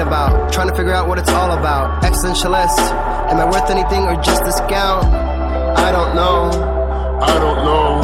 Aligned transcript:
about. 0.00 0.52
Trying 0.52 0.68
to 0.68 0.74
figure 0.74 0.92
out 0.92 1.08
what 1.08 1.18
it's 1.18 1.30
all 1.30 1.52
about. 1.52 2.02
Existentialist. 2.02 2.78
Am 3.30 3.38
I 3.38 3.44
worth 3.44 3.70
anything 3.70 4.02
or 4.04 4.14
just 4.22 4.42
a 4.42 4.52
scout? 4.52 5.04
I 5.76 5.90
don't 5.92 6.14
know. 6.14 6.50
I 7.20 7.34
don't 7.38 7.64
know. 7.64 8.00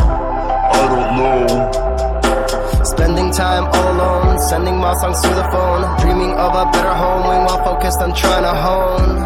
I 0.73 0.85
don't 0.93 1.11
know. 1.19 2.85
Spending 2.85 3.31
time 3.33 3.65
all 3.65 3.93
alone, 3.95 4.39
sending 4.39 4.79
my 4.79 4.95
songs 4.95 5.21
to 5.23 5.29
the 5.29 5.45
phone, 5.53 5.83
dreaming 6.01 6.33
of 6.33 6.55
a 6.55 6.65
better 6.73 6.95
home, 6.95 7.23
while 7.47 7.65
focused 7.65 8.01
on 8.01 8.15
trying 8.15 8.43
to 8.43 8.55
hone 8.55 9.17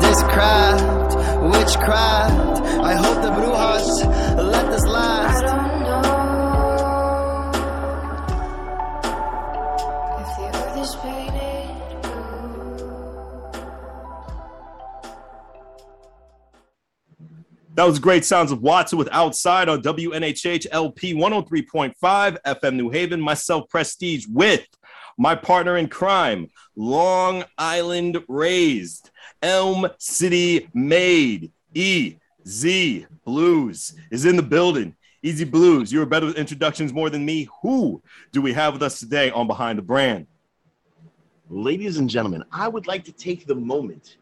this 0.00 0.22
craft, 0.22 1.16
witchcraft. 1.42 2.62
I 2.82 2.94
hope 2.94 3.22
the 3.22 3.30
brujas 3.30 4.06
let 4.52 4.70
this 4.70 4.86
last. 4.86 4.99
That 17.80 17.86
was 17.86 17.98
great 17.98 18.26
sounds 18.26 18.52
of 18.52 18.60
Watson 18.60 18.98
with 18.98 19.08
Outside 19.10 19.70
on 19.70 19.80
WNHH 19.80 20.66
LP 20.70 21.14
103.5 21.14 22.36
FM 22.44 22.74
New 22.74 22.90
Haven. 22.90 23.18
Myself, 23.18 23.70
Prestige, 23.70 24.26
with 24.28 24.66
my 25.16 25.34
partner 25.34 25.78
in 25.78 25.88
crime, 25.88 26.50
Long 26.76 27.42
Island 27.56 28.22
raised, 28.28 29.08
Elm 29.40 29.88
City 29.96 30.68
made, 30.74 31.52
E 31.72 32.16
Z 32.46 33.06
Blues 33.24 33.94
is 34.10 34.26
in 34.26 34.36
the 34.36 34.42
building. 34.42 34.94
EZ 35.24 35.46
Bluez, 35.46 35.90
you're 35.90 36.04
better 36.04 36.26
with 36.26 36.36
introductions 36.36 36.92
more 36.92 37.08
than 37.08 37.24
me. 37.24 37.48
Who 37.62 38.02
do 38.30 38.42
we 38.42 38.52
have 38.52 38.74
with 38.74 38.82
us 38.82 39.00
today 39.00 39.30
on 39.30 39.46
Behind 39.46 39.78
the 39.78 39.82
Brand? 39.82 40.26
Ladies 41.48 41.96
and 41.96 42.10
gentlemen, 42.10 42.44
I 42.52 42.68
would 42.68 42.86
like 42.86 43.04
to 43.04 43.12
take 43.12 43.46
the 43.46 43.54
moment 43.54 44.18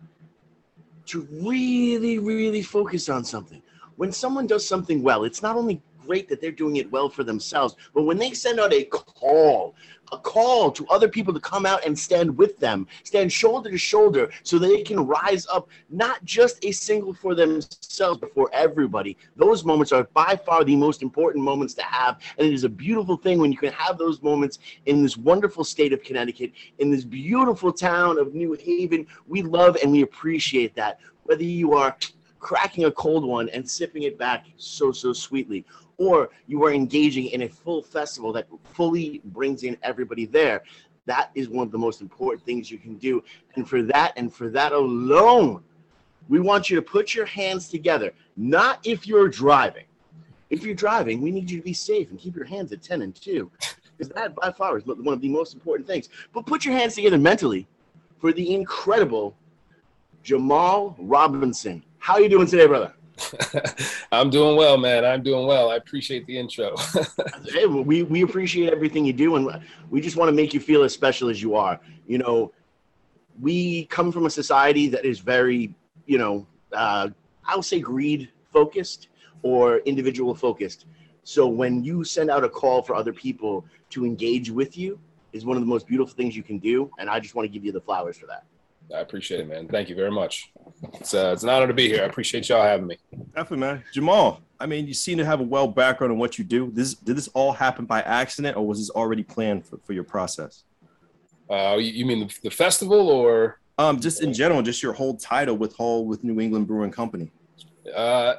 to 1.08 1.26
really, 1.30 2.18
really 2.18 2.62
focus 2.62 3.08
on 3.08 3.24
something. 3.24 3.62
When 3.96 4.12
someone 4.12 4.46
does 4.46 4.66
something 4.66 5.02
well, 5.02 5.24
it's 5.24 5.42
not 5.42 5.56
only 5.56 5.82
great 6.06 6.28
that 6.28 6.40
they're 6.40 6.52
doing 6.52 6.76
it 6.76 6.90
well 6.90 7.08
for 7.08 7.24
themselves, 7.24 7.76
but 7.94 8.02
when 8.04 8.18
they 8.18 8.32
send 8.32 8.60
out 8.60 8.72
a 8.72 8.84
call, 8.84 9.74
a 10.12 10.18
call 10.18 10.70
to 10.72 10.86
other 10.88 11.08
people 11.08 11.32
to 11.34 11.40
come 11.40 11.66
out 11.66 11.84
and 11.84 11.98
stand 11.98 12.36
with 12.36 12.58
them, 12.58 12.86
stand 13.04 13.32
shoulder 13.32 13.70
to 13.70 13.78
shoulder 13.78 14.30
so 14.42 14.58
that 14.58 14.68
they 14.68 14.82
can 14.82 15.06
rise 15.06 15.46
up, 15.48 15.68
not 15.90 16.24
just 16.24 16.64
a 16.64 16.72
single 16.72 17.12
for 17.12 17.34
themselves, 17.34 18.18
but 18.18 18.32
for 18.34 18.50
everybody. 18.52 19.16
Those 19.36 19.64
moments 19.64 19.92
are 19.92 20.04
by 20.14 20.36
far 20.36 20.64
the 20.64 20.76
most 20.76 21.02
important 21.02 21.44
moments 21.44 21.74
to 21.74 21.82
have. 21.82 22.20
And 22.38 22.46
it 22.46 22.52
is 22.52 22.64
a 22.64 22.68
beautiful 22.68 23.16
thing 23.16 23.38
when 23.38 23.52
you 23.52 23.58
can 23.58 23.72
have 23.72 23.98
those 23.98 24.22
moments 24.22 24.58
in 24.86 25.02
this 25.02 25.16
wonderful 25.16 25.64
state 25.64 25.92
of 25.92 26.02
Connecticut, 26.02 26.52
in 26.78 26.90
this 26.90 27.04
beautiful 27.04 27.72
town 27.72 28.18
of 28.18 28.34
New 28.34 28.54
Haven. 28.54 29.06
We 29.26 29.42
love 29.42 29.76
and 29.82 29.92
we 29.92 30.02
appreciate 30.02 30.74
that. 30.76 31.00
Whether 31.24 31.44
you 31.44 31.74
are 31.74 31.96
cracking 32.38 32.84
a 32.84 32.90
cold 32.92 33.24
one 33.24 33.48
and 33.50 33.68
sipping 33.68 34.04
it 34.04 34.18
back 34.18 34.46
so, 34.56 34.92
so 34.92 35.12
sweetly, 35.12 35.64
or 35.98 36.30
you 36.46 36.64
are 36.64 36.72
engaging 36.72 37.26
in 37.26 37.42
a 37.42 37.48
full 37.48 37.82
festival 37.82 38.32
that 38.32 38.46
fully 38.72 39.20
brings 39.26 39.64
in 39.64 39.76
everybody 39.82 40.24
there. 40.24 40.62
That 41.06 41.30
is 41.34 41.48
one 41.48 41.66
of 41.66 41.72
the 41.72 41.78
most 41.78 42.00
important 42.00 42.44
things 42.44 42.70
you 42.70 42.78
can 42.78 42.96
do. 42.96 43.22
And 43.56 43.68
for 43.68 43.82
that, 43.82 44.12
and 44.16 44.32
for 44.32 44.48
that 44.50 44.72
alone, 44.72 45.62
we 46.28 46.40
want 46.40 46.70
you 46.70 46.76
to 46.76 46.82
put 46.82 47.14
your 47.14 47.26
hands 47.26 47.68
together, 47.68 48.12
not 48.36 48.86
if 48.86 49.06
you're 49.06 49.28
driving. 49.28 49.84
If 50.50 50.62
you're 50.62 50.74
driving, 50.74 51.20
we 51.20 51.30
need 51.30 51.50
you 51.50 51.58
to 51.58 51.64
be 51.64 51.72
safe 51.72 52.10
and 52.10 52.18
keep 52.18 52.36
your 52.36 52.44
hands 52.44 52.72
at 52.72 52.82
10 52.82 53.02
and 53.02 53.14
2, 53.14 53.50
because 53.96 54.12
that 54.14 54.34
by 54.34 54.50
far 54.50 54.78
is 54.78 54.86
one 54.86 55.08
of 55.08 55.20
the 55.20 55.28
most 55.28 55.54
important 55.54 55.86
things. 55.86 56.08
But 56.32 56.46
put 56.46 56.64
your 56.64 56.74
hands 56.74 56.94
together 56.94 57.18
mentally 57.18 57.66
for 58.18 58.32
the 58.32 58.54
incredible 58.54 59.36
Jamal 60.22 60.96
Robinson. 60.98 61.82
How 61.98 62.14
are 62.14 62.20
you 62.20 62.28
doing 62.28 62.46
today, 62.46 62.66
brother? 62.66 62.94
I'm 64.12 64.30
doing 64.30 64.56
well, 64.56 64.76
man. 64.76 65.04
I'm 65.04 65.22
doing 65.22 65.46
well. 65.46 65.70
I 65.70 65.76
appreciate 65.76 66.26
the 66.26 66.38
intro. 66.38 66.74
Hey, 67.50 67.66
well, 67.66 67.82
we 67.82 68.02
we 68.02 68.22
appreciate 68.22 68.72
everything 68.72 69.04
you 69.04 69.12
do, 69.12 69.36
and 69.36 69.62
we 69.90 70.00
just 70.00 70.16
want 70.16 70.28
to 70.28 70.32
make 70.32 70.52
you 70.52 70.60
feel 70.60 70.82
as 70.82 70.92
special 70.92 71.30
as 71.30 71.40
you 71.40 71.54
are. 71.54 71.80
You 72.06 72.18
know, 72.18 72.52
we 73.40 73.86
come 73.86 74.12
from 74.12 74.26
a 74.26 74.30
society 74.30 74.88
that 74.88 75.04
is 75.04 75.18
very, 75.18 75.74
you 76.06 76.18
know, 76.18 76.46
uh, 76.72 77.08
I'll 77.44 77.62
say 77.62 77.80
greed 77.80 78.30
focused 78.52 79.08
or 79.42 79.78
individual 79.78 80.34
focused. 80.34 80.86
So 81.24 81.46
when 81.46 81.84
you 81.84 82.04
send 82.04 82.30
out 82.30 82.44
a 82.44 82.48
call 82.48 82.82
for 82.82 82.94
other 82.94 83.12
people 83.12 83.64
to 83.90 84.04
engage 84.04 84.50
with 84.50 84.76
you, 84.76 84.98
is 85.32 85.44
one 85.44 85.56
of 85.56 85.62
the 85.62 85.68
most 85.68 85.86
beautiful 85.86 86.14
things 86.14 86.36
you 86.36 86.42
can 86.42 86.58
do, 86.58 86.90
and 86.98 87.08
I 87.08 87.20
just 87.20 87.34
want 87.34 87.44
to 87.44 87.52
give 87.52 87.64
you 87.64 87.72
the 87.72 87.80
flowers 87.80 88.16
for 88.16 88.26
that. 88.26 88.44
I 88.94 89.00
appreciate 89.00 89.40
it, 89.40 89.48
man. 89.48 89.68
Thank 89.68 89.88
you 89.88 89.94
very 89.94 90.10
much. 90.10 90.50
It's 90.94 91.12
uh, 91.12 91.30
it's 91.34 91.42
an 91.42 91.50
honor 91.50 91.66
to 91.66 91.74
be 91.74 91.88
here. 91.88 92.02
I 92.02 92.06
appreciate 92.06 92.48
y'all 92.48 92.62
having 92.62 92.86
me. 92.86 92.96
Definitely, 93.34 93.58
man. 93.58 93.84
Jamal, 93.92 94.40
I 94.58 94.66
mean, 94.66 94.86
you 94.86 94.94
seem 94.94 95.18
to 95.18 95.24
have 95.24 95.40
a 95.40 95.42
well 95.42 95.68
background 95.68 96.12
in 96.12 96.18
what 96.18 96.38
you 96.38 96.44
do. 96.44 96.70
This 96.72 96.94
did 96.94 97.16
this 97.16 97.28
all 97.28 97.52
happen 97.52 97.84
by 97.84 98.00
accident, 98.02 98.56
or 98.56 98.66
was 98.66 98.78
this 98.78 98.90
already 98.90 99.22
planned 99.22 99.66
for, 99.66 99.78
for 99.84 99.92
your 99.92 100.04
process? 100.04 100.64
Uh, 101.50 101.76
you, 101.78 101.92
you 101.92 102.06
mean 102.06 102.20
the, 102.20 102.38
the 102.44 102.50
festival 102.50 103.08
or? 103.08 103.58
Um, 103.78 104.00
just 104.00 104.22
in 104.22 104.32
general, 104.32 104.60
just 104.60 104.82
your 104.82 104.92
whole 104.92 105.16
title 105.16 105.56
with 105.56 105.76
Hall 105.76 106.04
with 106.04 106.24
New 106.24 106.40
England 106.40 106.66
Brewing 106.66 106.90
Company. 106.90 107.30
Uh, 107.94 108.34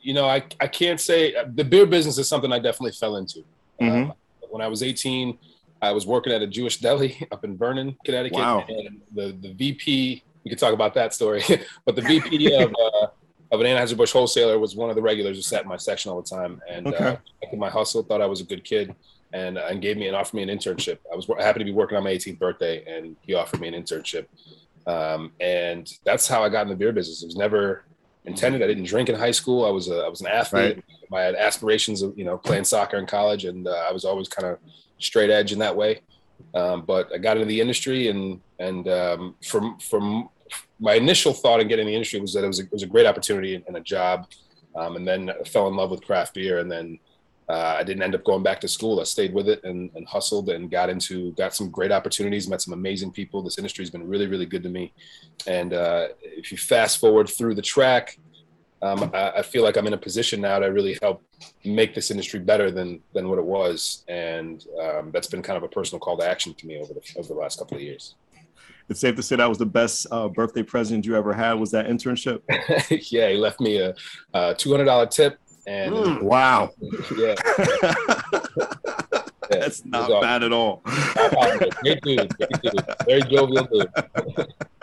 you 0.00 0.14
know, 0.14 0.26
I, 0.26 0.42
I 0.60 0.66
can't 0.66 1.00
say 1.00 1.34
the 1.54 1.62
beer 1.62 1.86
business 1.86 2.18
is 2.18 2.26
something 2.28 2.52
I 2.52 2.58
definitely 2.58 2.92
fell 2.92 3.16
into. 3.16 3.44
Mhm. 3.80 4.10
Um, 4.10 4.12
when 4.50 4.60
I 4.62 4.66
was 4.66 4.82
18, 4.82 5.38
I 5.82 5.92
was 5.92 6.06
working 6.06 6.32
at 6.32 6.42
a 6.42 6.46
Jewish 6.46 6.78
deli 6.80 7.26
up 7.32 7.44
in 7.44 7.56
Vernon, 7.56 7.96
Connecticut. 8.04 8.38
Wow. 8.38 8.64
And 8.68 9.00
the, 9.14 9.36
the 9.40 9.52
VP, 9.54 10.22
we 10.44 10.48
could 10.50 10.58
talk 10.58 10.74
about 10.74 10.94
that 10.94 11.14
story, 11.14 11.42
but 11.86 11.96
the 11.96 12.02
VP 12.02 12.52
of, 12.62 12.72
uh, 12.72 13.06
of 13.52 13.60
an 13.60 13.66
Anheuser-Busch 13.66 14.12
wholesaler 14.12 14.58
was 14.58 14.76
one 14.76 14.90
of 14.90 14.96
the 14.96 15.02
regulars 15.02 15.36
who 15.36 15.42
sat 15.42 15.62
in 15.62 15.68
my 15.68 15.76
section 15.76 16.10
all 16.10 16.20
the 16.22 16.28
time. 16.28 16.60
And 16.68 16.86
uh, 16.86 16.90
Okay. 16.90 17.18
liked 17.42 17.56
my 17.56 17.70
hustle, 17.70 18.02
thought 18.02 18.22
I 18.22 18.26
was 18.26 18.40
a 18.40 18.44
good 18.44 18.64
kid. 18.64 18.94
And, 19.32 19.58
uh, 19.58 19.66
and 19.70 19.80
gave 19.80 19.96
me 19.96 20.08
and 20.08 20.16
offered 20.16 20.34
me 20.34 20.42
an 20.42 20.48
internship. 20.48 20.98
I 21.12 21.14
was 21.14 21.28
happy 21.38 21.60
to 21.60 21.64
be 21.64 21.70
working 21.70 21.96
on 21.96 22.02
my 22.02 22.10
18th 22.12 22.40
birthday, 22.40 22.82
and 22.84 23.14
he 23.20 23.34
offered 23.34 23.60
me 23.60 23.68
an 23.68 23.74
internship. 23.74 24.26
Um, 24.88 25.30
and 25.38 25.88
that's 26.04 26.26
how 26.26 26.42
I 26.42 26.48
got 26.48 26.62
in 26.62 26.68
the 26.68 26.74
beer 26.74 26.90
business. 26.90 27.22
It 27.22 27.26
was 27.26 27.36
never 27.36 27.84
intended. 28.24 28.60
I 28.60 28.66
didn't 28.66 28.84
drink 28.84 29.08
in 29.08 29.14
high 29.14 29.30
school. 29.30 29.64
I 29.64 29.70
was 29.70 29.88
a, 29.88 29.98
I 30.00 30.08
was 30.08 30.20
an 30.20 30.26
athlete. 30.26 30.82
I 31.12 31.20
had 31.20 31.36
aspirations 31.36 32.02
of 32.02 32.18
you 32.18 32.24
know 32.24 32.38
playing 32.38 32.64
soccer 32.64 32.98
in 32.98 33.06
college, 33.06 33.44
and 33.44 33.68
uh, 33.68 33.84
I 33.88 33.92
was 33.92 34.04
always 34.04 34.28
kind 34.28 34.48
of 34.48 34.58
straight 35.00 35.30
edge 35.30 35.52
in 35.52 35.58
that 35.58 35.74
way. 35.74 36.00
Um, 36.54 36.82
but 36.82 37.12
I 37.14 37.18
got 37.18 37.36
into 37.36 37.46
the 37.46 37.60
industry, 37.60 38.08
and 38.08 38.40
and 38.58 38.88
um, 38.88 39.34
from 39.44 39.78
from 39.78 40.28
my 40.78 40.94
initial 40.94 41.32
thought 41.32 41.60
in 41.60 41.68
getting 41.68 41.86
in 41.86 41.90
the 41.90 41.94
industry 41.94 42.20
was 42.20 42.32
that 42.34 42.44
it 42.44 42.46
was 42.46 42.60
a, 42.60 42.64
it 42.64 42.72
was 42.72 42.82
a 42.82 42.86
great 42.86 43.06
opportunity 43.06 43.54
and, 43.54 43.64
and 43.66 43.76
a 43.76 43.80
job, 43.80 44.26
um, 44.74 44.96
and 44.96 45.06
then 45.06 45.30
I 45.30 45.44
fell 45.44 45.68
in 45.68 45.76
love 45.76 45.90
with 45.90 46.04
craft 46.04 46.34
beer, 46.34 46.58
and 46.58 46.70
then 46.70 46.98
uh, 47.48 47.76
I 47.78 47.82
didn't 47.82 48.02
end 48.02 48.14
up 48.14 48.24
going 48.24 48.42
back 48.42 48.60
to 48.60 48.68
school. 48.68 49.00
I 49.00 49.04
stayed 49.04 49.34
with 49.34 49.48
it 49.48 49.62
and, 49.64 49.90
and 49.94 50.06
hustled 50.06 50.48
and 50.48 50.70
got 50.70 50.88
into 50.88 51.32
got 51.32 51.54
some 51.54 51.70
great 51.70 51.92
opportunities, 51.92 52.48
met 52.48 52.62
some 52.62 52.74
amazing 52.74 53.12
people. 53.12 53.42
This 53.42 53.58
industry 53.58 53.82
has 53.82 53.90
been 53.90 54.08
really 54.08 54.26
really 54.26 54.46
good 54.46 54.62
to 54.62 54.68
me, 54.68 54.92
and 55.46 55.72
uh, 55.72 56.08
if 56.22 56.50
you 56.50 56.58
fast 56.58 56.98
forward 56.98 57.28
through 57.28 57.54
the 57.54 57.62
track, 57.62 58.18
um, 58.82 59.10
I, 59.12 59.30
I 59.30 59.42
feel 59.42 59.62
like 59.62 59.76
I'm 59.76 59.86
in 59.86 59.92
a 59.92 59.98
position 59.98 60.40
now 60.40 60.58
to 60.58 60.66
really 60.66 60.98
help 61.02 61.22
make 61.64 61.94
this 61.94 62.10
industry 62.10 62.40
better 62.40 62.70
than 62.70 63.00
than 63.12 63.28
what 63.28 63.38
it 63.38 63.44
was, 63.44 64.04
and 64.08 64.64
um, 64.82 65.10
that's 65.10 65.26
been 65.26 65.42
kind 65.42 65.56
of 65.56 65.62
a 65.62 65.68
personal 65.68 66.00
call 66.00 66.16
to 66.18 66.28
action 66.28 66.54
to 66.54 66.66
me 66.66 66.80
over 66.80 66.94
the 66.94 67.00
over 67.16 67.28
the 67.28 67.34
last 67.34 67.58
couple 67.58 67.76
of 67.76 67.82
years. 67.82 68.14
It's 68.88 69.00
safe 69.00 69.14
to 69.16 69.22
say 69.22 69.36
that 69.36 69.48
was 69.48 69.58
the 69.58 69.66
best 69.66 70.06
uh, 70.10 70.28
birthday 70.28 70.64
present 70.64 71.06
you 71.06 71.14
ever 71.14 71.32
had. 71.32 71.54
Was 71.54 71.70
that 71.70 71.86
internship? 71.86 72.40
yeah, 73.12 73.28
he 73.30 73.36
left 73.36 73.60
me 73.60 73.78
a, 73.78 73.94
a 74.34 74.54
two 74.54 74.70
hundred 74.70 74.86
dollar 74.86 75.06
tip, 75.06 75.38
and 75.66 75.94
Mm. 75.94 76.22
Wow, 76.22 76.70
yeah, 77.16 77.34
that's 79.50 79.84
not 79.84 80.10
awesome. 80.10 80.20
bad 80.20 80.42
at 80.42 80.52
all. 80.52 80.82
great 81.82 82.00
dude, 82.02 82.36
great 82.36 82.62
dude, 82.62 82.84
very 83.06 83.22
jovial 83.22 83.64
dude. 83.64 83.90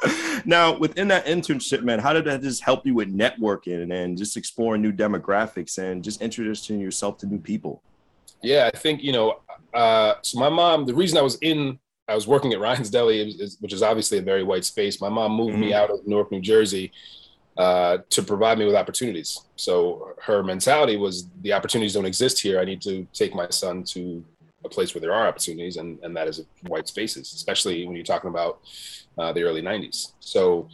now, 0.45 0.77
within 0.77 1.07
that 1.07 1.25
internship, 1.25 1.83
man, 1.83 1.99
how 1.99 2.13
did 2.13 2.25
that 2.25 2.41
just 2.41 2.63
help 2.63 2.85
you 2.85 2.93
with 2.93 3.15
networking 3.15 3.93
and 3.93 4.17
just 4.17 4.37
exploring 4.37 4.81
new 4.81 4.91
demographics 4.91 5.77
and 5.77 6.03
just 6.03 6.21
introducing 6.21 6.79
yourself 6.79 7.17
to 7.19 7.25
new 7.25 7.39
people? 7.39 7.81
Yeah, 8.43 8.69
I 8.71 8.77
think 8.77 9.01
you 9.03 9.11
know. 9.11 9.41
Uh, 9.73 10.15
so 10.21 10.39
my 10.39 10.49
mom, 10.49 10.85
the 10.85 10.93
reason 10.93 11.17
I 11.17 11.21
was 11.21 11.37
in, 11.41 11.79
I 12.07 12.15
was 12.15 12.27
working 12.27 12.53
at 12.53 12.59
Ryan's 12.59 12.89
Deli, 12.89 13.35
which 13.59 13.73
is 13.73 13.83
obviously 13.83 14.17
a 14.17 14.21
very 14.21 14.43
white 14.43 14.65
space. 14.65 15.01
My 15.01 15.09
mom 15.09 15.33
moved 15.33 15.57
me 15.57 15.73
out 15.73 15.89
of 15.89 16.05
Newark, 16.07 16.31
New 16.31 16.41
Jersey, 16.41 16.91
uh, 17.57 17.97
to 18.09 18.21
provide 18.21 18.59
me 18.59 18.65
with 18.65 18.75
opportunities. 18.75 19.41
So 19.55 20.13
her 20.21 20.43
mentality 20.43 20.95
was 20.95 21.27
the 21.41 21.53
opportunities 21.53 21.93
don't 21.93 22.05
exist 22.05 22.39
here. 22.39 22.59
I 22.59 22.65
need 22.65 22.81
to 22.83 23.07
take 23.13 23.33
my 23.33 23.49
son 23.49 23.83
to 23.85 24.23
a 24.67 24.69
place 24.69 24.93
where 24.93 25.01
there 25.01 25.13
are 25.13 25.27
opportunities, 25.27 25.77
and 25.77 25.99
and 26.03 26.15
that 26.15 26.27
is 26.27 26.45
white 26.67 26.87
spaces, 26.87 27.33
especially 27.33 27.85
when 27.85 27.95
you're 27.95 28.05
talking 28.13 28.29
about 28.29 28.59
uh, 29.17 29.31
the 29.33 29.43
early 29.43 29.61
'90s. 29.61 30.13
So 30.19 30.69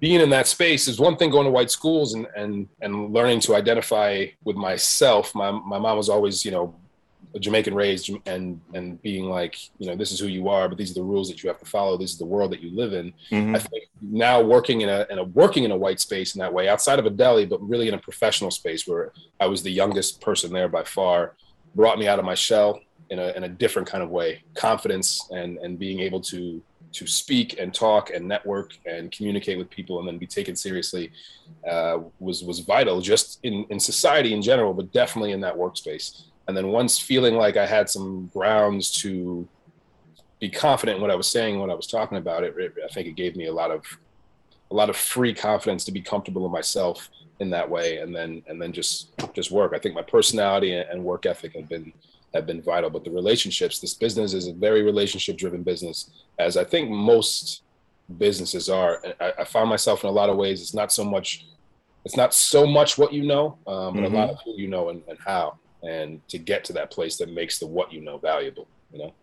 being 0.00 0.20
in 0.20 0.30
that 0.30 0.46
space 0.46 0.86
is 0.86 0.98
one 1.00 1.16
thing 1.16 1.30
going 1.30 1.46
to 1.46 1.50
white 1.50 1.70
schools 1.70 2.14
and 2.14 2.26
and 2.36 2.68
and 2.82 3.12
learning 3.12 3.40
to 3.40 3.54
identify 3.54 4.26
with 4.42 4.56
myself 4.56 5.34
my, 5.34 5.50
my 5.50 5.78
mom 5.78 5.96
was 5.96 6.08
always 6.08 6.44
you 6.44 6.50
know 6.50 6.74
Jamaican 7.40 7.74
raised 7.74 8.10
and 8.26 8.60
and 8.74 9.00
being 9.02 9.28
like, 9.28 9.56
you 9.78 9.88
know, 9.88 9.96
this 9.96 10.12
is 10.12 10.20
who 10.20 10.28
you 10.28 10.48
are, 10.48 10.68
but 10.68 10.78
these 10.78 10.90
are 10.92 10.94
the 10.94 11.02
rules 11.02 11.28
that 11.28 11.42
you 11.42 11.48
have 11.48 11.58
to 11.58 11.66
follow. 11.66 11.96
This 11.96 12.12
is 12.12 12.18
the 12.18 12.24
world 12.24 12.52
that 12.52 12.60
you 12.60 12.70
live 12.70 12.92
in. 12.92 13.12
Mhm. 13.30 13.56
I 13.56 13.58
think 13.58 13.84
now 14.00 14.40
working 14.40 14.82
in 14.82 14.88
a, 14.88 15.06
in 15.10 15.18
a 15.18 15.24
working 15.24 15.64
in 15.64 15.72
a 15.72 15.76
white 15.76 16.00
space 16.00 16.34
in 16.34 16.38
that 16.40 16.52
way, 16.52 16.68
outside 16.68 16.98
of 16.98 17.06
a 17.06 17.10
deli, 17.10 17.44
but 17.44 17.60
really 17.66 17.88
in 17.88 17.94
a 17.94 17.98
professional 17.98 18.50
space 18.50 18.86
where 18.86 19.12
I 19.40 19.46
was 19.46 19.62
the 19.62 19.70
youngest 19.70 20.20
person 20.20 20.52
there 20.52 20.68
by 20.68 20.84
far, 20.84 21.34
brought 21.74 21.98
me 21.98 22.06
out 22.06 22.18
of 22.18 22.24
my 22.24 22.34
shell 22.34 22.80
in 23.10 23.18
a, 23.18 23.28
in 23.32 23.44
a 23.44 23.48
different 23.48 23.88
kind 23.88 24.02
of 24.02 24.10
way. 24.10 24.42
Confidence 24.54 25.28
and 25.30 25.58
and 25.58 25.78
being 25.78 26.00
able 26.00 26.20
to 26.20 26.62
to 26.92 27.06
speak 27.08 27.58
and 27.58 27.74
talk 27.74 28.10
and 28.10 28.26
network 28.26 28.72
and 28.86 29.10
communicate 29.10 29.58
with 29.58 29.68
people 29.68 29.98
and 29.98 30.06
then 30.06 30.16
be 30.16 30.26
taken 30.26 30.54
seriously 30.54 31.10
uh, 31.68 31.98
was 32.20 32.44
was 32.44 32.60
vital 32.60 33.00
just 33.00 33.40
in 33.42 33.66
in 33.70 33.80
society 33.80 34.32
in 34.32 34.40
general, 34.40 34.72
but 34.72 34.92
definitely 34.92 35.32
in 35.32 35.40
that 35.40 35.56
workspace. 35.56 36.22
And 36.46 36.56
then 36.56 36.68
once 36.68 36.98
feeling 36.98 37.34
like 37.34 37.56
I 37.56 37.66
had 37.66 37.88
some 37.88 38.30
grounds 38.32 38.92
to 39.02 39.48
be 40.40 40.50
confident 40.50 40.96
in 40.96 41.02
what 41.02 41.10
I 41.10 41.14
was 41.14 41.26
saying, 41.26 41.58
what 41.58 41.70
I 41.70 41.74
was 41.74 41.86
talking 41.86 42.18
about, 42.18 42.44
it, 42.44 42.54
it 42.58 42.74
I 42.84 42.92
think 42.92 43.08
it 43.08 43.16
gave 43.16 43.34
me 43.34 43.46
a 43.46 43.52
lot 43.52 43.70
of 43.70 43.84
a 44.70 44.74
lot 44.74 44.90
of 44.90 44.96
free 44.96 45.34
confidence 45.34 45.84
to 45.84 45.92
be 45.92 46.00
comfortable 46.00 46.46
in 46.46 46.52
myself 46.52 47.08
in 47.40 47.50
that 47.50 47.68
way, 47.68 47.98
and 47.98 48.14
then 48.14 48.42
and 48.46 48.60
then 48.60 48.72
just 48.72 49.10
just 49.34 49.50
work. 49.50 49.72
I 49.74 49.78
think 49.78 49.94
my 49.94 50.02
personality 50.02 50.74
and, 50.74 51.02
work 51.02 51.26
ethic 51.26 51.54
have 51.54 51.68
been 51.68 51.92
have 52.32 52.46
been 52.46 52.62
vital, 52.62 52.90
but 52.90 53.04
the 53.04 53.10
relationships. 53.10 53.78
This 53.78 53.94
business 53.94 54.34
is 54.34 54.48
a 54.48 54.52
very 54.52 54.82
relationship 54.82 55.36
driven 55.36 55.62
business, 55.62 56.10
as 56.38 56.56
I 56.56 56.64
think 56.64 56.90
most 56.90 57.62
businesses 58.18 58.68
are. 58.68 59.02
I, 59.20 59.32
I 59.40 59.44
found 59.44 59.68
myself 59.68 60.04
in 60.04 60.10
a 60.10 60.12
lot 60.12 60.30
of 60.30 60.36
ways. 60.36 60.60
It's 60.60 60.74
not 60.74 60.92
so 60.92 61.04
much 61.04 61.46
it's 62.04 62.16
not 62.16 62.34
so 62.34 62.66
much 62.66 62.98
what 62.98 63.12
you 63.12 63.24
know, 63.24 63.56
um, 63.66 63.94
but 63.94 64.04
a 64.04 64.08
lot 64.08 64.30
of 64.30 64.38
who 64.44 64.52
you 64.56 64.68
know 64.68 64.90
and, 64.90 65.02
and 65.08 65.18
how, 65.24 65.58
and 65.82 66.26
to 66.28 66.38
get 66.38 66.62
to 66.64 66.72
that 66.74 66.90
place 66.90 67.16
that 67.16 67.30
makes 67.30 67.58
the 67.58 67.66
what 67.66 67.92
you 67.92 68.02
know 68.02 68.18
valuable. 68.18 68.68
You 68.92 68.98
know. 68.98 69.14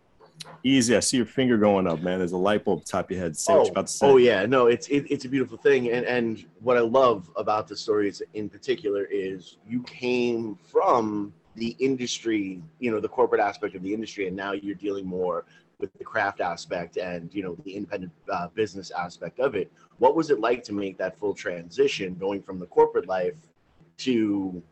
Easy. 0.64 0.96
I 0.96 1.00
see 1.00 1.16
your 1.16 1.26
finger 1.26 1.56
going 1.56 1.86
up, 1.86 2.00
man. 2.00 2.18
There's 2.18 2.32
a 2.32 2.36
light 2.36 2.64
bulb 2.64 2.84
top 2.84 3.06
of 3.06 3.10
your 3.10 3.20
head. 3.20 3.36
Say 3.36 3.52
what 3.52 3.58
oh, 3.58 3.62
you're 3.64 3.72
about 3.72 3.86
to 3.88 3.92
say. 3.92 4.06
oh 4.06 4.16
yeah, 4.16 4.46
no, 4.46 4.66
it's 4.66 4.88
it, 4.88 5.06
it's 5.10 5.24
a 5.24 5.28
beautiful 5.28 5.58
thing, 5.58 5.90
and 5.90 6.06
and 6.06 6.44
what 6.60 6.76
I 6.76 6.80
love 6.80 7.30
about 7.36 7.68
the 7.68 7.76
stories 7.76 8.22
in 8.34 8.48
particular 8.48 9.04
is 9.04 9.56
you 9.66 9.82
came 9.82 10.56
from 10.56 11.32
the 11.54 11.76
industry, 11.78 12.62
you 12.78 12.90
know, 12.90 13.00
the 13.00 13.08
corporate 13.08 13.40
aspect 13.40 13.74
of 13.74 13.82
the 13.82 13.92
industry, 13.92 14.26
and 14.26 14.36
now 14.36 14.52
you're 14.52 14.74
dealing 14.74 15.06
more 15.06 15.44
with 15.78 15.92
the 15.98 16.04
craft 16.04 16.40
aspect 16.40 16.96
and 16.96 17.34
you 17.34 17.42
know 17.42 17.56
the 17.64 17.74
independent 17.74 18.12
uh, 18.32 18.48
business 18.48 18.90
aspect 18.92 19.40
of 19.40 19.54
it. 19.54 19.70
What 19.98 20.14
was 20.14 20.30
it 20.30 20.40
like 20.40 20.62
to 20.64 20.72
make 20.72 20.96
that 20.98 21.18
full 21.18 21.34
transition, 21.34 22.14
going 22.14 22.42
from 22.42 22.58
the 22.58 22.66
corporate 22.66 23.08
life 23.08 23.34
to 23.98 24.62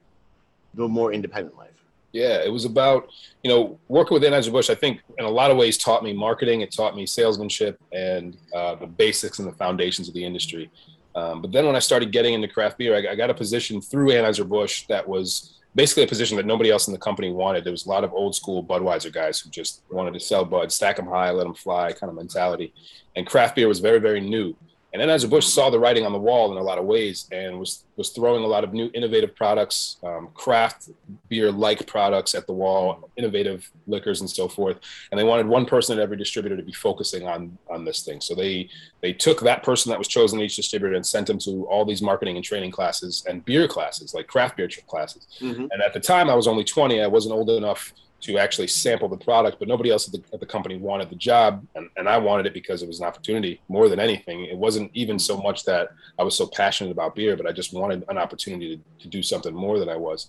the 0.75 0.89
more 0.89 1.13
independent 1.13 1.57
life? 1.57 1.80
Yeah, 2.13 2.43
it 2.43 2.53
was 2.53 2.65
about, 2.65 3.09
you 3.45 3.51
know, 3.51 3.79
working 3.87 4.15
with 4.15 4.25
Anheuser-Busch, 4.25 4.69
I 4.69 4.75
think 4.75 5.01
in 5.19 5.25
a 5.25 5.31
lot 5.31 5.51
of 5.51 5.57
ways 5.57 5.79
taught 5.79 6.03
me 6.03 6.13
marketing. 6.13 6.61
It 6.61 6.73
taught 6.73 6.97
me 6.97 7.07
salesmanship 7.07 7.81
and 7.93 8.37
uh, 8.55 8.75
the 8.75 8.87
basics 8.87 9.39
and 9.39 9.47
the 9.47 9.53
foundations 9.53 10.09
of 10.09 10.15
the 10.15 10.25
industry. 10.25 10.71
Um, 11.15 11.41
but 11.41 11.53
then 11.53 11.67
when 11.67 11.77
I 11.77 11.81
started 11.81 12.11
getting 12.13 12.35
into 12.35 12.49
craft 12.49 12.79
beer, 12.79 12.97
I, 12.97 13.13
I 13.13 13.15
got 13.15 13.31
a 13.31 13.35
position 13.35 13.81
through 13.81 14.09
Anheuser-Busch 14.09 14.87
that 14.89 15.07
was 15.07 15.61
basically 15.77 16.03
a 16.03 16.09
position 16.09 16.37
that 16.37 16.47
nobody 16.47 16.71
else 16.71 16.89
in 16.89 16.93
the 16.93 16.99
company 16.99 17.31
wanted. 17.31 17.63
There 17.63 17.73
was 17.73 17.87
a 17.87 17.89
lot 17.89 18.03
of 18.03 18.13
old 18.13 18.35
school 18.35 18.65
Budweiser 18.65 19.13
guys 19.13 19.39
who 19.41 19.51
just 19.51 19.83
wanted 19.89 20.15
to 20.15 20.21
sell 20.21 20.45
Bud, 20.45 20.73
stack 20.73 20.97
them 20.97 21.07
high, 21.07 21.31
let 21.31 21.45
them 21.45 21.55
fly 21.55 21.93
kind 21.93 22.11
of 22.11 22.17
mentality. 22.17 22.75
And 23.15 23.27
craft 23.27 23.55
beer 23.55 23.69
was 23.69 23.79
very, 23.79 24.01
very 24.01 24.21
new. 24.21 24.57
And 24.93 25.01
then 25.01 25.09
Anheuser-Busch 25.09 25.47
saw 25.47 25.71
the 25.71 25.79
writing 25.79 26.05
on 26.05 26.13
the 26.13 26.19
wall 26.19 26.51
in 26.51 26.59
a 26.59 26.63
lot 26.63 26.79
of 26.79 26.85
ways 26.85 27.29
and 27.31 27.59
was 27.61 27.85
was 27.97 28.11
throwing 28.11 28.43
a 28.43 28.47
lot 28.47 28.65
of 28.65 28.73
new 28.73 28.91
innovative 28.95 29.37
products, 29.37 29.99
um, 30.03 30.31
craft 30.35 30.89
beer 31.29 31.53
like 31.53 31.87
products 31.87 32.35
at 32.35 32.47
the 32.47 32.53
wall, 32.53 33.11
innovative 33.17 33.71
liquors 33.87 34.21
and 34.21 34.29
so 34.31 34.49
forth. 34.49 34.79
And 35.11 35.21
they 35.21 35.25
wanted 35.25 35.47
one 35.47 35.67
person 35.67 35.99
at 35.99 36.03
every 36.03 36.17
distributor 36.17 36.57
to 36.57 36.63
be 36.63 36.73
focusing 36.73 37.29
on 37.29 37.57
on 37.71 37.85
this 37.85 38.03
thing. 38.03 38.21
So 38.21 38.35
they 38.35 38.69
they 39.01 39.13
took 39.13 39.41
that 39.43 39.63
person 39.63 39.91
that 39.91 39.99
was 39.99 40.09
chosen 40.09 40.41
at 40.41 40.45
each 40.45 40.57
distributor 40.57 40.95
and 40.97 41.07
sent 41.07 41.27
them 41.29 41.39
to 41.41 41.67
all 41.69 41.85
these 41.85 42.03
marketing 42.03 42.37
and 42.37 42.45
training 42.45 42.71
classes 42.73 43.25
and 43.29 43.45
beer 43.45 43.69
classes, 43.69 44.13
like 44.15 44.27
craft 44.27 44.57
beer 44.57 44.69
classes. 44.89 45.27
Mhm. 45.41 45.69
And 45.71 45.83
at 45.83 45.93
the 45.93 46.01
time, 46.01 46.29
I 46.29 46.35
was 46.35 46.47
only 46.49 46.65
20. 46.65 47.01
I 47.01 47.07
wasn't 47.07 47.35
old 47.35 47.51
enough 47.51 47.93
to 48.23 48.39
actually 48.39 48.67
sample 48.67 49.09
the 49.09 49.17
product, 49.17 49.59
but 49.59 49.69
nobody 49.69 49.91
else 49.91 50.07
at 50.07 50.13
the, 50.13 50.23
at 50.35 50.41
the 50.41 50.47
company 50.47 50.77
wanted 50.77 51.09
the 51.11 51.17
job. 51.17 51.67
And, 51.75 51.89
and 51.97 52.09
I 52.09 52.19
wanted 52.19 52.47
it 52.47 52.55
because 52.55 52.83
it 52.83 52.87
was 52.87 53.01
an 53.01 53.07
opportunity 53.07 53.61
more 53.69 53.89
than 53.89 53.99
anything. 54.01 54.45
It 54.45 54.57
wasn't 54.57 54.91
even 54.95 55.19
so 55.19 55.39
much 55.41 55.65
that 55.65 55.89
I 56.19 56.23
was 56.23 56.37
so 56.37 56.47
passionate 56.47 56.91
about 56.91 57.15
beer, 57.15 57.37
but 57.37 57.47
I 57.47 57.53
just 57.53 57.73
wanted 57.73 58.05
an 58.09 58.19
opportunity 58.19 58.77
to, 58.77 58.83
to 59.03 59.09
do 59.09 59.23
something 59.23 59.55
more 59.55 59.79
than 59.79 59.89
I 59.89 59.97
was. 59.97 60.29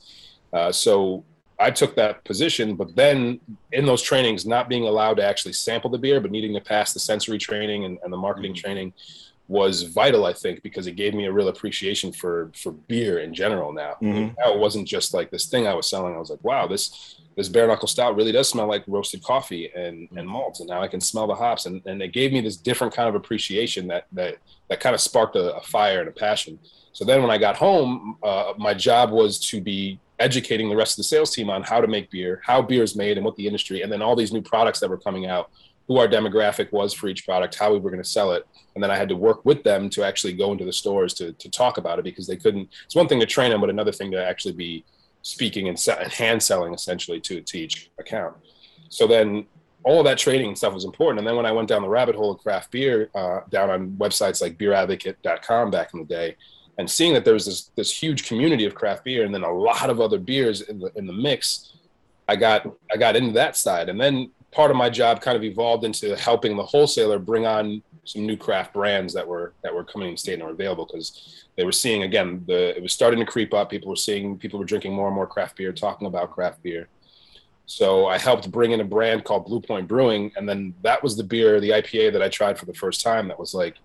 Uh, 0.53 0.71
so 0.71 1.23
I 1.59 1.69
took 1.69 1.95
that 1.97 2.23
position, 2.23 2.75
but 2.75 2.95
then 2.95 3.39
in 3.71 3.85
those 3.85 4.01
trainings, 4.01 4.45
not 4.45 4.67
being 4.69 4.88
allowed 4.88 5.17
to 5.17 5.23
actually 5.25 5.53
sample 5.53 5.89
the 5.89 5.97
beer, 5.97 6.19
but 6.19 6.31
needing 6.31 6.53
to 6.55 6.61
pass 6.61 6.93
the 6.93 6.99
sensory 6.99 7.38
training 7.38 7.85
and, 7.85 7.99
and 8.03 8.11
the 8.11 8.17
marketing 8.17 8.53
training 8.55 8.93
was 9.47 9.83
vital, 9.83 10.25
I 10.25 10.31
think, 10.33 10.63
because 10.63 10.88
it 10.88 10.95
gave 10.95 11.13
me 11.13 11.25
a 11.25 11.31
real 11.31 11.49
appreciation 11.49 12.13
for 12.13 12.51
for 12.55 12.71
beer 12.71 13.19
in 13.19 13.33
general. 13.33 13.73
Now, 13.73 13.95
Mhm. 14.01 14.33
now 14.39 14.53
it 14.53 14.59
wasn't 14.59 14.88
just 14.88 15.13
like 15.13 15.29
this 15.29 15.47
thing 15.47 15.67
I 15.67 15.73
was 15.73 15.88
selling. 15.89 16.15
I 16.15 16.19
was 16.19 16.29
like, 16.29 16.41
wow, 16.43 16.67
this 16.67 17.17
this 17.35 17.49
bare 17.49 17.67
knuckle 17.67 17.87
stout 17.87 18.15
really 18.15 18.31
does 18.31 18.49
smell 18.49 18.67
like 18.67 18.83
roasted 18.87 19.23
coffee 19.23 19.71
and 19.75 20.07
and 20.15 20.27
malts, 20.27 20.59
and 20.59 20.69
now 20.69 20.81
I 20.81 20.87
can 20.87 21.01
smell 21.01 21.27
the 21.27 21.35
hops, 21.35 21.65
and 21.65 21.81
and 21.85 22.01
it 22.01 22.13
gave 22.13 22.33
me 22.33 22.41
this 22.41 22.57
different 22.57 22.93
kind 22.93 23.07
of 23.07 23.15
appreciation 23.15 23.87
that 23.87 24.07
that 24.11 24.37
that 24.69 24.79
kind 24.79 24.93
of 24.93 25.01
sparked 25.01 25.35
a, 25.35 25.55
a 25.55 25.61
fire 25.61 25.99
and 25.99 26.09
a 26.09 26.11
passion. 26.11 26.59
So 26.93 27.05
then 27.05 27.21
when 27.21 27.31
I 27.31 27.37
got 27.37 27.55
home, 27.55 28.17
uh, 28.21 28.53
my 28.57 28.73
job 28.73 29.11
was 29.11 29.39
to 29.47 29.61
be 29.61 29.99
educating 30.19 30.69
the 30.69 30.75
rest 30.75 30.93
of 30.93 30.97
the 30.97 31.03
sales 31.03 31.33
team 31.33 31.49
on 31.49 31.63
how 31.63 31.81
to 31.81 31.87
make 31.87 32.11
beer, 32.11 32.41
how 32.45 32.61
beer 32.61 32.83
is 32.83 32.95
made, 32.95 33.17
and 33.17 33.25
what 33.25 33.35
the 33.37 33.47
industry, 33.47 33.81
and 33.81 33.91
then 33.91 34.01
all 34.01 34.15
these 34.15 34.33
new 34.33 34.41
products 34.41 34.79
that 34.79 34.89
were 34.89 34.97
coming 34.97 35.25
out, 35.25 35.49
who 35.87 35.97
our 35.97 36.07
demographic 36.07 36.71
was 36.71 36.93
for 36.93 37.07
each 37.07 37.25
product, 37.25 37.55
how 37.55 37.71
we 37.71 37.79
were 37.79 37.89
going 37.89 38.03
to 38.03 38.07
sell 38.07 38.33
it, 38.33 38.45
and 38.75 38.83
then 38.83 38.91
I 38.91 38.97
had 38.97 39.09
to 39.09 39.15
work 39.15 39.45
with 39.45 39.63
them 39.63 39.89
to 39.91 40.03
actually 40.03 40.33
go 40.33 40.51
into 40.51 40.65
the 40.65 40.73
stores 40.73 41.13
to 41.15 41.31
to 41.31 41.49
talk 41.49 41.77
about 41.77 41.97
it 41.97 42.03
because 42.03 42.27
they 42.27 42.37
couldn't. 42.37 42.69
It's 42.85 42.95
one 42.95 43.07
thing 43.07 43.21
to 43.21 43.25
train 43.25 43.51
them, 43.51 43.61
but 43.61 43.69
another 43.69 43.93
thing 43.93 44.11
to 44.11 44.23
actually 44.23 44.53
be 44.53 44.83
speaking 45.21 45.68
and, 45.68 45.79
se- 45.79 45.97
and 46.00 46.12
hand 46.12 46.41
selling 46.41 46.73
essentially 46.73 47.19
to 47.21 47.41
to 47.41 47.57
each 47.57 47.91
account. 48.00 48.35
So 48.89 49.07
then 49.07 49.45
all 49.83 50.00
of 50.00 50.06
that 50.06 50.18
training 50.18 50.47
and 50.47 50.57
stuff 50.57 50.73
was 50.73 50.85
important. 50.85 51.19
And 51.19 51.27
then 51.27 51.35
when 51.35 51.45
I 51.45 51.51
went 51.51 51.68
down 51.68 51.81
the 51.81 51.89
rabbit 51.89 52.15
hole 52.15 52.31
of 52.31 52.39
craft 52.39 52.71
beer, 52.71 53.09
uh, 53.15 53.41
down 53.50 53.69
on 53.69 53.91
websites 53.91 54.41
like 54.41 54.57
beeradvocate.com 54.57 55.71
back 55.71 55.94
in 55.94 56.00
the 56.00 56.06
day, 56.06 56.35
and 56.77 56.89
seeing 56.89 57.13
that 57.13 57.25
there 57.25 57.34
was 57.34 57.45
this 57.45 57.72
this 57.75 57.91
huge 57.91 58.27
community 58.27 58.65
of 58.65 58.75
craft 58.75 59.03
beer 59.03 59.25
and 59.25 59.34
then 59.34 59.43
a 59.43 59.51
lot 59.51 59.89
of 59.89 60.00
other 60.00 60.19
beers 60.19 60.62
in 60.62 60.79
the 60.79 60.91
in 60.95 61.05
the 61.07 61.13
mix, 61.13 61.74
I 62.27 62.36
got 62.36 62.65
I 62.91 62.98
got 62.98 63.15
into 63.15 63.34
that 63.34 63.55
side. 63.55 63.89
And 63.89 64.00
then 64.00 64.31
part 64.51 64.72
of 64.72 64.77
my 64.77 64.89
job 64.89 65.22
kind 65.22 65.38
of 65.38 65.43
evolved 65.43 65.84
into 65.84 66.15
helping 66.15 66.58
the 66.58 66.63
wholesaler 66.63 67.20
bring 67.20 67.46
on 67.46 67.81
some 68.03 68.25
new 68.25 68.36
craft 68.36 68.74
brands 68.74 69.13
that 69.13 69.27
were 69.27 69.53
that 69.63 69.74
were 69.74 69.84
coming 69.84 70.10
in 70.10 70.17
state 70.17 70.34
and 70.34 70.43
were 70.43 70.50
available 70.50 70.86
because 70.86 71.46
they 71.55 71.63
were 71.63 71.72
seeing 71.72 72.03
again 72.03 72.43
the 72.48 72.75
it 72.75 72.81
was 72.81 72.93
starting 72.93 73.20
to 73.20 73.25
creep 73.25 73.53
up. 73.53 73.70
People 73.70 73.89
were 73.89 73.96
seeing 73.96 74.38
people 74.38 74.60
were 74.60 74.65
drinking 74.65 74.93
more 74.93 75.08
and 75.08 75.15
more 75.15 75.27
craft 75.27 75.58
beer, 75.58 75.72
talking 75.72 76.08
about 76.08 76.31
craft 76.31 76.62
beer. 76.63 76.88
So 77.65 78.08
I 78.08 78.17
helped 78.17 78.51
bring 78.51 78.72
in 78.72 78.81
a 78.81 78.86
brand 78.86 79.24
called 79.24 79.46
Blue 79.46 79.62
Point 79.62 79.88
Brewing, 79.88 80.31
and 80.36 80.48
then 80.50 80.74
that 80.81 81.01
was 81.01 81.15
the 81.15 81.24
beer, 81.24 81.62
the 81.62 81.70
IPA 81.70 82.12
that 82.13 82.22
I 82.22 82.27
tried 82.27 82.60
for 82.60 82.65
the 82.65 82.74
first 82.74 83.01
time. 83.01 83.27
That 83.29 83.39
was 83.39 83.53
like 83.53 83.75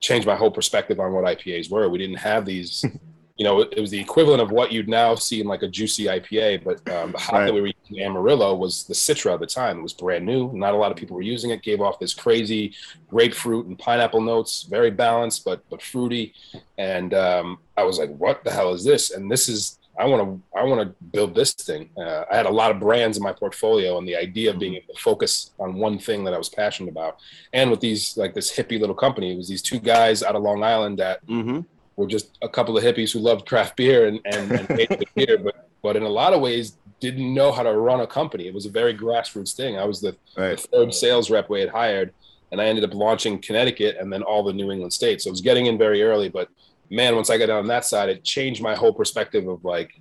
changed 0.00 0.26
my 0.26 0.36
whole 0.36 0.50
perspective 0.50 1.00
on 1.00 1.12
what 1.12 1.24
IPAs 1.24 1.70
were. 1.70 1.88
We 1.88 1.98
didn't 1.98 2.16
have 2.16 2.44
these, 2.44 2.84
you 3.36 3.44
know, 3.44 3.60
it, 3.62 3.80
was 3.80 3.90
the 3.90 3.98
equivalent 4.00 4.40
of 4.40 4.52
what 4.52 4.70
you'd 4.70 4.88
now 4.88 5.16
see 5.16 5.40
in 5.40 5.46
like 5.48 5.62
a 5.62 5.68
juicy 5.68 6.04
IPA, 6.04 6.62
but 6.62 6.76
um, 6.94 7.10
the 7.12 7.18
hop 7.18 7.32
Right. 7.32 7.46
that 7.46 7.54
we 7.54 7.60
were 7.62 7.72
using 7.88 8.04
Amarillo 8.04 8.54
was 8.54 8.84
the 8.84 8.94
Citra 8.94 9.34
at 9.34 9.40
the 9.40 9.46
time. 9.46 9.80
It 9.80 9.82
was 9.82 9.92
brand 9.92 10.24
new. 10.24 10.52
Not 10.52 10.72
a 10.72 10.76
lot 10.76 10.92
of 10.92 10.96
people 10.96 11.16
were 11.16 11.22
using 11.22 11.50
it. 11.50 11.62
Gave 11.62 11.80
off 11.80 11.98
this 11.98 12.14
crazy 12.14 12.74
grapefruit 13.08 13.66
and 13.66 13.76
pineapple 13.78 14.20
notes, 14.20 14.62
very 14.62 14.90
balanced 14.90 15.44
but 15.44 15.68
but 15.68 15.82
fruity. 15.82 16.32
And 16.78 17.12
um, 17.14 17.58
I 17.76 17.82
was 17.82 17.98
like, 17.98 18.10
"What 18.16 18.44
the 18.44 18.52
hell 18.52 18.72
is 18.72 18.84
this?" 18.84 19.10
And 19.10 19.28
this 19.30 19.48
is 19.48 19.78
I 19.98 20.06
want 20.06 20.22
to 20.22 20.58
I 20.58 20.62
want 20.64 20.80
to 20.82 21.04
build 21.12 21.34
this 21.34 21.54
thing. 21.54 21.90
Uh, 21.96 22.24
I 22.30 22.36
had 22.36 22.46
a 22.46 22.50
lot 22.50 22.70
of 22.70 22.78
brands 22.78 23.16
in 23.16 23.22
my 23.22 23.32
portfolio, 23.32 23.98
and 23.98 24.06
the 24.06 24.16
idea 24.16 24.50
of 24.50 24.58
being 24.60 24.74
able 24.76 24.94
to 24.94 25.00
focus 25.00 25.50
on 25.58 25.74
one 25.74 25.98
thing 25.98 26.22
that 26.24 26.34
I 26.34 26.38
was 26.38 26.48
passionate 26.48 26.90
about, 26.90 27.18
and 27.52 27.68
with 27.70 27.80
these 27.80 28.16
like 28.16 28.32
this 28.34 28.56
hippie 28.56 28.78
little 28.80 28.94
company, 28.94 29.32
it 29.32 29.36
was 29.36 29.48
these 29.48 29.62
two 29.62 29.80
guys 29.80 30.22
out 30.22 30.36
of 30.36 30.42
Long 30.42 30.62
Island 30.62 30.98
that 31.00 31.24
Mm-hmm. 31.26 31.60
Were 31.96 32.06
just 32.06 32.38
a 32.42 32.48
couple 32.48 32.76
of 32.76 32.84
hippies 32.84 33.12
who 33.12 33.18
loved 33.18 33.46
craft 33.46 33.76
beer 33.76 34.06
and 34.06 34.20
and, 34.24 34.50
and 34.52 34.68
good 34.88 35.08
beer, 35.14 35.38
but 35.38 35.68
but 35.82 35.96
in 35.96 36.02
a 36.02 36.08
lot 36.08 36.32
of 36.32 36.40
ways 36.40 36.76
didn't 37.00 37.34
know 37.34 37.52
how 37.52 37.62
to 37.62 37.72
run 37.72 38.00
a 38.00 38.06
company. 38.06 38.46
It 38.46 38.54
was 38.54 38.64
a 38.64 38.70
very 38.70 38.96
grassroots 38.96 39.54
thing. 39.54 39.78
I 39.78 39.84
was 39.84 40.00
the, 40.00 40.16
the 40.36 40.56
third 40.56 40.94
sales 40.94 41.28
rep 41.28 41.50
we 41.50 41.60
had 41.60 41.68
hired, 41.68 42.14
and 42.50 42.60
I 42.60 42.66
ended 42.66 42.84
up 42.84 42.94
launching 42.94 43.40
Connecticut 43.40 43.96
and 44.00 44.10
then 44.10 44.22
all 44.22 44.42
the 44.42 44.52
New 44.52 44.70
England 44.70 44.92
states. 44.92 45.24
So 45.24 45.28
it 45.28 45.32
was 45.32 45.42
getting 45.42 45.66
in 45.66 45.76
very 45.76 46.02
early, 46.02 46.28
but 46.28 46.48
man, 46.90 47.14
once 47.14 47.28
I 47.28 47.36
got 47.36 47.46
down 47.46 47.66
that 47.66 47.84
side, 47.84 48.08
it 48.08 48.24
changed 48.24 48.62
my 48.62 48.74
whole 48.74 48.92
perspective 48.92 49.48
of 49.48 49.64
like, 49.64 50.00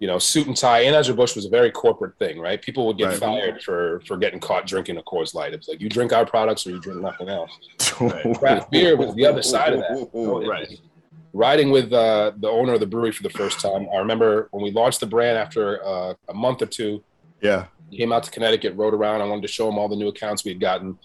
you 0.00 0.06
know, 0.06 0.18
suit 0.18 0.46
and 0.46 0.56
tie. 0.56 0.84
Anheuser 0.84 1.14
Busch 1.16 1.34
was 1.34 1.44
a 1.44 1.48
very 1.48 1.70
corporate 1.70 2.16
thing, 2.18 2.38
right? 2.38 2.60
People 2.62 2.86
would 2.86 2.98
get 2.98 3.08
Right. 3.08 3.18
fired 3.18 3.62
for 3.62 4.00
for 4.06 4.16
getting 4.16 4.38
caught 4.40 4.66
drinking 4.66 4.96
a 4.98 5.02
Coors 5.02 5.34
Light. 5.34 5.52
It 5.52 5.58
was 5.58 5.68
like 5.68 5.80
you 5.80 5.88
drink 5.88 6.12
our 6.12 6.24
products 6.24 6.66
or 6.66 6.70
you 6.70 6.80
drink 6.80 7.00
nothing 7.00 7.28
else. 7.28 7.50
Craft 8.38 8.70
beer 8.70 8.96
was 8.96 9.14
the 9.14 9.26
other 9.26 9.42
side 9.42 9.72
of 9.72 9.80
that. 9.80 10.08
you 10.14 10.26
know? 10.26 10.46
Right. 10.46 10.80
riding 11.34 11.70
with 11.70 11.92
uh, 11.92 12.32
the 12.38 12.48
owner 12.48 12.74
of 12.74 12.80
the 12.80 12.86
brewery 12.86 13.12
for 13.12 13.22
the 13.22 13.30
first 13.30 13.60
time. 13.60 13.86
I 13.94 13.98
remember 13.98 14.48
when 14.50 14.62
we 14.62 14.70
launched 14.70 15.00
the 15.00 15.06
brand 15.06 15.36
after 15.36 15.84
uh, 15.84 16.14
a 16.28 16.34
month 16.34 16.62
or 16.62 16.66
two. 16.66 17.02
Yeah. 17.40 17.66
Came 17.92 18.12
out 18.12 18.22
to 18.24 18.30
Connecticut, 18.30 18.74
rode 18.76 18.94
around. 18.94 19.20
I 19.20 19.24
wanted 19.26 19.42
to 19.42 19.48
show 19.48 19.68
him 19.68 19.78
all 19.78 19.88
the 19.88 19.96
new 19.96 20.08
accounts 20.08 20.44
we 20.44 20.50
had 20.50 20.60
gotten, 20.60 20.98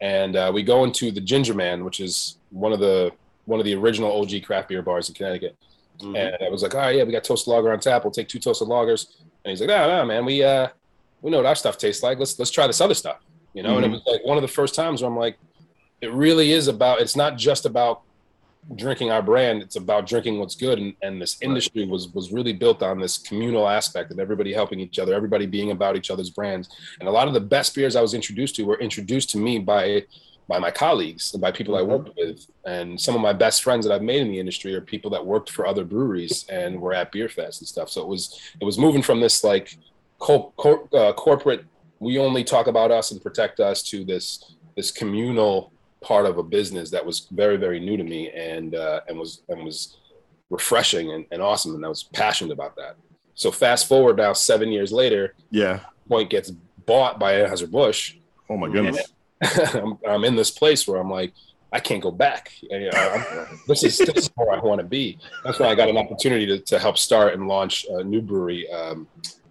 and 0.00 0.36
uh, 0.36 0.50
we 0.52 0.62
go 0.62 0.84
into 0.84 1.10
the 1.10 1.20
Ginger 1.20 1.54
Man, 1.54 1.84
which 1.84 1.98
is 2.00 2.36
one 2.50 2.72
of 2.72 2.80
the 2.80 3.10
one 3.46 3.58
of 3.60 3.64
the 3.64 3.74
original 3.74 4.20
OG 4.20 4.42
craft 4.44 4.68
beer 4.68 4.82
bars 4.82 5.08
in 5.08 5.14
Connecticut. 5.14 5.56
Mhm. 6.00 6.16
And 6.16 6.36
I 6.44 6.48
was 6.50 6.62
like, 6.62 6.74
"All 6.74 6.80
right, 6.80 6.96
yeah, 6.96 7.04
we 7.04 7.12
got 7.12 7.24
toasted 7.24 7.48
lager 7.48 7.72
on 7.72 7.80
tap. 7.80 8.04
We'll 8.04 8.10
take 8.10 8.28
two 8.28 8.38
toasted 8.38 8.68
lagers." 8.68 9.06
And 9.44 9.50
he's 9.50 9.60
like, 9.60 9.68
"No, 9.68 9.88
no, 9.88 10.04
man, 10.04 10.24
we 10.24 10.42
uh, 10.42 10.68
we 11.22 11.30
know 11.30 11.38
what 11.38 11.46
our 11.46 11.54
stuff 11.54 11.78
tastes 11.78 12.02
like. 12.02 12.18
Let's 12.18 12.38
let's 12.38 12.50
try 12.50 12.66
this 12.66 12.80
other 12.80 12.94
stuff." 12.94 13.18
You 13.54 13.62
know, 13.62 13.76
and 13.76 13.86
it 13.86 13.90
was 13.90 14.02
like 14.06 14.24
one 14.24 14.36
of 14.36 14.42
the 14.42 14.48
first 14.48 14.74
times 14.74 15.00
where 15.00 15.10
I'm 15.10 15.16
like, 15.16 15.38
it 16.02 16.12
really 16.12 16.52
is 16.52 16.68
about. 16.68 17.00
It's 17.00 17.16
not 17.16 17.38
just 17.38 17.64
about 17.64 18.02
drinking 18.74 19.10
our 19.10 19.22
brand. 19.22 19.62
It's 19.62 19.76
about 19.76 20.06
drinking 20.06 20.40
what's 20.40 20.56
good. 20.56 20.78
And, 20.78 20.94
and 21.00 21.22
this 21.22 21.40
industry 21.40 21.86
was 21.86 22.08
was 22.08 22.32
really 22.32 22.52
built 22.52 22.82
on 22.82 23.00
this 23.00 23.16
communal 23.16 23.66
aspect 23.68 24.10
of 24.10 24.18
everybody 24.18 24.52
helping 24.52 24.80
each 24.80 24.98
other, 24.98 25.14
everybody 25.14 25.46
being 25.46 25.70
about 25.70 25.96
each 25.96 26.10
other's 26.10 26.30
brands. 26.30 26.68
And 27.00 27.08
a 27.08 27.12
lot 27.12 27.28
of 27.28 27.34
the 27.34 27.40
best 27.40 27.74
beers 27.74 27.96
I 27.96 28.02
was 28.02 28.12
introduced 28.12 28.56
to 28.56 28.64
were 28.64 28.78
introduced 28.78 29.30
to 29.30 29.38
me 29.38 29.58
by 29.58 30.04
by 30.48 30.58
my 30.58 30.70
colleagues 30.70 31.32
and 31.32 31.40
by 31.40 31.50
people 31.50 31.76
I 31.76 31.82
worked 31.82 32.10
with. 32.16 32.46
And 32.64 33.00
some 33.00 33.14
of 33.14 33.20
my 33.20 33.32
best 33.32 33.62
friends 33.62 33.86
that 33.86 33.92
I've 33.92 34.02
made 34.02 34.22
in 34.22 34.30
the 34.30 34.38
industry 34.38 34.74
are 34.74 34.80
people 34.80 35.10
that 35.10 35.24
worked 35.24 35.50
for 35.50 35.66
other 35.66 35.84
breweries 35.84 36.46
and 36.48 36.80
were 36.80 36.94
at 36.94 37.10
beer 37.10 37.28
fest 37.28 37.60
and 37.60 37.68
stuff. 37.68 37.90
So 37.90 38.00
it 38.02 38.08
was 38.08 38.40
it 38.60 38.64
was 38.64 38.78
moving 38.78 39.02
from 39.02 39.20
this 39.20 39.42
like 39.42 39.76
co- 40.18 40.52
cor- 40.56 40.88
uh, 40.94 41.12
corporate 41.14 41.64
we 41.98 42.18
only 42.18 42.44
talk 42.44 42.66
about 42.66 42.90
us 42.90 43.10
and 43.10 43.22
protect 43.22 43.58
us 43.58 43.82
to 43.82 44.04
this 44.04 44.54
this 44.76 44.90
communal 44.90 45.72
part 46.02 46.26
of 46.26 46.36
a 46.38 46.42
business 46.42 46.90
that 46.90 47.04
was 47.04 47.26
very 47.32 47.56
very 47.56 47.80
new 47.80 47.96
to 47.96 48.04
me 48.04 48.30
and 48.30 48.74
uh, 48.74 49.00
and 49.08 49.18
was 49.18 49.42
and 49.48 49.64
was 49.64 49.96
refreshing 50.50 51.12
and, 51.12 51.24
and 51.32 51.42
awesome 51.42 51.74
and 51.74 51.84
I 51.84 51.88
was 51.88 52.04
passionate 52.04 52.52
about 52.52 52.76
that. 52.76 52.96
So 53.34 53.50
fast 53.50 53.88
forward 53.88 54.16
now 54.16 54.32
seven 54.32 54.70
years 54.70 54.92
later, 54.92 55.34
Yeah. 55.50 55.80
Point 56.08 56.30
gets 56.30 56.50
bought 56.86 57.18
by 57.18 57.32
Anheuser 57.34 57.68
Busch. 57.68 58.14
Oh 58.48 58.56
my 58.56 58.68
goodness. 58.68 59.12
I'm, 59.74 59.98
I'm 60.08 60.24
in 60.24 60.36
this 60.36 60.50
place 60.50 60.86
where 60.88 61.00
I'm 61.00 61.10
like, 61.10 61.32
I 61.72 61.80
can't 61.80 62.02
go 62.02 62.10
back. 62.10 62.52
You 62.62 62.90
know, 62.90 63.46
this 63.66 63.82
is 63.82 63.98
this 63.98 64.16
is 64.16 64.30
where 64.36 64.52
I 64.52 64.58
want 64.60 64.80
to 64.80 64.86
be. 64.86 65.18
That's 65.44 65.58
why 65.58 65.66
I 65.66 65.74
got 65.74 65.88
an 65.88 65.96
opportunity 65.98 66.46
to, 66.46 66.58
to 66.60 66.78
help 66.78 66.96
start 66.96 67.34
and 67.34 67.48
launch 67.48 67.84
a 67.90 68.02
new 68.04 68.22
brewery, 68.22 68.70
um, 68.70 69.06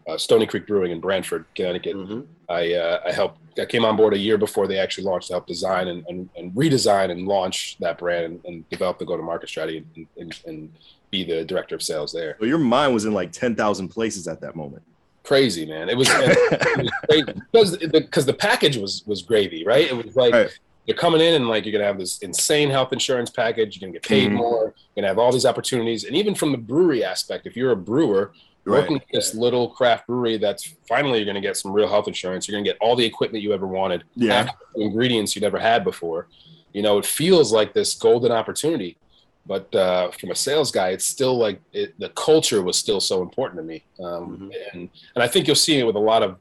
uh, 0.08 0.18
Stony 0.18 0.46
Creek 0.48 0.66
Brewing 0.66 0.92
in 0.92 1.00
Branford, 1.00 1.46
Connecticut. 1.56 1.96
Mhm. 1.96 2.26
I 2.50 2.74
uh, 2.74 3.02
I 3.06 3.12
helped. 3.12 3.40
I 3.60 3.66
came 3.66 3.86
on 3.86 3.96
board 3.96 4.14
a 4.14 4.18
year 4.18 4.38
before 4.38 4.68
they 4.68 4.78
actually 4.80 5.06
launched 5.06 5.28
to 5.28 5.34
help 5.34 5.48
design 5.48 5.88
and, 5.88 6.06
and, 6.10 6.30
and 6.36 6.52
redesign 6.54 7.10
and 7.10 7.26
launch 7.26 7.78
that 7.80 7.98
brand 7.98 8.26
and, 8.26 8.46
and 8.46 8.70
develop 8.70 9.00
the 9.00 9.06
go-to-market 9.06 9.48
strategy 9.48 9.86
and, 9.96 10.08
and, 10.18 10.40
and 10.46 10.74
be 11.10 11.24
the 11.24 11.46
director 11.46 11.74
of 11.74 11.82
sales 11.82 12.12
there. 12.12 12.36
So 12.40 12.46
your 12.46 12.58
mind 12.58 12.94
was 12.94 13.06
in 13.06 13.14
like 13.14 13.32
ten 13.32 13.56
thousand 13.56 13.90
places 13.90 14.28
at 14.28 14.42
that 14.42 14.56
moment. 14.56 14.84
Crazy 15.26 15.66
man, 15.66 15.90
it 15.90 15.98
was, 15.98 16.08
it 16.10 16.38
was 16.78 16.92
crazy 17.10 17.26
because 17.52 17.72
the, 17.80 17.88
because 17.90 18.26
the 18.28 18.34
package 18.34 18.78
was 18.78 19.04
was 19.08 19.22
gravy, 19.24 19.66
right? 19.66 19.88
It 19.90 19.96
was 20.06 20.16
like 20.16 20.34
Right. 20.34 20.60
you're 20.86 20.96
coming 20.98 21.20
in 21.20 21.34
and 21.34 21.48
like 21.50 21.66
you're 21.66 21.72
gonna 21.74 21.84
have 21.86 21.98
this 21.98 22.20
insane 22.20 22.70
health 22.70 22.94
insurance 22.94 23.32
package. 23.32 23.76
You're 23.76 23.88
gonna 23.88 23.94
get 24.00 24.04
paid 24.08 24.30
Mhm. 24.30 24.36
more. 24.36 24.62
You're 24.96 25.02
gonna 25.02 25.08
have 25.08 25.18
all 25.18 25.32
these 25.32 25.46
opportunities, 25.46 26.04
and 26.04 26.16
even 26.16 26.36
from 26.36 26.52
the 26.52 26.60
brewery 26.60 27.04
aspect, 27.04 27.48
if 27.48 27.56
you're 27.58 27.72
a 27.72 27.76
brewer 27.76 28.34
working 28.68 28.98
at 28.98 29.04
this 29.14 29.34
little 29.36 29.70
craft 29.70 30.06
brewery, 30.08 30.38
that's 30.38 30.74
finally 30.88 31.18
you're 31.20 31.26
gonna 31.28 31.42
get 31.42 31.58
some 31.58 31.72
real 31.72 31.88
health 31.88 32.08
insurance. 32.08 32.48
You're 32.48 32.56
gonna 32.60 32.66
get 32.70 32.78
all 32.80 32.96
the 32.96 33.06
equipment 33.06 33.44
you 33.44 33.52
ever 33.54 33.66
wanted, 33.68 34.04
Yeah. 34.16 34.50
ingredients 34.76 35.36
you 35.36 35.42
never 35.42 35.58
had 35.60 35.84
before. 35.84 36.28
You 36.74 36.82
know, 36.84 36.98
it 37.00 37.06
feels 37.06 37.52
like 37.54 37.74
this 37.74 37.94
golden 37.96 38.32
opportunity, 38.32 38.98
but 39.46 39.74
uh, 39.76 40.10
from 40.12 40.32
a 40.32 40.36
sales 40.36 40.72
guy, 40.72 40.90
it's 40.90 41.06
still 41.06 41.38
like 41.38 41.62
it, 41.72 41.94
the 42.00 42.10
culture 42.10 42.62
was 42.64 42.78
still 42.78 43.00
so 43.00 43.22
important 43.22 43.60
to 43.60 43.64
me, 43.64 43.84
um, 44.04 44.52
and 44.74 44.90
and 45.16 45.24
I 45.24 45.28
think 45.28 45.48
you'll 45.48 45.56
see 45.56 45.78
it 45.80 45.84
with 45.86 45.96
a 45.96 46.00
lot 46.00 46.24
of 46.24 46.38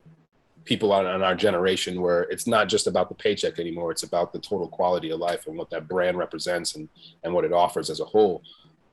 people 0.65 0.93
on, 0.93 1.05
on 1.05 1.23
our 1.23 1.35
generation 1.35 2.01
where 2.01 2.23
it's 2.23 2.47
not 2.47 2.69
just 2.69 2.87
about 2.87 3.11
the 3.11 3.15
paycheck 3.15 3.59
anymore 3.59 3.93
it's 3.93 4.03
about 4.03 4.33
the 4.33 4.39
total 4.39 4.67
quality 4.67 5.11
of 5.11 5.21
life 5.21 5.47
and 5.47 5.59
what 5.59 5.69
that 5.69 5.87
brand 5.87 6.17
represents 6.17 6.75
and 6.75 6.89
and 7.23 7.35
what 7.35 7.45
it 7.45 7.53
offers 7.53 7.91
as 7.91 8.01
a 8.01 8.05
whole. 8.07 8.43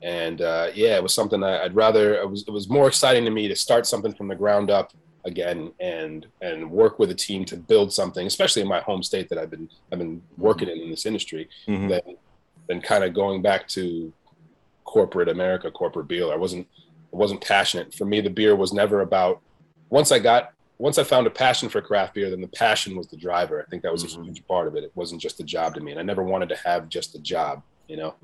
And 0.01 0.41
uh, 0.41 0.67
yeah 0.73 0.97
it 0.97 1.03
was 1.03 1.13
something 1.13 1.41
I, 1.43 1.63
i'd 1.63 1.73
rather 1.73 2.15
it 2.15 2.29
was, 2.29 2.43
it 2.45 2.51
was 2.51 2.67
more 2.67 2.87
exciting 2.89 3.23
to 3.23 3.31
me 3.31 3.47
to 3.47 3.55
start 3.55 3.85
something 3.87 4.13
from 4.13 4.27
the 4.27 4.35
ground 4.35 4.69
up 4.69 4.91
again 5.23 5.71
and 5.79 6.25
and 6.41 6.69
work 6.69 6.99
with 6.99 7.09
a 7.11 7.15
team 7.15 7.45
to 7.45 7.55
build 7.55 7.93
something 7.93 8.27
especially 8.27 8.63
in 8.63 8.67
my 8.67 8.81
home 8.81 9.01
state 9.01 9.29
that 9.29 9.37
i've 9.37 9.51
been 9.51 9.69
i've 9.93 9.99
been 9.99 10.21
working 10.37 10.67
in 10.67 10.77
in 10.79 10.89
this 10.89 11.05
industry 11.05 11.47
Mhm. 11.69 11.87
than 11.89 12.17
than 12.71 12.81
kind 12.81 13.03
of 13.03 13.13
going 13.13 13.41
back 13.41 13.67
to 13.67 14.13
corporate 14.85 15.27
America, 15.27 15.69
corporate 15.69 16.07
beer. 16.07 16.31
I 16.31 16.37
wasn't 16.37 16.65
I 17.13 17.17
wasn't 17.17 17.41
passionate. 17.41 17.93
For 17.93 18.05
me, 18.05 18.21
the 18.21 18.29
beer 18.29 18.55
was 18.55 18.71
never 18.71 19.01
about. 19.01 19.41
Once 19.89 20.11
I 20.13 20.19
got 20.19 20.53
once 20.77 20.97
I 20.97 21.03
found 21.03 21.27
a 21.27 21.29
passion 21.29 21.67
for 21.67 21.81
craft 21.81 22.13
beer, 22.15 22.29
then 22.29 22.39
the 22.41 22.47
passion 22.47 22.95
was 22.95 23.07
the 23.07 23.17
driver. 23.17 23.61
I 23.61 23.69
think 23.69 23.83
that 23.83 23.91
was 23.91 24.03
Mhm. 24.05 24.21
a 24.21 24.23
huge 24.23 24.47
part 24.47 24.67
of 24.69 24.75
it. 24.77 24.85
It 24.85 24.91
wasn't 24.95 25.21
just 25.21 25.39
a 25.41 25.43
job 25.43 25.75
to 25.75 25.81
me, 25.81 25.91
and 25.91 25.99
I 25.99 26.03
never 26.03 26.23
wanted 26.23 26.47
to 26.49 26.55
have 26.55 26.87
just 26.87 27.13
a 27.13 27.19
job. 27.19 27.61
You 27.89 27.97
know. 27.97 28.15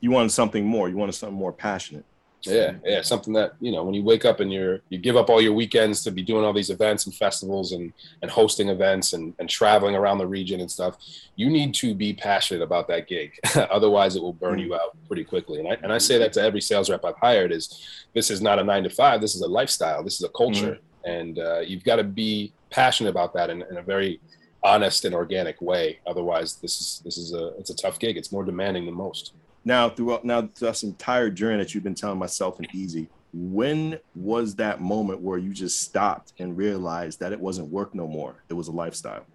You 0.00 0.10
wanted 0.10 0.30
something 0.30 0.64
more. 0.66 0.88
You 0.90 0.96
wanted 0.96 1.14
something 1.14 1.36
more 1.38 1.52
passionate. 1.52 2.04
Yeah, 2.42 2.74
yeah, 2.84 3.02
something 3.02 3.32
that 3.34 3.54
you 3.60 3.72
know 3.72 3.82
when 3.82 3.94
you 3.94 4.02
wake 4.02 4.24
up 4.24 4.40
and 4.40 4.52
you're 4.52 4.80
you 4.90 4.98
give 4.98 5.16
up 5.16 5.28
all 5.28 5.40
your 5.40 5.52
weekends 5.52 6.04
to 6.04 6.12
be 6.12 6.22
doing 6.22 6.44
all 6.44 6.52
these 6.52 6.70
events 6.70 7.06
and 7.06 7.14
festivals 7.14 7.72
and 7.72 7.92
and 8.22 8.30
hosting 8.30 8.68
events 8.68 9.12
and 9.12 9.34
and 9.38 9.48
traveling 9.48 9.96
around 9.96 10.18
the 10.18 10.26
region 10.26 10.60
and 10.60 10.70
stuff. 10.70 10.96
You 11.34 11.50
need 11.50 11.74
to 11.74 11.94
be 11.94 12.12
passionate 12.12 12.62
about 12.62 12.86
that 12.88 13.08
gig, 13.08 13.32
otherwise 13.70 14.14
it 14.14 14.22
will 14.22 14.32
burn 14.32 14.58
you 14.58 14.74
out 14.74 14.96
pretty 15.08 15.24
quickly. 15.24 15.58
And 15.58 15.68
I 15.68 15.76
and 15.82 15.92
I 15.92 15.98
say 15.98 16.16
that 16.18 16.32
to 16.34 16.42
every 16.42 16.60
sales 16.60 16.88
rep 16.88 17.04
I've 17.04 17.16
hired 17.16 17.50
is 17.50 18.06
this 18.14 18.30
is 18.30 18.40
not 18.40 18.58
a 18.58 18.64
nine 18.64 18.84
to 18.84 18.90
five. 18.90 19.20
This 19.20 19.34
is 19.34 19.42
a 19.42 19.48
lifestyle. 19.48 20.04
This 20.04 20.14
is 20.14 20.22
a 20.22 20.30
culture, 20.30 20.78
and 21.04 21.38
uh, 21.38 21.60
you've 21.60 21.84
got 21.84 21.96
to 21.96 22.04
be 22.04 22.52
passionate 22.70 23.10
about 23.10 23.34
that 23.34 23.50
in, 23.50 23.62
in 23.62 23.78
a 23.78 23.82
very 23.82 24.20
honest 24.62 25.04
and 25.04 25.14
organic 25.14 25.60
way. 25.60 25.98
Otherwise, 26.06 26.56
this 26.56 26.80
is 26.80 27.02
this 27.04 27.18
is 27.18 27.32
a 27.32 27.48
it's 27.58 27.70
a 27.70 27.76
tough 27.76 27.98
gig. 27.98 28.16
It's 28.16 28.32
more 28.32 28.44
demanding 28.44 28.86
than 28.86 28.94
most. 28.94 29.32
Now, 29.68 29.90
throughout 29.90 30.24
now 30.24 30.48
throughout 30.54 30.72
this 30.72 30.82
entire 30.82 31.28
journey 31.28 31.58
that 31.58 31.74
you've 31.74 31.84
been 31.84 31.94
telling 31.94 32.18
myself 32.18 32.58
and 32.58 32.66
Easy, 32.74 33.06
when 33.34 33.98
was 34.16 34.54
that 34.54 34.80
moment 34.80 35.20
where 35.20 35.36
you 35.36 35.52
just 35.52 35.82
stopped 35.82 36.32
and 36.38 36.56
realized 36.56 37.20
that 37.20 37.32
it 37.34 37.38
wasn't 37.38 37.70
work 37.70 37.94
no 37.94 38.06
more? 38.06 38.42
It 38.48 38.54
was 38.54 38.68
a 38.68 38.72
lifestyle. 38.72 39.26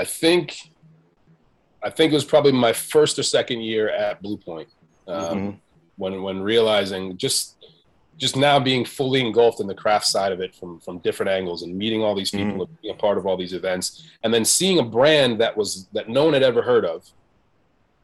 I 0.00 0.04
think 0.06 0.56
I 1.82 1.90
think 1.90 2.12
it 2.12 2.14
was 2.14 2.24
probably 2.24 2.52
my 2.52 2.72
first 2.72 3.18
or 3.18 3.22
second 3.22 3.60
year 3.60 3.90
at 3.90 4.22
Blue 4.22 4.38
Point 4.38 4.68
um, 5.06 5.36
Mhm. 5.36 5.56
when 5.98 6.22
when 6.22 6.40
realizing 6.40 7.18
just 7.18 7.56
just 8.16 8.36
now 8.38 8.58
being 8.58 8.86
fully 8.86 9.20
engulfed 9.20 9.60
in 9.60 9.66
the 9.66 9.74
craft 9.74 10.06
side 10.06 10.32
of 10.32 10.40
it 10.40 10.54
from 10.54 10.80
from 10.80 10.96
different 11.00 11.28
angles 11.28 11.62
and 11.62 11.76
meeting 11.76 12.02
all 12.02 12.14
these 12.14 12.30
people 12.30 12.62
and 12.62 12.80
being 12.80 12.94
a 12.94 12.96
part 12.96 13.18
of 13.18 13.26
all 13.26 13.36
these 13.36 13.52
events 13.52 14.02
and 14.22 14.32
then 14.32 14.46
seeing 14.46 14.78
a 14.78 14.82
brand 14.82 15.38
that 15.42 15.54
was 15.54 15.88
that 15.92 16.08
no 16.08 16.24
one 16.24 16.32
had 16.32 16.42
ever 16.42 16.62
heard 16.62 16.86
of 16.86 17.04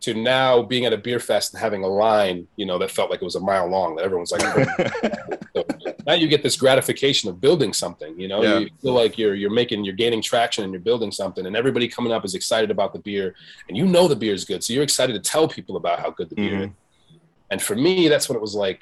to 0.03 0.15
now 0.15 0.63
being 0.63 0.85
at 0.85 0.93
a 0.93 0.97
beer 0.99 1.19
fest 1.21 1.53
and 1.55 1.61
having 1.61 1.83
a 1.85 1.87
line 1.87 2.47
you 2.57 2.67
know 2.67 2.77
that 2.79 2.91
felt 2.91 3.11
like 3.11 3.21
it 3.23 3.25
was 3.25 3.37
a 3.37 3.41
mile 3.41 3.69
long 3.69 3.97
that 3.97 4.05
everyone's 4.05 4.33
like 4.33 4.43
so 5.55 5.65
now 6.07 6.13
you 6.15 6.27
get 6.29 6.43
this 6.43 6.57
gratification 6.57 7.29
of 7.31 7.41
building 7.41 7.73
something 7.73 8.19
you 8.19 8.29
know 8.29 8.43
Yeah. 8.43 8.59
you 8.61 8.69
feel 8.83 8.93
like 8.95 9.17
you're 9.17 9.35
you're 9.35 9.51
making 9.63 9.85
you're 9.85 9.95
gaining 9.95 10.21
traction 10.23 10.65
and 10.65 10.73
you're 10.73 10.81
building 10.91 11.11
something 11.13 11.47
and 11.47 11.57
everybody 11.57 11.89
coming 11.89 12.13
up 12.13 12.25
is 12.25 12.35
excited 12.35 12.71
about 12.71 12.93
the 12.93 12.99
beer 12.99 13.35
and 13.69 13.77
you 13.77 13.87
know 13.87 14.09
the 14.09 14.17
beer 14.17 14.35
is 14.35 14.45
good 14.45 14.63
so 14.65 14.73
you're 14.73 14.83
excited 14.83 15.13
to 15.15 15.21
tell 15.31 15.47
people 15.49 15.77
about 15.77 15.99
how 16.01 16.11
good 16.11 16.29
the 16.31 16.37
beer 16.37 16.53
Mhm. 16.53 16.65
is 16.65 16.71
and 17.51 17.63
for 17.63 17.77
me 17.77 18.09
that's 18.09 18.29
when 18.29 18.37
it 18.37 18.43
was 18.43 18.55
like 18.55 18.81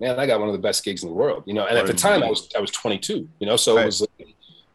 man 0.00 0.18
i 0.20 0.26
got 0.26 0.38
one 0.40 0.48
of 0.48 0.52
the 0.54 0.64
best 0.68 0.84
gigs 0.84 1.02
in 1.02 1.08
the 1.08 1.14
world 1.14 1.42
you 1.46 1.54
know 1.54 1.66
and 1.66 1.76
at 1.78 1.86
the 1.86 1.94
time 1.94 2.22
i 2.22 2.28
was 2.28 2.48
i 2.56 2.60
was 2.60 2.70
22 2.70 3.28
you 3.40 3.46
know 3.46 3.56
so 3.56 3.74
Right. 3.76 3.82
it 3.82 3.86
was 3.86 4.00
like, 4.02 4.28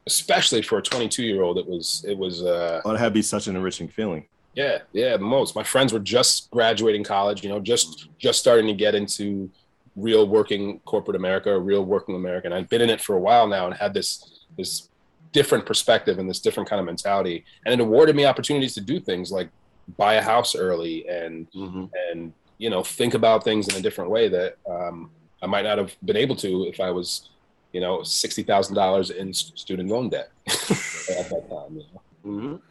especially 0.08 0.62
for 0.62 0.78
a 0.80 0.82
22 0.82 1.24
year 1.24 1.42
old 1.44 1.58
it 1.58 1.68
was 1.68 2.04
it 2.08 2.18
was 2.18 2.44
uh 2.44 2.82
Oh, 2.84 2.92
that 2.92 3.00
had 3.00 3.06
to 3.06 3.12
be 3.12 3.22
such 3.22 3.48
an 3.48 3.56
enriching 3.56 3.88
feeling. 3.88 4.26
Yeah, 4.56 4.80
yeah, 4.94 5.18
most. 5.18 5.56
My 5.56 5.64
friends 5.64 5.94
were 5.94 6.00
just 6.00 6.50
graduating 6.52 7.04
college, 7.04 7.44
you 7.44 7.50
know, 7.50 7.60
just 7.60 8.08
just 8.18 8.40
starting 8.40 8.68
to 8.68 8.74
get 8.74 8.96
into 8.96 9.50
real 9.96 10.28
working 10.28 10.80
corporate 10.86 11.16
America, 11.16 11.58
real 11.60 11.84
working 11.84 12.16
America. 12.16 12.48
And 12.48 12.54
I'd 12.54 12.70
been 12.70 12.82
in 12.82 12.90
it 12.90 13.02
for 13.02 13.16
a 13.16 13.20
while 13.20 13.48
now 13.48 13.66
and 13.68 13.76
had 13.76 13.94
this 13.94 14.42
this 14.58 14.90
different 15.32 15.66
perspective 15.66 16.18
and 16.20 16.30
this 16.30 16.40
different 16.40 16.68
kind 16.70 16.80
of 16.80 16.86
mentality. 16.86 17.46
And 17.66 17.74
it 17.74 17.80
awarded 17.80 18.16
me 18.16 18.26
opportunities 18.26 18.74
to 18.76 18.82
do 18.82 19.00
things 19.00 19.32
like 19.32 19.50
buy 19.98 20.16
a 20.16 20.22
house 20.22 20.56
early 20.56 21.08
and 21.10 21.48
Mhm. 21.52 21.90
and 22.12 22.34
you 22.58 22.70
know 22.70 22.84
think 22.84 23.14
about 23.14 23.44
things 23.44 23.68
in 23.68 23.76
a 23.76 23.82
different 23.82 24.10
way 24.12 24.28
that 24.30 24.58
um, 24.70 25.10
I 25.42 25.48
might 25.48 25.64
not 25.64 25.78
have 25.78 25.96
been 26.04 26.18
able 26.18 26.36
to 26.38 26.66
if 26.66 26.80
I 26.80 26.92
was, 26.92 27.30
you 27.72 27.80
know, 27.82 28.04
sixty 28.04 28.44
thousand 28.44 28.76
dollars 28.76 29.10
in 29.12 29.34
student 29.34 29.90
loan 29.90 30.10
debt 30.10 30.32
at 30.48 31.30
that 31.30 31.46
time. 31.50 31.78
You 31.78 31.86
know? 31.94 32.02
Mhm. 32.26 32.62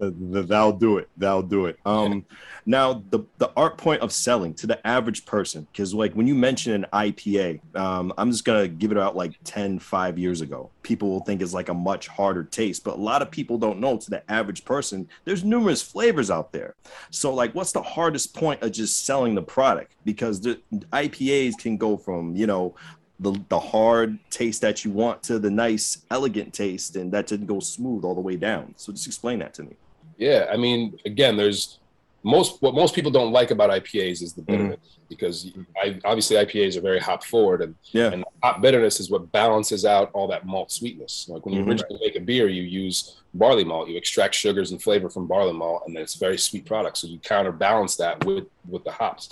Th- 0.00 0.12
th- 0.32 0.46
That'll 0.46 0.72
do 0.72 0.98
it. 0.98 1.08
That'll 1.16 1.42
do 1.42 1.66
it. 1.66 1.78
Um, 1.84 2.24
now 2.66 3.02
the 3.10 3.20
the 3.38 3.50
art 3.56 3.76
point 3.78 4.02
of 4.02 4.12
selling 4.12 4.54
to 4.54 4.66
the 4.66 4.86
average 4.86 5.24
person, 5.26 5.66
because 5.72 5.92
like 5.94 6.12
when 6.14 6.26
you 6.26 6.34
mention 6.34 6.72
an 6.72 6.86
IPA, 6.92 7.60
um, 7.74 8.12
I'm 8.16 8.30
just 8.30 8.44
gonna 8.44 8.68
give 8.68 8.92
it 8.92 8.98
out 8.98 9.16
like 9.16 9.32
10, 9.44 9.78
5 9.78 10.18
years 10.18 10.40
ago. 10.40 10.70
People 10.82 11.08
will 11.08 11.20
think 11.20 11.42
it's 11.42 11.54
like 11.54 11.68
a 11.68 11.74
much 11.74 12.08
harder 12.08 12.44
taste, 12.44 12.84
but 12.84 12.94
a 12.94 13.00
lot 13.00 13.22
of 13.22 13.30
people 13.30 13.58
don't 13.58 13.80
know 13.80 13.96
to 13.96 14.10
the 14.10 14.30
average 14.30 14.64
person, 14.64 15.08
there's 15.24 15.44
numerous 15.44 15.82
flavors 15.82 16.30
out 16.30 16.52
there. 16.52 16.74
So 17.10 17.34
like, 17.34 17.54
what's 17.54 17.72
the 17.72 17.82
hardest 17.82 18.34
point 18.34 18.62
of 18.62 18.72
just 18.72 19.04
selling 19.04 19.34
the 19.34 19.42
product? 19.42 19.94
Because 20.04 20.40
the 20.40 20.60
IPAs 20.92 21.58
can 21.58 21.76
go 21.76 21.96
from 21.96 22.36
you 22.36 22.46
know 22.46 22.74
the 23.20 23.32
the 23.48 23.58
hard 23.58 24.18
taste 24.30 24.60
that 24.60 24.84
you 24.84 24.92
want 24.92 25.22
to 25.24 25.38
the 25.38 25.50
nice 25.50 26.04
elegant 26.10 26.54
taste, 26.54 26.96
and 26.96 27.10
that 27.12 27.26
didn't 27.26 27.46
go 27.46 27.60
smooth 27.60 28.04
all 28.04 28.14
the 28.14 28.20
way 28.20 28.36
down. 28.36 28.74
So 28.76 28.92
just 28.92 29.06
explain 29.06 29.40
that 29.40 29.54
to 29.54 29.64
me. 29.64 29.76
Yeah, 30.18 30.46
I 30.52 30.56
mean, 30.56 30.98
again, 31.06 31.36
there's 31.36 31.78
most 32.24 32.60
what 32.60 32.74
most 32.74 32.94
people 32.96 33.12
don't 33.12 33.32
like 33.32 33.52
about 33.52 33.70
IPAs 33.70 34.20
is 34.22 34.32
the 34.34 34.42
bitterness 34.42 34.98
because 35.08 35.50
I, 35.82 35.98
obviously 36.04 36.36
IPAs 36.36 36.76
are 36.76 36.80
very 36.80 36.98
hop 36.98 37.22
forward 37.24 37.62
and 37.62 37.76
Yeah. 37.92 38.10
and 38.12 38.24
hop 38.42 38.60
bitterness 38.60 38.98
is 38.98 39.08
what 39.08 39.30
balances 39.30 39.84
out 39.84 40.10
all 40.12 40.26
that 40.26 40.44
malt 40.44 40.72
sweetness. 40.72 41.28
Like 41.28 41.46
when 41.46 41.54
you 41.54 41.62
Mhm. 41.62 41.68
originally 41.68 42.00
make 42.04 42.16
a 42.16 42.20
beer, 42.20 42.48
you 42.48 42.62
use 42.64 43.16
barley 43.34 43.62
malt, 43.64 43.88
you 43.88 43.96
extract 43.96 44.34
sugars 44.34 44.72
and 44.72 44.82
flavor 44.82 45.08
from 45.08 45.28
barley 45.28 45.52
malt, 45.52 45.84
and 45.86 45.94
then 45.94 46.02
it's 46.02 46.16
a 46.16 46.18
very 46.18 46.36
sweet 46.36 46.64
product. 46.66 46.98
So 46.98 47.06
you 47.06 47.20
counterbalance 47.20 47.94
that 47.96 48.24
with 48.26 48.46
with 48.68 48.82
the 48.82 48.92
hops. 48.92 49.28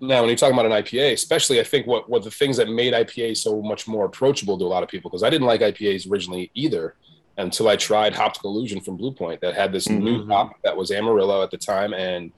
Now, 0.00 0.20
when 0.20 0.28
you're 0.30 0.36
talking 0.36 0.54
about 0.54 0.66
an 0.66 0.72
IPA, 0.72 1.12
especially, 1.12 1.60
I 1.60 1.64
think 1.64 1.86
what 1.86 2.08
what 2.08 2.24
the 2.24 2.30
things 2.30 2.56
that 2.56 2.68
made 2.70 2.94
IPA 2.94 3.34
so 3.36 3.60
much 3.60 3.86
more 3.86 4.06
approachable 4.06 4.56
to 4.58 4.64
a 4.64 4.66
lot 4.66 4.82
of 4.82 4.88
people, 4.88 5.10
because 5.10 5.22
I 5.22 5.28
didn't 5.28 5.46
like 5.46 5.60
IPAs 5.60 6.10
originally 6.10 6.50
either 6.54 6.94
until 7.38 7.68
I 7.68 7.76
tried 7.76 8.12
Hoptical 8.14 8.46
Illusion 8.46 8.80
from 8.80 8.96
Blue 8.96 9.12
Point 9.12 9.40
that 9.40 9.54
had 9.54 9.72
this 9.72 9.88
new 9.88 10.24
Mhm. 10.24 10.28
hop 10.32 10.52
that 10.64 10.76
was 10.76 10.90
Amarillo 10.90 11.42
at 11.42 11.50
the 11.50 11.56
time 11.56 11.94
and 11.94 12.32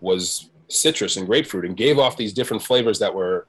was 0.00 0.50
citrus 0.68 1.16
and 1.16 1.26
grapefruit 1.26 1.64
and 1.64 1.76
gave 1.76 1.98
off 1.98 2.16
these 2.16 2.32
different 2.32 2.62
flavors 2.62 2.98
that 2.98 3.14
were 3.14 3.46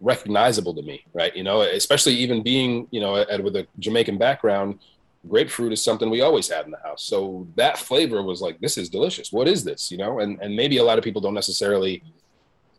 recognizable 0.00 0.74
to 0.74 0.82
me, 0.82 1.04
right? 1.12 1.34
You 1.36 1.42
know, 1.42 1.62
especially 1.62 2.14
even 2.14 2.42
being, 2.42 2.86
you 2.90 3.00
know, 3.00 3.16
at, 3.16 3.42
with 3.42 3.56
a 3.56 3.66
Jamaican 3.78 4.18
background, 4.18 4.78
grapefruit 5.28 5.72
is 5.72 5.82
something 5.82 6.08
we 6.10 6.20
always 6.20 6.48
had 6.48 6.64
in 6.66 6.70
the 6.70 6.78
house. 6.78 7.02
So 7.02 7.46
that 7.56 7.78
flavor 7.78 8.22
was 8.22 8.40
like, 8.40 8.60
this 8.60 8.78
is 8.78 8.88
delicious. 8.88 9.32
What 9.32 9.48
is 9.48 9.64
this? 9.64 9.90
You 9.90 9.98
know, 9.98 10.20
and 10.20 10.38
and 10.40 10.54
maybe 10.54 10.76
a 10.76 10.84
lot 10.84 10.98
of 10.98 11.04
people 11.04 11.20
don't 11.20 11.34
necessarily 11.34 12.02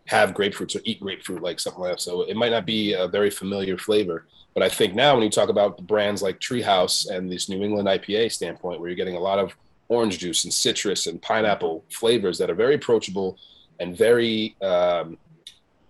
have 0.09 0.33
grapefruits 0.33 0.75
or 0.75 0.81
eat 0.85 0.99
grapefruit 0.99 1.43
like 1.43 1.59
something 1.59 1.81
like 1.83 1.91
that. 1.91 2.01
So 2.01 2.23
it 2.23 2.35
might 2.35 2.49
not 2.49 2.65
be 2.65 2.93
a 2.93 3.07
very 3.07 3.29
familiar 3.29 3.77
flavor. 3.77 4.25
But 4.55 4.63
I 4.63 4.69
think 4.69 4.95
now 4.95 5.13
when 5.13 5.23
you 5.23 5.29
talk 5.29 5.49
about 5.49 5.85
brands 5.85 6.23
like 6.23 6.39
Treehouse 6.39 7.07
and 7.11 7.31
this 7.31 7.47
New 7.47 7.61
England 7.61 7.87
IPA 7.87 8.31
standpoint, 8.31 8.79
where 8.79 8.89
you're 8.89 8.95
getting 8.95 9.17
a 9.17 9.19
lot 9.19 9.37
of 9.37 9.53
orange 9.87 10.17
juice 10.17 10.45
and 10.45 10.53
citrus 10.53 11.05
and 11.05 11.21
pineapple 11.21 11.85
flavors 11.91 12.39
that 12.39 12.49
are 12.49 12.55
very 12.55 12.73
approachable 12.73 13.37
and 13.79 13.95
very 13.95 14.55
um, 14.63 15.15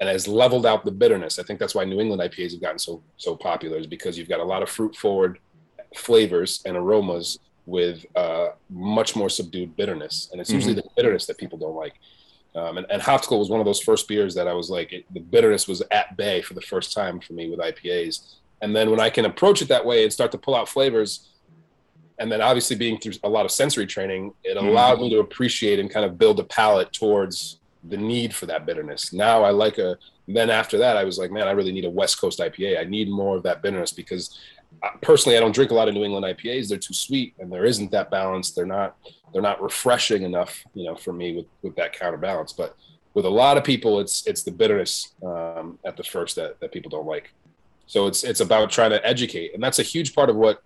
and 0.02 0.10
has 0.10 0.28
leveled 0.28 0.66
out 0.66 0.84
the 0.84 0.92
bitterness. 0.92 1.40
I 1.40 1.44
think 1.44 1.58
that's 1.58 1.74
why 1.74 1.86
New 1.86 2.02
England 2.02 2.22
IPAs 2.22 2.52
have 2.52 2.62
gotten 2.62 2.80
so 2.80 3.02
so 3.16 3.38
popular 3.38 3.78
is 3.78 3.88
because 3.88 4.18
you've 4.18 4.30
got 4.30 4.42
a 4.42 4.44
lot 4.44 4.62
of 4.62 4.70
fruit 4.70 4.98
forward 4.98 5.40
flavors 5.96 6.62
and 6.66 6.76
aromas 6.76 7.40
with 7.66 8.06
uh, 8.18 8.50
much 8.70 9.16
more 9.16 9.30
subdued 9.30 9.78
bitterness, 9.78 10.28
and 10.32 10.42
it's 10.42 10.52
usually 10.52 10.74
the 10.74 10.84
bitterness 10.98 11.26
that 11.28 11.38
people 11.38 11.58
don't 11.58 11.76
like. 11.76 11.94
Um, 12.56 12.78
and, 12.78 12.88
and 12.90 13.02
Hoptical 13.02 13.40
was 13.40 13.50
one 13.50 13.60
of 13.60 13.66
those 13.66 13.82
first 13.82 14.08
beers 14.08 14.34
that 14.36 14.48
I 14.48 14.54
was 14.54 14.70
like, 14.70 14.92
it, 14.92 15.06
the 15.14 15.20
bitterness 15.20 15.68
was 15.68 15.84
at 15.92 16.18
bay 16.18 16.42
for 16.42 16.56
the 16.56 16.62
first 16.62 16.94
time 16.94 17.20
for 17.20 17.34
me 17.34 17.50
with 17.50 17.60
IPAs. 17.60 18.36
And 18.62 18.76
then 18.76 18.90
when 18.90 19.00
I 19.00 19.10
can 19.10 19.26
approach 19.26 19.62
it 19.62 19.68
that 19.70 19.86
way 19.86 20.04
and 20.04 20.12
start 20.12 20.32
to 20.32 20.38
pull 20.38 20.56
out 20.56 20.68
flavors, 20.68 21.30
and 22.18 22.32
then 22.32 22.42
obviously 22.42 22.76
being 22.76 22.98
through 23.00 23.14
a 23.24 23.30
lot 23.30 23.46
of 23.46 23.52
sensory 23.52 23.88
training, 23.88 24.34
it 24.44 24.58
allowed 24.58 25.00
me 25.00 25.10
to 25.10 25.20
appreciate 25.20 25.80
and 25.80 25.90
kind 25.90 26.06
of 26.06 26.18
build 26.18 26.40
a 26.40 26.44
palate 26.44 26.92
towards 26.92 27.60
the 27.86 27.96
need 27.96 28.36
for 28.36 28.46
that 28.46 28.66
bitterness. 28.66 29.14
Now 29.14 29.44
I 29.44 29.52
like 29.52 29.78
a. 29.78 29.98
Then 30.28 30.50
after 30.52 30.78
that, 30.78 30.96
I 30.96 31.06
was 31.06 31.18
like, 31.18 31.32
man, 31.32 31.48
I 31.48 31.52
really 31.52 31.72
need 31.72 31.86
a 31.86 31.90
West 31.90 32.22
Coast 32.22 32.40
IPA. 32.40 32.80
I 32.80 32.84
need 32.84 33.10
more 33.10 33.38
of 33.38 33.44
that 33.44 33.64
bitterness 33.64 33.92
because 33.92 34.38
uh, 34.84 34.90
personally, 35.02 35.38
I 35.38 35.40
don't 35.40 35.56
drink 35.56 35.72
a 35.72 35.74
lot 35.74 35.88
of 35.88 35.94
New 35.94 36.04
England 36.04 36.26
IPAs. 36.26 36.70
They're 36.70 36.78
too 36.78 36.94
sweet, 36.94 37.34
and 37.40 37.52
there 37.52 37.66
isn't 37.66 37.90
that 37.92 38.12
balance. 38.12 38.52
They're 38.52 38.66
not 38.66 38.98
they're 39.32 39.42
not 39.42 39.62
refreshing 39.62 40.24
enough, 40.24 40.64
you 40.74 40.86
know, 40.86 40.96
for 40.96 41.14
me 41.14 41.36
with 41.36 41.46
with 41.62 41.76
that 41.76 41.94
counterbalance. 41.94 42.54
But 42.54 42.76
with 43.14 43.26
a 43.26 43.30
lot 43.30 43.58
of 43.58 43.64
people, 43.64 44.00
it's 44.00 44.26
it's 44.28 44.44
the 44.44 44.52
bitterness 44.52 45.14
um, 45.26 45.80
at 45.86 45.98
the 45.98 46.04
first 46.04 46.36
that 46.36 46.60
that 46.60 46.72
people 46.72 46.90
don't 46.90 47.08
like. 47.08 47.34
So 47.88 48.08
it's 48.08 48.24
it's 48.24 48.40
about 48.40 48.70
trying 48.70 48.92
to 48.92 49.06
educate, 49.06 49.54
and 49.54 49.64
that's 49.64 49.80
a 49.80 49.84
huge 49.84 50.14
part 50.14 50.30
of 50.30 50.36
what 50.36 50.62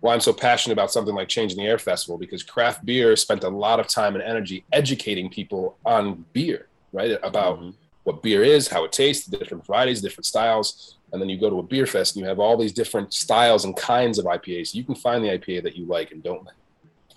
why 0.00 0.14
I'm 0.14 0.20
so 0.20 0.32
passionate 0.32 0.74
about 0.74 0.92
something 0.92 1.14
like 1.14 1.28
Change 1.28 1.52
in 1.52 1.58
the 1.58 1.64
Air 1.64 1.78
Festival 1.78 2.18
because 2.18 2.42
craft 2.42 2.84
beer 2.84 3.16
spent 3.16 3.44
a 3.44 3.48
lot 3.48 3.80
of 3.80 3.86
time 3.86 4.14
and 4.14 4.22
energy 4.22 4.64
educating 4.72 5.30
people 5.30 5.78
on 5.84 6.24
beer, 6.32 6.68
right? 6.92 7.18
About 7.22 7.62
what 8.04 8.22
beer 8.22 8.44
is, 8.44 8.68
how 8.68 8.84
it 8.84 8.92
tastes, 8.92 9.26
the 9.26 9.36
different 9.36 9.66
varieties, 9.66 10.00
different 10.00 10.26
styles. 10.26 10.96
And 11.12 11.20
then 11.20 11.28
you 11.28 11.38
go 11.40 11.50
to 11.50 11.58
a 11.58 11.62
beer 11.62 11.86
fest 11.86 12.14
and 12.14 12.22
you 12.22 12.28
have 12.28 12.38
all 12.38 12.56
these 12.56 12.72
different 12.72 13.12
styles 13.12 13.64
and 13.64 13.76
kinds 13.76 14.18
of 14.18 14.26
IPAs. 14.26 14.74
You 14.74 14.84
can 14.84 14.94
find 14.94 15.24
the 15.24 15.28
IPA 15.28 15.64
that 15.64 15.76
you 15.76 15.86
like 15.86 16.12
and 16.12 16.22
don't 16.22 16.44
like. 16.44 16.54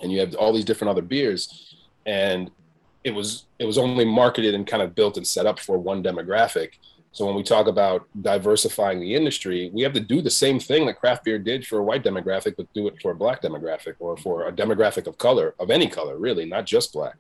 And 0.02 0.12
you 0.12 0.20
have 0.20 0.36
all 0.36 0.54
these 0.54 0.66
different 0.66 0.92
other 0.92 1.02
beers. 1.02 1.76
And 2.06 2.52
it 3.04 3.12
was 3.12 3.46
it 3.60 3.66
was 3.66 3.78
only 3.78 4.06
marketed 4.06 4.54
and 4.54 4.68
kind 4.68 4.84
of 4.84 4.96
built 4.96 5.18
and 5.18 5.26
set 5.26 5.46
up 5.46 5.60
for 5.60 5.78
one 5.78 6.04
demographic. 6.04 6.74
So 7.12 7.26
when 7.26 7.36
we 7.36 7.42
talk 7.42 7.66
about 7.66 8.08
diversifying 8.22 9.00
the 9.00 9.16
industry, 9.16 9.72
we 9.74 9.82
have 9.82 9.94
to 9.94 10.00
do 10.00 10.22
the 10.22 10.30
same 10.30 10.60
thing 10.60 10.86
that 10.86 11.00
craft 11.00 11.24
beer 11.24 11.40
did 11.40 11.66
for 11.66 11.80
a 11.80 11.84
white 11.84 12.04
demographic, 12.04 12.56
but 12.56 12.72
do 12.74 12.88
it 12.88 13.02
for 13.02 13.12
a 13.12 13.16
black 13.16 13.42
demographic 13.42 13.96
or 14.00 14.16
for 14.16 14.48
a 14.48 14.52
demographic 14.52 15.08
of 15.08 15.18
color, 15.18 15.56
of 15.60 15.72
any 15.72 15.88
color, 15.88 16.18
really, 16.18 16.46
not 16.46 16.68
just 16.68 16.94
black. 16.94 17.16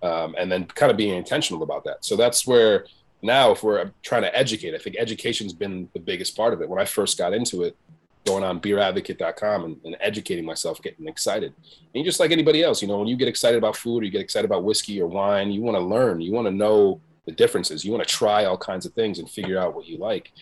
Um, 0.00 0.36
and 0.38 0.50
then 0.50 0.66
kind 0.66 0.92
of 0.92 0.96
being 0.96 1.16
intentional 1.16 1.64
about 1.64 1.82
that. 1.84 2.04
So 2.04 2.14
that's 2.14 2.46
where 2.46 2.86
now, 3.22 3.52
if 3.52 3.62
we're 3.62 3.90
trying 4.02 4.22
to 4.22 4.36
educate, 4.36 4.74
I 4.74 4.78
think 4.78 4.96
education's 4.98 5.52
been 5.52 5.88
the 5.92 6.00
biggest 6.00 6.36
part 6.36 6.52
of 6.52 6.60
it. 6.60 6.68
When 6.68 6.80
I 6.80 6.84
first 6.84 7.16
got 7.16 7.32
into 7.32 7.62
it, 7.62 7.76
going 8.24 8.44
on 8.44 8.60
beeradvocate.com 8.60 9.64
and, 9.64 9.76
and 9.84 9.96
educating 10.00 10.44
myself, 10.44 10.80
getting 10.82 11.08
excited. 11.08 11.52
And 11.94 12.04
just 12.04 12.20
like 12.20 12.30
anybody 12.30 12.62
else, 12.62 12.82
you 12.82 12.88
know, 12.88 12.98
when 12.98 13.08
you 13.08 13.16
get 13.16 13.28
excited 13.28 13.58
about 13.58 13.76
food 13.76 14.02
or 14.02 14.04
you 14.04 14.10
get 14.10 14.20
excited 14.20 14.44
about 14.44 14.64
whiskey 14.64 15.00
or 15.00 15.06
wine, 15.06 15.50
you 15.50 15.60
want 15.60 15.76
to 15.76 15.80
learn, 15.80 16.20
you 16.20 16.32
want 16.32 16.46
to 16.46 16.52
know 16.52 17.00
the 17.26 17.32
differences. 17.32 17.84
You 17.84 17.92
want 17.92 18.06
to 18.06 18.14
try 18.14 18.44
all 18.44 18.58
kinds 18.58 18.86
of 18.86 18.92
things 18.94 19.18
and 19.18 19.28
figure 19.28 19.58
out 19.58 19.74
what 19.74 19.86
you 19.86 19.98
like. 19.98 20.32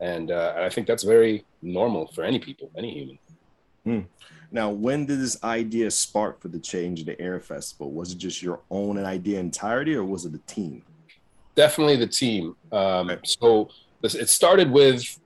And, 0.00 0.30
uh, 0.30 0.54
and 0.56 0.64
I 0.64 0.68
think 0.68 0.86
that's 0.86 1.04
very 1.04 1.44
normal 1.62 2.08
for 2.08 2.24
any 2.24 2.38
people, 2.38 2.70
any 2.76 2.92
human. 2.92 3.18
Now, 4.50 4.70
when 4.70 5.06
did 5.06 5.18
this 5.18 5.42
idea 5.42 5.90
spark 5.90 6.40
for 6.40 6.48
the 6.48 6.58
Change 6.58 7.00
in 7.00 7.06
the 7.06 7.20
Air 7.20 7.40
Festival? 7.40 7.90
Was 7.90 8.12
it 8.12 8.18
just 8.18 8.42
your 8.42 8.60
own 8.70 8.98
idea 8.98 9.40
entirety, 9.40 9.94
or 9.94 10.04
was 10.04 10.26
it 10.26 10.34
a 10.34 10.38
team? 10.38 10.82
Definitely 11.54 11.96
the 11.96 12.06
team. 12.06 12.54
Um, 12.70 13.18
so 13.24 13.70
this, 14.02 14.14
it 14.14 14.28
started 14.28 14.70
with 14.70 15.18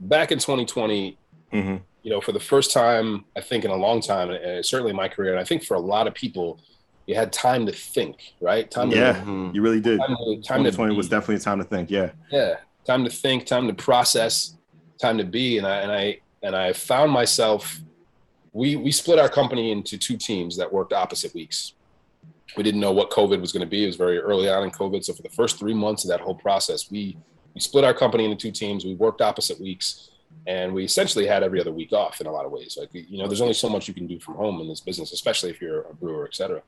back 0.00 0.32
in 0.32 0.38
2020, 0.38 1.18
Mm-hmm. 1.52 1.76
you 2.02 2.10
know, 2.10 2.20
for 2.20 2.32
the 2.32 2.40
first 2.40 2.72
time, 2.72 3.24
I 3.36 3.40
think 3.40 3.64
in 3.64 3.70
a 3.70 3.76
long 3.76 4.00
time, 4.00 4.30
and 4.30 4.64
certainly 4.64 4.90
in 4.90 4.96
my 4.96 5.08
career, 5.08 5.32
and 5.32 5.40
I 5.40 5.44
think 5.44 5.64
for 5.64 5.74
a 5.74 5.80
lot 5.80 6.06
of 6.06 6.14
people, 6.14 6.58
you 7.06 7.14
had 7.14 7.32
time 7.32 7.66
to 7.66 7.72
think, 7.72 8.32
right? 8.40 8.70
Time 8.70 8.90
Yeah, 8.90 9.20
Mhm. 9.22 9.54
you 9.54 9.60
really 9.62 9.80
did. 9.80 9.98
time 9.98 10.16
to, 10.16 10.40
time 10.42 10.64
to 10.64 10.94
was 10.94 11.08
definitely 11.08 11.36
a 11.36 11.40
time 11.40 11.58
to 11.58 11.64
think. 11.64 11.90
Yeah. 11.90 12.10
yeah 12.30 12.56
time 12.86 13.04
to 13.04 13.10
think 13.10 13.44
time 13.46 13.66
to 13.66 13.74
process 13.74 14.56
time 14.98 15.18
to 15.18 15.24
be 15.24 15.58
and 15.58 15.66
i 15.66 15.76
and 15.80 15.92
i 15.92 16.18
and 16.42 16.56
i 16.56 16.72
found 16.72 17.12
myself 17.12 17.78
we 18.54 18.74
we 18.76 18.90
split 18.90 19.18
our 19.18 19.28
company 19.28 19.70
into 19.70 19.98
two 19.98 20.16
teams 20.16 20.56
that 20.56 20.70
worked 20.72 20.92
opposite 20.94 21.32
weeks 21.34 21.74
we 22.56 22.62
didn't 22.62 22.80
know 22.80 22.90
what 22.90 23.10
covid 23.10 23.38
was 23.40 23.52
going 23.52 23.60
to 23.60 23.66
be 23.66 23.84
it 23.84 23.86
was 23.86 23.96
very 23.96 24.18
early 24.18 24.48
on 24.48 24.62
in 24.64 24.70
covid 24.70 25.04
so 25.04 25.12
for 25.12 25.22
the 25.22 25.28
first 25.28 25.58
three 25.58 25.74
months 25.74 26.04
of 26.04 26.08
that 26.10 26.20
whole 26.20 26.34
process 26.34 26.90
we 26.90 27.16
we 27.54 27.60
split 27.60 27.84
our 27.84 27.94
company 27.94 28.24
into 28.24 28.36
two 28.36 28.50
teams 28.50 28.84
we 28.84 28.94
worked 28.94 29.20
opposite 29.20 29.60
weeks 29.60 30.10
and 30.50 30.66
we 30.74 30.82
essentially 30.84 31.26
had 31.26 31.42
every 31.42 31.60
other 31.60 31.72
week 31.80 31.92
off 31.92 32.20
in 32.20 32.26
a 32.26 32.32
lot 32.36 32.44
of 32.44 32.52
ways 32.52 32.76
like 32.80 32.90
you 32.92 33.18
know 33.18 33.26
there's 33.28 33.40
only 33.46 33.54
so 33.64 33.68
much 33.68 33.88
you 33.88 33.94
can 33.94 34.06
do 34.06 34.18
from 34.18 34.34
home 34.34 34.60
in 34.60 34.68
this 34.68 34.80
business 34.88 35.12
especially 35.12 35.50
if 35.50 35.60
you're 35.60 35.82
a 35.82 35.94
brewer 35.94 36.26
et 36.26 36.34
cetera 36.34 36.62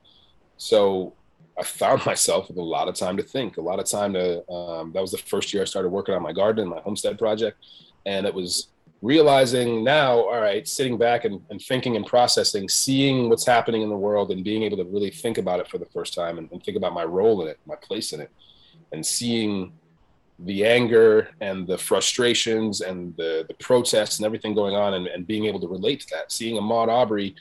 so 0.56 1.12
I 1.58 1.64
found 1.64 2.04
myself 2.12 2.48
with 2.48 2.56
a 2.56 2.62
lot 2.62 2.88
of 2.88 2.94
time 2.94 3.16
to 3.16 3.22
think, 3.22 3.56
a 3.56 3.60
lot 3.60 3.78
of 3.78 3.86
time 3.86 4.12
to. 4.14 4.48
Um, 4.50 4.92
that 4.92 5.00
was 5.00 5.10
the 5.10 5.18
first 5.18 5.52
year 5.52 5.62
I 5.62 5.66
started 5.66 5.88
working 5.88 6.14
on 6.14 6.22
my 6.22 6.32
garden, 6.32 6.68
my 6.68 6.80
homestead 6.80 7.18
project, 7.18 7.58
and 8.06 8.26
it 8.26 8.34
was 8.34 8.68
realizing 9.02 9.82
now, 9.82 10.20
all 10.20 10.40
right, 10.40 10.66
sitting 10.66 10.96
back 10.96 11.24
and, 11.24 11.40
and 11.50 11.60
thinking 11.60 11.96
and 11.96 12.06
processing, 12.06 12.68
seeing 12.68 13.28
what's 13.28 13.44
happening 13.44 13.82
in 13.82 13.88
the 13.88 13.96
world, 13.96 14.30
and 14.30 14.44
being 14.44 14.62
able 14.62 14.76
to 14.76 14.84
really 14.84 15.10
think 15.10 15.38
about 15.38 15.60
it 15.60 15.68
for 15.68 15.78
the 15.78 15.86
first 15.86 16.14
time 16.14 16.38
and, 16.38 16.48
and 16.52 16.62
think 16.62 16.76
about 16.76 16.94
my 16.94 17.04
role 17.04 17.42
in 17.42 17.48
it, 17.48 17.58
my 17.66 17.74
place 17.76 18.12
in 18.12 18.20
it, 18.20 18.30
and 18.92 19.04
seeing 19.04 19.72
the 20.38 20.64
anger 20.66 21.28
and 21.40 21.66
the 21.66 21.78
frustrations 21.78 22.80
and 22.80 23.14
the, 23.16 23.44
the 23.48 23.54
protests 23.54 24.18
and 24.18 24.26
everything 24.26 24.54
going 24.54 24.74
on, 24.74 24.94
and, 24.94 25.06
and 25.06 25.26
being 25.26 25.44
able 25.44 25.60
to 25.60 25.68
relate 25.68 26.00
to 26.00 26.06
that, 26.12 26.32
seeing 26.32 26.60
Ahmaud 26.60 26.88
Arbery 26.88 27.34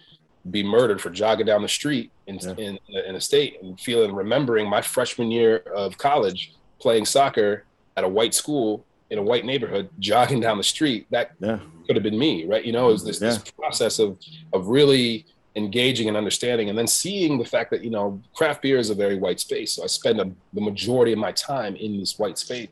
be 0.49 0.63
murdered 0.63 0.99
for 0.99 1.09
jogging 1.09 1.45
down 1.45 1.61
the 1.61 1.67
street 1.69 2.11
in, 2.27 2.39
Yeah. 2.39 2.53
in, 2.57 2.79
in 3.07 3.15
a 3.15 3.21
state 3.21 3.61
and 3.61 3.79
feeling 3.79 4.13
remembering 4.13 4.67
my 4.69 4.81
freshman 4.81 5.29
year 5.31 5.57
of 5.75 5.97
college 5.97 6.53
playing 6.79 7.05
soccer 7.05 7.63
at 7.95 8.03
a 8.03 8.07
white 8.07 8.33
school 8.33 8.83
in 9.11 9.19
a 9.19 9.21
white 9.21 9.45
neighborhood 9.45 9.87
jogging 9.99 10.39
down 10.39 10.57
the 10.57 10.63
street 10.63 11.05
that 11.11 11.31
Yeah. 11.39 11.59
could 11.85 11.95
have 11.95 12.01
been 12.03 12.17
me 12.17 12.45
right? 12.45 12.65
You 12.65 12.71
know 12.71 12.89
it 12.89 12.93
was 12.93 13.03
this, 13.05 13.19
this 13.19 13.37
process 13.51 13.99
of 13.99 14.17
of 14.51 14.67
really 14.67 15.25
engaging 15.55 16.07
and 16.07 16.17
understanding 16.17 16.69
and 16.69 16.77
then 16.79 16.87
seeing 16.87 17.37
the 17.37 17.45
fact 17.45 17.69
that 17.69 17.83
you 17.83 17.89
know 17.91 18.19
craft 18.33 18.63
beer 18.63 18.77
is 18.79 18.89
a 18.89 18.95
very 18.95 19.17
white 19.17 19.39
space. 19.39 19.73
So 19.73 19.83
i 19.83 19.87
spend 19.87 20.19
a, 20.19 20.31
the 20.53 20.61
majority 20.61 21.11
of 21.11 21.19
my 21.19 21.33
time 21.33 21.75
in 21.75 21.99
this 21.99 22.17
white 22.17 22.37
space 22.39 22.69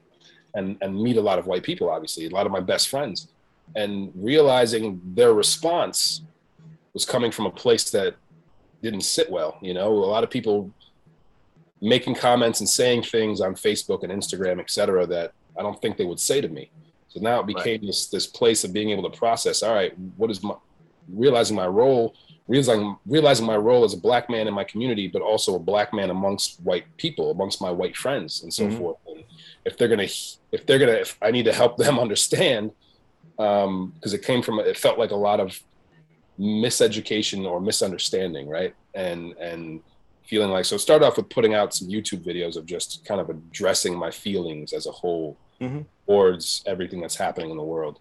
and 0.56 0.78
and 0.82 0.96
meet 0.96 1.18
a 1.18 1.22
lot 1.22 1.40
of 1.40 1.48
white 1.48 1.64
people 1.64 1.90
obviously 1.90 2.26
a 2.26 2.30
lot 2.30 2.46
of 2.46 2.52
my 2.52 2.60
best 2.60 2.90
friends. 2.90 3.28
And 3.76 4.12
realizing 4.16 5.00
their 5.14 5.34
response 5.34 6.22
was 6.94 7.06
coming 7.06 7.32
from 7.32 7.46
a 7.46 7.52
place 7.52 7.92
that 7.92 8.16
didn't 8.82 9.02
sit 9.02 9.30
well 9.30 9.58
you 9.62 9.74
know? 9.74 9.90
A 9.92 10.12
lot 10.16 10.24
of 10.24 10.30
people 10.30 10.72
making 11.82 12.16
comments 12.16 12.60
and 12.60 12.70
saying 12.70 13.04
things 13.04 13.42
on 13.42 13.56
facebook 13.56 14.04
and 14.04 14.12
instagram 14.12 14.60
etc 14.60 15.08
that 15.08 15.32
i 15.58 15.62
don't 15.62 15.82
think 15.82 15.96
they 15.98 16.06
would 16.06 16.20
say 16.20 16.42
to 16.42 16.50
me. 16.50 16.70
So 17.10 17.20
now 17.20 17.40
it 17.40 17.48
became 17.48 17.86
this 17.86 18.08
this 18.08 18.28
place 18.28 18.64
of 18.64 18.74
being 18.74 18.90
able 18.92 19.10
to 19.10 19.18
process 19.18 19.64
all 19.64 19.74
right 19.74 19.98
what 20.18 20.30
is 20.30 20.44
my 20.44 20.56
realizing 21.08 21.56
my 21.56 21.68
role 21.68 22.16
realizing 22.50 22.98
realizing 23.06 23.46
my 23.46 23.56
role 23.56 23.84
as 23.86 23.94
a 23.94 23.98
black 24.08 24.30
man 24.30 24.48
in 24.48 24.54
my 24.54 24.64
community, 24.66 25.08
but 25.08 25.22
also 25.22 25.56
a 25.56 25.60
black 25.60 25.94
man 25.94 26.10
amongst 26.10 26.60
white 26.64 26.86
people, 26.98 27.30
amongst 27.32 27.62
my 27.62 27.72
white 27.72 27.96
friends, 27.96 28.42
and 28.44 28.52
so 28.54 28.66
Mhm. 28.68 28.78
forth. 28.78 28.98
And 29.08 29.24
if 29.66 29.78
they're 29.78 29.88
gonna, 29.88 30.10
if 30.52 30.66
they're 30.66 30.80
gonna, 30.80 30.94
if 31.08 31.16
I 31.22 31.30
need 31.32 31.46
to 31.46 31.54
help 31.54 31.78
them 31.84 32.00
understand, 32.00 32.72
because 33.38 34.14
it 34.14 34.24
came 34.24 34.42
from, 34.42 34.60
it 34.60 34.78
felt 34.78 34.98
like 35.00 35.12
a 35.12 35.16
lot 35.30 35.40
of 35.40 35.58
miseducation 36.40 37.46
or 37.46 37.62
misunderstanding, 37.62 38.48
right? 38.50 38.74
And 38.94 39.34
and 39.40 39.82
feeling 40.26 40.50
like 40.52 40.66
so. 40.66 40.78
Start 40.78 41.04
off 41.04 41.18
with 41.18 41.30
putting 41.30 41.54
out 41.54 41.74
some 41.74 41.88
YouTube 41.88 42.24
videos 42.26 42.56
of 42.56 42.66
just 42.66 43.04
kind 43.08 43.20
of 43.22 43.30
addressing 43.30 43.96
my 43.98 44.12
feelings 44.12 44.74
as 44.74 44.86
a 44.88 44.92
whole 44.92 45.40
Mhm. 45.62 45.86
towards 46.08 46.62
everything 46.66 47.02
that's 47.02 47.16
happening 47.16 47.50
in 47.52 47.58
the 47.58 47.64
world 47.64 48.00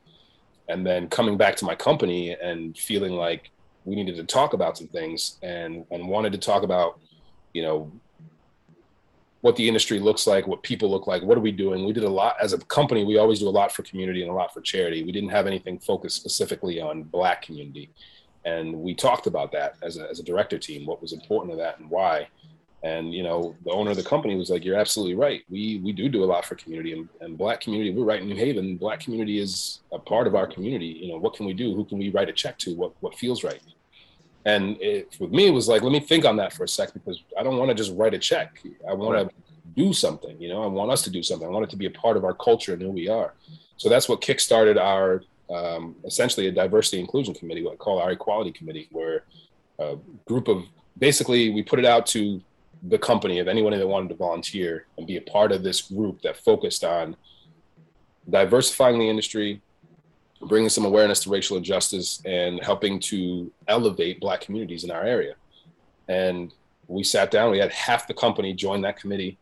and 0.69 0.87
then 0.87 1.09
coming 1.09 1.37
back 1.39 1.57
to 1.57 1.65
my 1.65 1.75
company 1.75 2.33
and 2.33 2.77
feeling 2.77 3.13
like 3.13 3.51
we 3.89 3.97
needed 3.97 4.17
to 4.17 4.25
talk 4.25 4.53
about 4.53 4.77
some 4.77 4.89
things 4.89 5.39
and 5.43 5.85
and 5.91 6.07
wanted 6.07 6.33
to 6.33 6.39
talk 6.39 6.63
about 6.63 7.01
you 7.55 7.63
know 7.63 7.91
what 9.41 9.57
the 9.57 9.67
industry 9.67 9.99
looks 9.99 10.27
like 10.27 10.47
what 10.47 10.63
people 10.63 10.91
look 10.91 11.07
like 11.07 11.23
what 11.23 11.39
are 11.39 11.41
we 11.41 11.53
doing? 11.53 11.85
We 11.85 11.93
did 11.93 12.05
a 12.05 12.09
lot 12.09 12.37
as 12.41 12.53
a 12.53 12.59
company 12.59 13.05
we 13.05 13.19
always 13.19 13.41
do 13.41 13.49
a 13.49 13.51
lot 13.51 13.73
for 13.73 13.83
community 13.83 14.23
and 14.23 14.31
a 14.31 14.35
lot 14.35 14.53
for 14.53 14.61
charity. 14.61 15.03
We 15.03 15.13
didn't 15.13 15.31
have 15.31 15.47
anything 15.47 15.79
focused 15.79 16.17
specifically 16.17 16.81
on 16.81 17.05
black 17.05 17.43
community. 17.43 17.91
And 18.45 18.75
we 18.75 18.95
talked 18.95 19.27
about 19.27 19.53
that 19.53 19.77
as 19.83 19.99
a, 19.99 20.09
as 20.09 20.21
a 20.21 20.23
director 20.23 20.59
team 20.59 20.87
what 20.87 21.01
was 21.01 21.13
important 21.13 21.53
to 21.53 21.57
that 21.57 21.79
and 21.79 21.89
why. 21.89 22.29
And 22.85 23.13
you 23.13 23.23
know 23.23 23.57
the 23.65 23.73
owner 23.73 23.91
of 23.91 23.97
the 23.97 24.05
company 24.05 24.37
was 24.37 24.51
like 24.51 24.65
you're 24.65 24.79
absolutely 24.79 25.17
right. 25.17 25.43
We 25.49 25.81
we 25.85 25.93
do 25.93 26.09
do 26.09 26.23
a 26.23 26.31
lot 26.33 26.45
for 26.45 26.55
community 26.55 26.93
and, 26.93 27.09
and 27.21 27.39
black 27.39 27.61
community 27.61 27.91
we're 27.93 28.05
right 28.05 28.21
in 28.21 28.29
new 28.29 28.37
haven. 28.37 28.77
Black 28.77 29.01
community 29.01 29.41
is 29.41 29.81
a 29.93 29.99
part 29.99 30.27
of 30.27 30.35
our 30.35 30.47
community. 30.47 30.87
You 30.87 31.09
know 31.09 31.19
what 31.19 31.35
can 31.35 31.47
we 31.47 31.55
do? 31.55 31.75
Who 31.75 31.85
can 31.85 31.99
we 31.99 32.11
write 32.11 32.29
a 32.29 32.33
check 32.33 32.59
to? 32.59 32.75
What 32.75 32.93
what 33.01 33.15
feels 33.17 33.43
right 33.43 33.61
and 34.49 34.81
it, 34.81 35.17
with 35.21 35.31
me 35.31 35.47
it 35.47 35.51
was 35.51 35.69
like 35.69 35.83
let 35.83 35.93
me 35.93 36.01
think 36.01 36.25
on 36.25 36.37
that 36.37 36.53
for 36.53 36.65
a 36.65 36.69
sec 36.69 36.93
because 36.95 37.23
i 37.39 37.43
don't 37.43 37.59
want 37.59 37.69
to 37.69 37.75
just 37.75 37.93
write 37.95 38.15
a 38.15 38.19
check. 38.19 38.61
I 38.89 38.95
want 38.95 39.29
to 39.29 39.35
do 39.77 39.93
something 39.93 40.41
you 40.41 40.49
know? 40.49 40.63
I 40.63 40.67
want 40.67 40.91
us 40.91 41.03
to 41.03 41.11
do 41.11 41.23
something. 41.23 41.47
I 41.47 41.51
want 41.51 41.65
it 41.65 41.71
to 41.71 41.77
be 41.77 41.87
a 41.87 41.91
part 41.91 42.17
of 42.17 42.25
our 42.25 42.35
culture 42.35 42.73
and 42.73 42.83
who 42.83 42.91
we 42.91 43.09
are. 43.09 43.35
So 43.77 43.89
that's 43.89 44.09
what 44.09 44.21
kickstarted 44.21 44.77
our 44.77 45.23
um, 45.57 45.97
essentially 46.05 46.47
a 46.49 46.53
diversity 46.53 46.99
inclusion 47.01 47.35
committee 47.35 47.63
what 47.63 47.75
I 47.75 47.77
call 47.77 47.99
our 48.01 48.11
equality 48.11 48.53
committee 48.53 48.89
where 48.91 49.25
a 49.79 49.97
group 50.27 50.49
of 50.49 50.65
basically 50.99 51.51
we 51.51 51.63
put 51.63 51.79
it 51.79 51.85
out 51.85 52.05
to 52.07 52.43
the 52.83 52.99
company 52.99 53.39
of 53.39 53.49
anyone 53.49 53.73
that 53.73 53.87
wanted 53.87 54.09
to 54.11 54.15
volunteer 54.15 54.87
and 54.97 55.07
be 55.07 55.17
a 55.17 55.23
part 55.23 55.53
of 55.53 55.63
this 55.63 55.83
group 55.83 56.21
that 56.23 56.37
focused 56.37 56.85
on 56.85 57.17
diversifying 58.29 58.99
the 58.99 59.09
industry, 59.09 59.61
bringing 60.43 60.69
some 60.69 60.85
awareness 60.85 61.21
to 61.21 61.31
racial 61.31 61.57
injustice, 61.57 62.23
and 62.25 62.63
helping 62.63 63.01
to 63.01 63.51
elevate 63.67 64.21
Black 64.21 64.41
communities 64.41 64.85
in 64.85 64.91
our 64.91 65.03
area. 65.03 65.35
And 66.09 66.53
we 66.87 67.03
sat 67.03 67.31
down, 67.31 67.51
we 67.51 67.59
had 67.59 67.73
half 67.73 68.07
the 68.07 68.15
company 68.15 68.55
join 68.55 68.81
that 68.83 68.99
committee, 68.99 69.39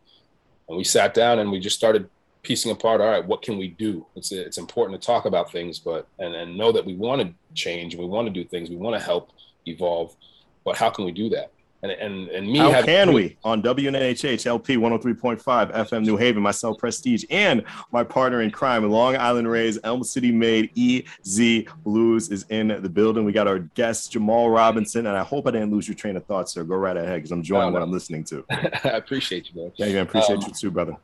and 0.67 0.77
we 0.77 0.83
sat 0.83 1.13
down 1.13 1.39
and 1.39 1.51
we 1.51 1.59
just 1.59 1.75
started 1.75 2.09
piecing 2.43 2.71
apart 2.71 3.01
all 3.01 3.07
right 3.07 3.25
what 3.25 3.41
can 3.41 3.57
we 3.57 3.67
do 3.67 4.05
it's 4.15 4.31
it's 4.31 4.57
important 4.57 4.99
to 4.99 5.05
talk 5.05 5.25
about 5.25 5.51
things 5.51 5.79
but 5.79 6.07
and, 6.19 6.33
and 6.33 6.57
know 6.57 6.71
that 6.71 6.85
we 6.85 6.95
want 6.95 7.21
to 7.21 7.33
change 7.53 7.95
we 7.95 8.05
want 8.05 8.25
to 8.25 8.33
do 8.33 8.47
things 8.47 8.69
we 8.69 8.75
want 8.75 8.95
to 8.95 9.03
help 9.03 9.31
evolve 9.65 10.15
but 10.63 10.77
how 10.77 10.89
can 10.89 11.03
we 11.03 11.11
do 11.11 11.27
that 11.27 11.51
and 11.83 11.91
and, 11.91 12.27
and 12.29 12.47
me 12.51 12.57
How 12.57 12.81
can 12.81 13.13
we 13.13 13.37
on 13.43 13.61
WNHH 13.61 14.45
LP 14.45 14.77
103.5 14.77 15.73
FM 15.73 16.05
New 16.05 16.17
Haven, 16.17 16.41
myself 16.41 16.77
Prestige, 16.77 17.23
and 17.29 17.63
my 17.91 18.03
partner 18.03 18.41
in 18.41 18.49
crime, 18.51 18.89
Long 18.89 19.15
Island 19.15 19.47
Rays, 19.49 19.77
Elm 19.83 20.03
City 20.03 20.31
made 20.31 20.71
EZ 20.77 21.65
Bluez 21.85 22.31
is 22.31 22.45
in 22.49 22.69
the 22.81 22.89
building. 22.89 23.25
We 23.25 23.31
got 23.31 23.47
our 23.47 23.59
guest 23.59 24.11
Jamal 24.11 24.49
Robinson, 24.49 25.05
and 25.05 25.15
I 25.15 25.23
hope 25.23 25.47
I 25.47 25.51
didn't 25.51 25.71
lose 25.71 25.87
your 25.87 25.95
train 25.95 26.17
of 26.17 26.25
thought, 26.25 26.49
sir. 26.49 26.63
Go 26.63 26.75
right 26.75 26.97
ahead 26.97 27.17
because 27.17 27.31
I'm 27.31 27.39
enjoying 27.39 27.71
what. 27.73 27.81
I'm 27.81 27.91
listening 27.91 28.23
to. 28.25 28.43
I 28.49 28.97
appreciate 28.97 29.49
you 29.53 29.61
man 29.61 29.71
Yeah, 29.75 29.87
man, 29.89 29.97
appreciate 30.03 30.37
Um, 30.37 30.45
you 30.47 30.53
too, 30.53 30.71
brother. 30.71 30.95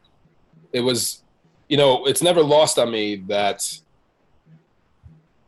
it 0.72 0.82
was 0.82 1.24
you 1.70 1.78
know 1.78 2.06
it's 2.06 2.22
never 2.24 2.42
lost 2.42 2.80
on 2.80 2.92
me 2.92 3.18
that 3.28 3.80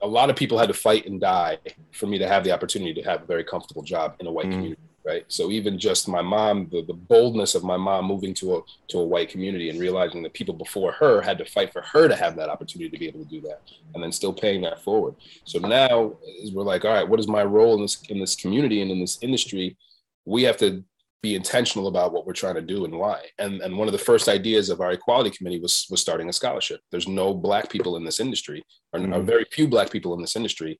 a 0.01 0.07
lot 0.07 0.29
of 0.29 0.35
people 0.35 0.57
had 0.59 0.67
to 0.67 0.73
fight 0.73 1.07
and 1.07 1.19
die 1.19 1.57
for 1.91 2.05
me 2.05 2.19
to 2.19 2.27
have 2.27 2.43
the 2.43 2.51
opportunity 2.51 2.93
to 2.93 3.01
have 3.01 3.23
a 3.23 3.25
very 3.25 3.43
comfortable 3.43 3.81
job 3.81 4.15
in 4.19 4.27
a 4.27 4.31
white 4.31 4.45
Mhm. 4.45 4.51
community 4.51 4.81
right 5.05 5.23
so 5.27 5.51
even 5.51 5.77
just 5.77 6.07
my 6.07 6.21
mom 6.21 6.67
the, 6.71 6.81
the 6.83 6.93
boldness 6.93 7.55
of 7.55 7.63
my 7.63 7.77
mom 7.77 8.05
moving 8.05 8.33
to 8.33 8.55
a 8.55 8.61
to 8.87 8.99
a 8.99 9.05
white 9.05 9.29
community 9.29 9.69
and 9.69 9.79
realizing 9.79 10.23
that 10.23 10.33
people 10.33 10.53
before 10.53 10.91
her 10.91 11.21
had 11.21 11.37
to 11.37 11.45
fight 11.45 11.71
for 11.71 11.81
her 11.81 12.07
to 12.07 12.15
have 12.15 12.35
that 12.35 12.49
opportunity 12.49 12.89
to 12.89 12.97
be 12.97 13.07
able 13.07 13.23
to 13.23 13.29
do 13.29 13.41
that 13.41 13.61
and 13.93 14.03
then 14.03 14.11
still 14.11 14.33
paying 14.33 14.61
that 14.61 14.81
forward 14.81 15.13
so 15.45 15.59
now 15.59 16.13
we're 16.53 16.63
like 16.63 16.83
all 16.85 16.93
right 16.93 17.07
what 17.07 17.19
is 17.19 17.27
my 17.27 17.43
role 17.43 17.75
in 17.75 17.81
this 17.81 18.01
in 18.09 18.19
this 18.19 18.35
community 18.35 18.81
and 18.81 18.91
in 18.91 18.99
this 18.99 19.17
industry 19.21 19.77
we 20.25 20.43
have 20.43 20.57
to 20.57 20.83
be 21.21 21.33
intentional 21.35 21.87
about 21.87 22.13
what 22.13 22.27
we're 22.27 22.33
trying 22.33 22.53
to 22.53 22.61
do 22.61 22.85
and 22.85 22.93
why. 22.93 23.19
And 23.39 23.59
and 23.61 23.75
one 23.75 23.87
of 23.87 23.93
the 23.93 23.97
first 24.09 24.27
ideas 24.29 24.69
of 24.69 24.79
our 24.79 24.91
equality 24.91 25.31
committee 25.31 25.59
was 25.59 25.87
was 25.89 25.99
starting 25.99 26.29
a 26.29 26.33
scholarship. 26.33 26.81
There's 26.91 27.07
no 27.07 27.33
black 27.33 27.67
people 27.69 27.97
in 27.97 28.03
this 28.05 28.19
industry, 28.19 28.63
or, 28.93 28.99
or 28.99 29.03
Mhm. 29.03 29.25
very 29.25 29.45
few 29.51 29.67
black 29.67 29.89
people 29.89 30.13
in 30.13 30.21
this 30.21 30.35
industry. 30.35 30.79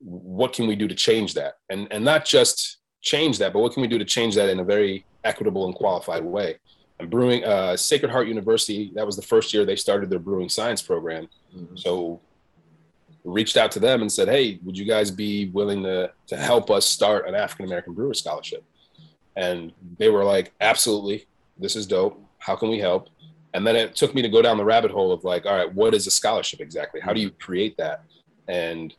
What 0.00 0.52
can 0.54 0.66
we 0.66 0.76
do 0.76 0.88
to 0.88 0.94
change 0.94 1.34
that? 1.34 1.54
And 1.68 1.86
and 1.90 2.02
not 2.02 2.24
just 2.24 2.78
change 3.06 3.38
that, 3.38 3.52
but 3.52 3.60
what 3.60 3.72
can 3.72 3.82
we 3.82 3.88
do 3.88 3.98
to 3.98 4.04
change 4.04 4.34
that 4.34 4.48
in 4.48 4.58
a 4.58 4.64
very 4.64 5.04
equitable 5.22 5.64
and 5.66 5.74
qualified 5.74 6.24
way? 6.24 6.58
And 6.98 7.08
brewing 7.08 7.44
uh, 7.44 7.76
Sacred 7.76 8.10
Heart 8.10 8.26
University, 8.26 8.90
that 8.94 9.06
was 9.06 9.14
the 9.14 9.22
first 9.22 9.54
year 9.54 9.64
they 9.64 9.76
started 9.76 10.10
their 10.10 10.18
brewing 10.18 10.48
science 10.48 10.82
program. 10.82 11.28
So 11.76 12.20
reached 13.24 13.56
out 13.56 13.70
to 13.72 13.80
them 13.80 14.02
and 14.02 14.10
said, 14.10 14.28
"Hey, 14.28 14.58
would 14.64 14.76
you 14.76 14.84
guys 14.84 15.10
be 15.10 15.46
willing 15.50 15.82
to 15.84 16.10
to 16.26 16.36
help 16.36 16.70
us 16.70 16.84
start 16.86 17.28
an 17.28 17.34
African 17.34 17.66
American 17.66 17.92
brewer 17.92 18.14
scholarship?" 18.14 18.64
And 19.36 19.72
they 19.98 20.08
were 20.08 20.24
like, 20.24 20.52
"Absolutely, 20.60 21.26
this 21.58 21.76
is 21.76 21.86
dope. 21.86 22.20
How 22.38 22.56
can 22.56 22.68
we 22.70 22.78
help?" 22.78 23.08
And 23.54 23.66
then 23.66 23.76
it 23.76 23.94
took 23.94 24.14
me 24.14 24.22
to 24.22 24.28
go 24.28 24.42
down 24.42 24.56
the 24.56 24.64
rabbit 24.64 24.90
hole 24.90 25.12
of 25.12 25.22
like, 25.22 25.46
"All 25.46 25.56
right, 25.56 25.72
what 25.80 25.94
is 25.94 26.06
a 26.06 26.10
scholarship 26.10 26.60
exactly? 26.60 27.00
How 27.00 27.12
do 27.12 27.20
you 27.20 27.30
create 27.30 27.76
that?" 27.76 28.02
And 28.48 28.94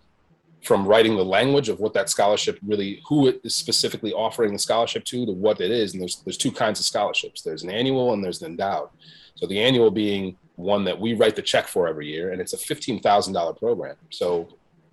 from 0.67 0.86
writing 0.86 1.15
the 1.15 1.25
language 1.25 1.69
of 1.69 1.80
what 1.80 1.93
that 1.93 2.10
scholarship 2.10 2.60
really, 2.65 3.01
who 3.08 3.27
it 3.27 3.39
is 3.43 3.56
specifically 3.56 4.13
offering 4.13 4.51
the 4.51 4.60
scholarship 4.60 5.06
to, 5.06 5.25
to 5.25 5.32
what 5.32 5.62
it 5.62 5.71
is. 5.71 5.93
And 5.93 6.01
there's 6.01 6.17
there's 6.25 6.38
two 6.38 6.51
kinds 6.51 6.80
of 6.80 6.86
scholarships. 6.86 7.41
There's 7.41 7.63
an 7.63 7.71
annual 7.71 8.13
and 8.13 8.23
there's 8.23 8.41
an 8.41 8.51
endowed. 8.51 8.89
So 9.36 9.47
the 9.47 9.60
annual 9.60 9.89
being 9.89 10.36
one 10.58 10.84
that 10.86 10.99
we 10.99 11.13
write 11.13 11.36
the 11.36 11.41
check 11.41 11.67
for 11.67 11.88
every 11.88 12.08
year, 12.08 12.32
and 12.32 12.41
it's 12.41 12.53
a 12.53 12.58
fifteen 12.58 12.99
thousand 12.99 13.34
dollar 13.34 13.53
program. 13.53 13.95
So 14.10 14.49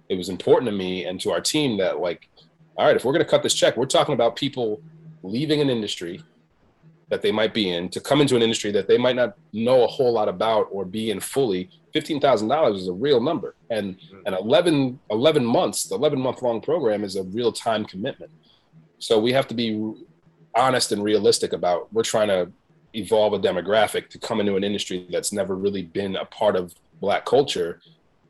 it 0.09 0.17
was 0.17 0.29
important 0.29 0.71
to 0.71 0.77
me 0.77 1.05
and 1.07 1.21
to 1.23 1.33
our 1.33 1.41
team 1.41 1.77
that 1.79 1.99
like, 1.99 2.29
all 2.77 2.87
right, 2.87 2.97
if 2.97 3.05
we're 3.05 3.13
going 3.13 3.25
to 3.25 3.31
cut 3.31 3.43
this 3.43 3.55
check, 3.55 3.77
we're 3.77 3.87
talking 3.87 4.15
about 4.15 4.37
people 4.37 4.81
leaving 5.23 5.61
an 5.61 5.71
industry 5.71 6.23
that 7.09 7.23
they 7.23 7.33
might 7.33 7.53
be 7.53 7.71
in 7.71 7.89
to 7.91 8.01
come 8.01 8.21
into 8.21 8.37
an 8.37 8.43
industry 8.43 8.73
that 8.73 8.89
they 8.89 8.99
might 8.99 9.17
not 9.17 9.37
know 9.53 9.85
a 9.85 9.87
whole 9.87 10.13
lot 10.13 10.29
about 10.29 10.69
or 10.71 10.85
be 10.85 11.11
in 11.11 11.21
fully. 11.21 11.71
Fifteen 11.93 12.21
thousand 12.21 12.49
dollars 12.49 12.83
is 12.83 12.89
a 12.89 12.93
real 12.93 13.21
number, 13.21 13.55
and 13.71 13.97
mm-hmm. 13.97 14.27
and 14.27 14.35
11, 14.35 14.99
11 15.11 15.45
months, 15.45 15.85
the 15.85 15.95
eleven 15.95 16.21
month 16.21 16.43
long 16.43 16.61
program 16.61 17.05
is 17.05 17.17
a 17.17 17.23
real 17.25 17.53
time 17.53 17.85
commitment. 17.85 18.31
So 18.99 19.19
we 19.21 19.33
have 19.33 19.47
to 19.49 19.55
be 19.55 19.95
honest 20.55 20.93
and 20.93 21.03
realistic 21.03 21.53
about 21.53 21.93
we're 21.93 22.03
trying 22.03 22.29
to 22.29 22.51
evolve 22.95 23.33
a 23.33 23.39
demographic 23.39 24.09
to 24.09 24.19
come 24.19 24.41
into 24.41 24.57
an 24.57 24.65
industry 24.65 25.07
that's 25.11 25.33
never 25.33 25.57
really 25.57 25.83
been 25.83 26.17
a 26.17 26.25
part 26.25 26.57
of 26.57 26.75
black 27.01 27.25
culture 27.27 27.81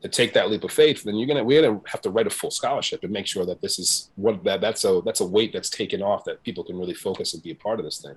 to 0.01 0.09
take 0.09 0.33
that 0.33 0.49
leap 0.49 0.63
of 0.63 0.71
faith 0.71 1.03
then 1.03 1.15
you're 1.15 1.27
gonna 1.27 1.43
we're 1.43 1.61
gonna 1.61 1.81
have 1.87 2.01
to 2.01 2.09
write 2.09 2.27
a 2.27 2.29
full 2.29 2.51
scholarship 2.51 3.03
and 3.03 3.11
make 3.11 3.25
sure 3.25 3.45
that 3.45 3.61
this 3.61 3.79
is 3.79 4.11
what 4.15 4.43
that 4.43 4.61
that's 4.61 4.83
a 4.85 5.01
that's 5.05 5.21
a 5.21 5.25
weight 5.25 5.53
that's 5.53 5.69
taken 5.69 6.01
off 6.01 6.23
that 6.23 6.41
people 6.43 6.63
can 6.63 6.77
really 6.77 6.93
focus 6.93 7.33
and 7.33 7.43
be 7.43 7.51
a 7.51 7.55
part 7.55 7.79
of 7.79 7.85
this 7.85 8.01
thing. 8.01 8.15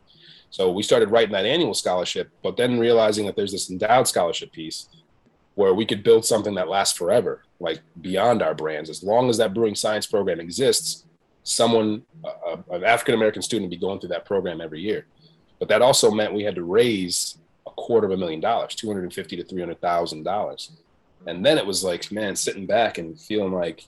So 0.51 0.71
we 0.71 0.83
started 0.83 1.11
writing 1.11 1.33
that 1.33 1.47
annual 1.47 1.75
scholarship 1.75 2.31
but 2.43 2.57
then 2.57 2.79
realizing 2.79 3.27
that 3.27 3.37
there's 3.37 3.53
this 3.53 3.71
endowed 3.71 4.09
scholarship 4.09 4.53
piece 4.53 4.89
where 5.55 5.75
we 5.75 5.87
could 5.87 6.05
build 6.05 6.25
something 6.25 6.55
that 6.55 6.69
lasts 6.69 6.97
forever 6.97 7.45
like 7.61 7.81
beyond 8.01 8.43
our 8.43 8.55
brands. 8.55 8.91
As 8.91 9.03
long 9.03 9.29
as 9.29 9.39
that 9.39 9.55
brewing 9.55 9.75
science 9.75 10.07
program 10.07 10.41
exists 10.41 11.05
someone 11.45 12.03
an 12.71 12.85
african 12.85 13.15
american 13.15 13.41
student 13.41 13.65
would 13.65 13.75
be 13.75 13.81
going 13.81 13.99
through 13.99 14.11
that 14.11 14.27
program 14.27 14.61
every 14.61 14.81
year. 14.81 15.07
But 15.59 15.69
that 15.69 15.83
also 15.83 16.11
meant 16.11 16.35
we 16.35 16.45
had 16.45 16.55
to 16.55 16.65
raise 16.65 17.39
a 17.67 17.71
quarter 17.71 18.07
of 18.07 18.13
a 18.13 18.17
million 18.17 18.41
dollars, 18.41 18.75
two 18.75 18.87
hundred 18.87 19.05
and 19.05 19.13
fifty 19.13 19.37
to 19.37 19.45
three 19.45 19.61
hundred 19.61 19.81
thousand 19.81 20.23
dollars. 20.23 20.73
And 21.27 21.45
then 21.45 21.59
it 21.59 21.67
was 21.67 21.85
like, 21.85 22.11
man, 22.11 22.37
sitting 22.37 22.67
back 22.67 22.99
and 22.99 23.19
feeling 23.21 23.53
like 23.53 23.85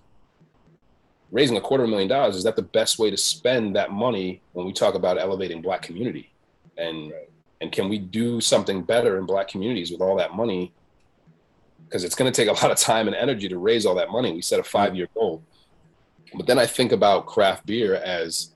raising 1.31 1.57
a 1.57 1.61
quarter 1.61 1.87
million 1.87 2.09
dollars 2.09 2.37
is 2.37 2.45
that 2.45 2.57
the 2.57 2.63
best 2.63 2.99
way 2.99 3.11
to 3.11 3.17
spend 3.17 3.77
that 3.77 3.93
money 3.93 4.43
when 4.53 4.67
we 4.67 4.73
talk 4.73 4.95
about 4.95 5.19
elevating 5.19 5.63
black 5.63 5.83
community? 5.83 6.33
And 6.77 7.13
and 7.61 7.71
can 7.71 7.89
we 7.89 7.99
do 7.99 8.41
something 8.41 8.83
better 8.83 9.19
in 9.19 9.27
black 9.27 9.49
communities 9.49 9.91
with 9.91 10.01
all 10.01 10.17
that 10.17 10.35
money? 10.35 10.73
Because 11.85 12.05
it's 12.05 12.15
going 12.15 12.31
to 12.31 12.37
take 12.37 12.49
a 12.49 12.53
lot 12.65 12.71
of 12.71 12.79
time 12.79 13.07
and 13.07 13.17
energy 13.17 13.49
to 13.49 13.59
raise 13.59 13.87
all 13.87 13.95
that 13.97 14.11
money. 14.11 14.33
We 14.33 14.43
set 14.43 14.61
a 14.61 14.65
five 14.65 14.97
year 14.97 15.09
goal. 15.15 15.43
But 16.35 16.47
then 16.47 16.59
i 16.59 16.67
think 16.67 16.93
about 16.93 17.27
craft 17.27 17.67
beer 17.67 17.97
as 17.97 18.53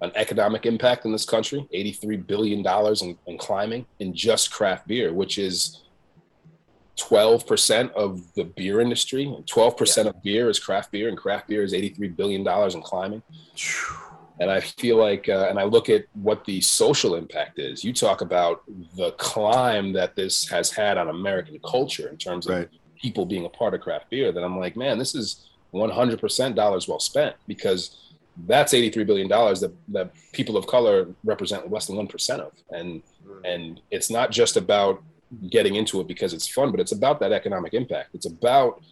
an 0.00 0.12
economic 0.14 0.66
impact 0.66 1.04
in 1.04 1.12
this 1.12 1.24
country 1.24 1.66
83 1.72 2.18
billion 2.18 2.62
dollars 2.62 3.02
in, 3.02 3.16
in 3.26 3.38
climbing 3.38 3.86
in 3.98 4.14
just 4.14 4.52
craft 4.52 4.86
beer 4.86 5.12
which 5.12 5.38
is 5.38 5.82
12% 6.98 7.92
of 7.92 8.32
the 8.34 8.44
beer 8.44 8.80
industry. 8.80 9.26
12% 9.26 10.06
of 10.06 10.22
beer 10.22 10.48
is 10.48 10.58
craft 10.58 10.90
beer 10.92 11.08
and 11.08 11.16
craft 11.18 11.48
beer 11.48 11.62
is 11.62 11.74
83 11.74 12.08
billion 12.08 12.42
dollars 12.44 12.74
in 12.74 12.82
climbing. 12.82 13.22
And 14.38 14.50
i 14.50 14.60
feel 14.60 14.96
like 14.98 15.28
uh, 15.28 15.46
and 15.48 15.58
i 15.58 15.64
look 15.64 15.88
at 15.88 16.04
what 16.14 16.44
the 16.44 16.60
social 16.60 17.14
impact 17.14 17.58
is. 17.58 17.82
You 17.84 17.92
talk 17.92 18.20
about 18.20 18.62
the 18.96 19.12
climb 19.12 19.92
that 19.94 20.14
this 20.16 20.48
has 20.48 20.70
had 20.70 20.98
on 20.98 21.08
american 21.08 21.58
culture 21.60 22.08
in 22.08 22.16
terms 22.18 22.46
of 22.46 22.54
Right. 22.56 22.68
people 23.00 23.24
being 23.24 23.46
a 23.46 23.48
part 23.48 23.72
of 23.74 23.80
craft 23.80 24.10
beer 24.10 24.32
that 24.32 24.44
i'm 24.44 24.58
like 24.58 24.76
man 24.76 24.98
this 24.98 25.14
is 25.14 25.48
100% 25.74 26.54
dollars 26.54 26.86
well 26.88 27.00
spent 27.00 27.36
because 27.46 28.14
that's 28.46 28.74
83 28.74 29.04
billion 29.04 29.28
dollars 29.28 29.60
that, 29.60 29.72
that 29.88 30.12
people 30.32 30.56
of 30.56 30.66
color 30.66 31.08
represent 31.24 31.70
less 31.72 31.86
than 31.86 31.96
1% 31.96 32.40
of. 32.40 32.52
And 32.70 33.02
and 33.44 33.80
it's 33.90 34.10
not 34.10 34.30
just 34.30 34.56
about 34.56 35.02
getting 35.50 35.74
into 35.74 36.00
it 36.00 36.06
because 36.06 36.32
it's 36.32 36.48
fun 36.48 36.70
but 36.70 36.80
it's 36.80 36.92
about 36.92 37.20
that 37.20 37.32
economic 37.32 37.74
impact. 37.74 38.10
It's 38.14 38.26
about 38.26 38.82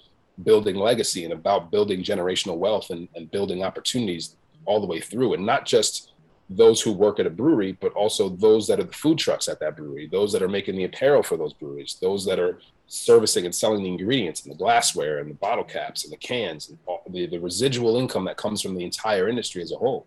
building 0.42 0.76
legacy 0.76 1.24
and 1.24 1.32
about 1.32 1.70
building 1.70 2.02
generational 2.02 2.56
wealth 2.56 2.90
and, 2.90 3.08
and 3.14 3.30
building 3.30 3.62
opportunities 3.62 4.36
all 4.66 4.80
the 4.80 4.86
way 4.86 5.00
through. 5.00 5.34
And 5.34 5.46
not 5.46 5.64
just 5.64 6.14
those 6.50 6.80
who 6.82 6.92
work 6.92 7.18
at 7.18 7.26
a 7.26 7.30
brewery 7.30 7.72
but 7.80 7.92
also 7.94 8.28
those 8.28 8.66
that 8.66 8.78
are 8.78 8.84
the 8.84 8.92
food 8.92 9.18
trucks 9.18 9.48
at 9.48 9.58
that 9.60 9.76
brewery 9.76 10.08
those 10.10 10.30
that 10.32 10.42
are 10.42 10.48
making 10.48 10.76
the 10.76 10.84
apparel 10.84 11.22
for 11.22 11.36
those 11.38 11.54
breweries 11.54 11.96
those 12.02 12.24
that 12.24 12.38
are 12.38 12.58
servicing 12.86 13.46
and 13.46 13.54
selling 13.54 13.82
the 13.82 13.88
ingredients 13.88 14.42
and 14.44 14.52
the 14.52 14.58
glassware 14.58 15.18
and 15.18 15.30
the 15.30 15.34
bottle 15.34 15.64
caps 15.64 16.04
and 16.04 16.12
the 16.12 16.18
cans 16.18 16.68
and 16.68 16.78
the, 17.14 17.26
the 17.26 17.38
residual 17.38 17.96
income 17.96 18.26
that 18.26 18.36
comes 18.36 18.60
from 18.60 18.74
the 18.74 18.84
entire 18.84 19.28
industry 19.28 19.62
as 19.62 19.72
a 19.72 19.76
whole 19.76 20.06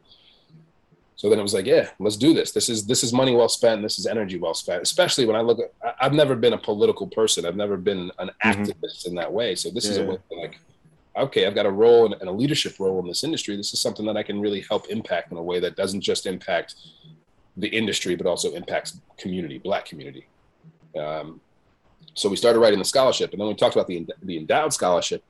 so 1.17 1.29
then 1.29 1.39
it 1.39 1.41
was 1.41 1.53
like 1.53 1.65
yeah 1.65 1.89
let's 1.99 2.15
do 2.15 2.33
this. 2.33 2.51
This 2.51 2.69
is 2.69 2.85
this 2.85 3.03
is 3.03 3.11
money 3.11 3.35
well 3.35 3.49
spent. 3.49 3.81
This 3.81 3.99
is 3.99 4.05
energy 4.05 4.37
well 4.39 4.53
spent 4.53 4.81
especially 4.83 5.25
when 5.25 5.35
i 5.35 5.41
look 5.41 5.59
at 5.59 5.95
i've 5.99 6.13
never 6.13 6.35
been 6.35 6.53
a 6.53 6.57
political 6.69 7.07
person. 7.07 7.45
I've 7.45 7.55
never 7.55 7.75
been 7.75 8.11
an 8.19 8.29
activist 8.43 9.07
in 9.07 9.15
that 9.15 9.31
way. 9.33 9.55
So 9.55 9.69
this 9.69 9.85
is 9.85 9.97
a 9.97 10.01
Yeah. 10.01 10.07
way 10.11 10.17
like 10.43 10.55
okay 11.17 11.47
i've 11.47 11.55
got 11.55 11.65
a 11.65 11.71
role 11.71 12.05
and 12.05 12.13
and 12.21 12.29
a 12.29 12.31
leadership 12.41 12.75
role 12.79 12.99
in 12.99 13.07
this 13.07 13.23
industry. 13.23 13.57
This 13.57 13.73
is 13.73 13.81
something 13.81 14.05
that 14.05 14.15
i 14.15 14.23
can 14.23 14.39
really 14.39 14.63
help 14.69 14.87
impact 14.89 15.31
in 15.31 15.37
a 15.37 15.43
way 15.43 15.59
that 15.59 15.75
doesn't 15.75 16.01
just 16.01 16.25
impact 16.27 16.75
the 17.63 17.67
industry 17.67 18.15
but 18.15 18.27
also 18.27 18.51
impacts 18.53 19.01
community 19.17 19.57
black 19.57 19.85
community. 19.85 20.25
Um, 20.97 21.41
so 22.13 22.29
we 22.29 22.35
started 22.35 22.59
writing 22.59 22.79
the 22.79 22.85
scholarship 22.85 23.31
and 23.31 23.39
then 23.41 23.47
we 23.47 23.55
talked 23.55 23.75
about 23.75 23.87
the, 23.87 24.05
the 24.21 24.37
endowed 24.37 24.71
scholarship 24.73 25.23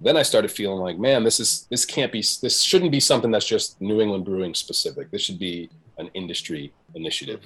then 0.00 0.16
i 0.16 0.22
started 0.22 0.50
feeling 0.50 0.78
like 0.80 0.98
man 0.98 1.22
this 1.24 1.38
is 1.40 1.66
this 1.70 1.84
can't 1.84 2.10
be 2.12 2.20
this 2.20 2.60
shouldn't 2.62 2.90
be 2.92 3.00
something 3.00 3.30
that's 3.30 3.46
just 3.46 3.80
new 3.80 4.00
england 4.00 4.24
brewing 4.24 4.54
specific. 4.54 5.10
This 5.10 5.22
should 5.22 5.38
be 5.38 5.68
an 5.98 6.08
industry 6.14 6.72
initiative. 6.94 7.42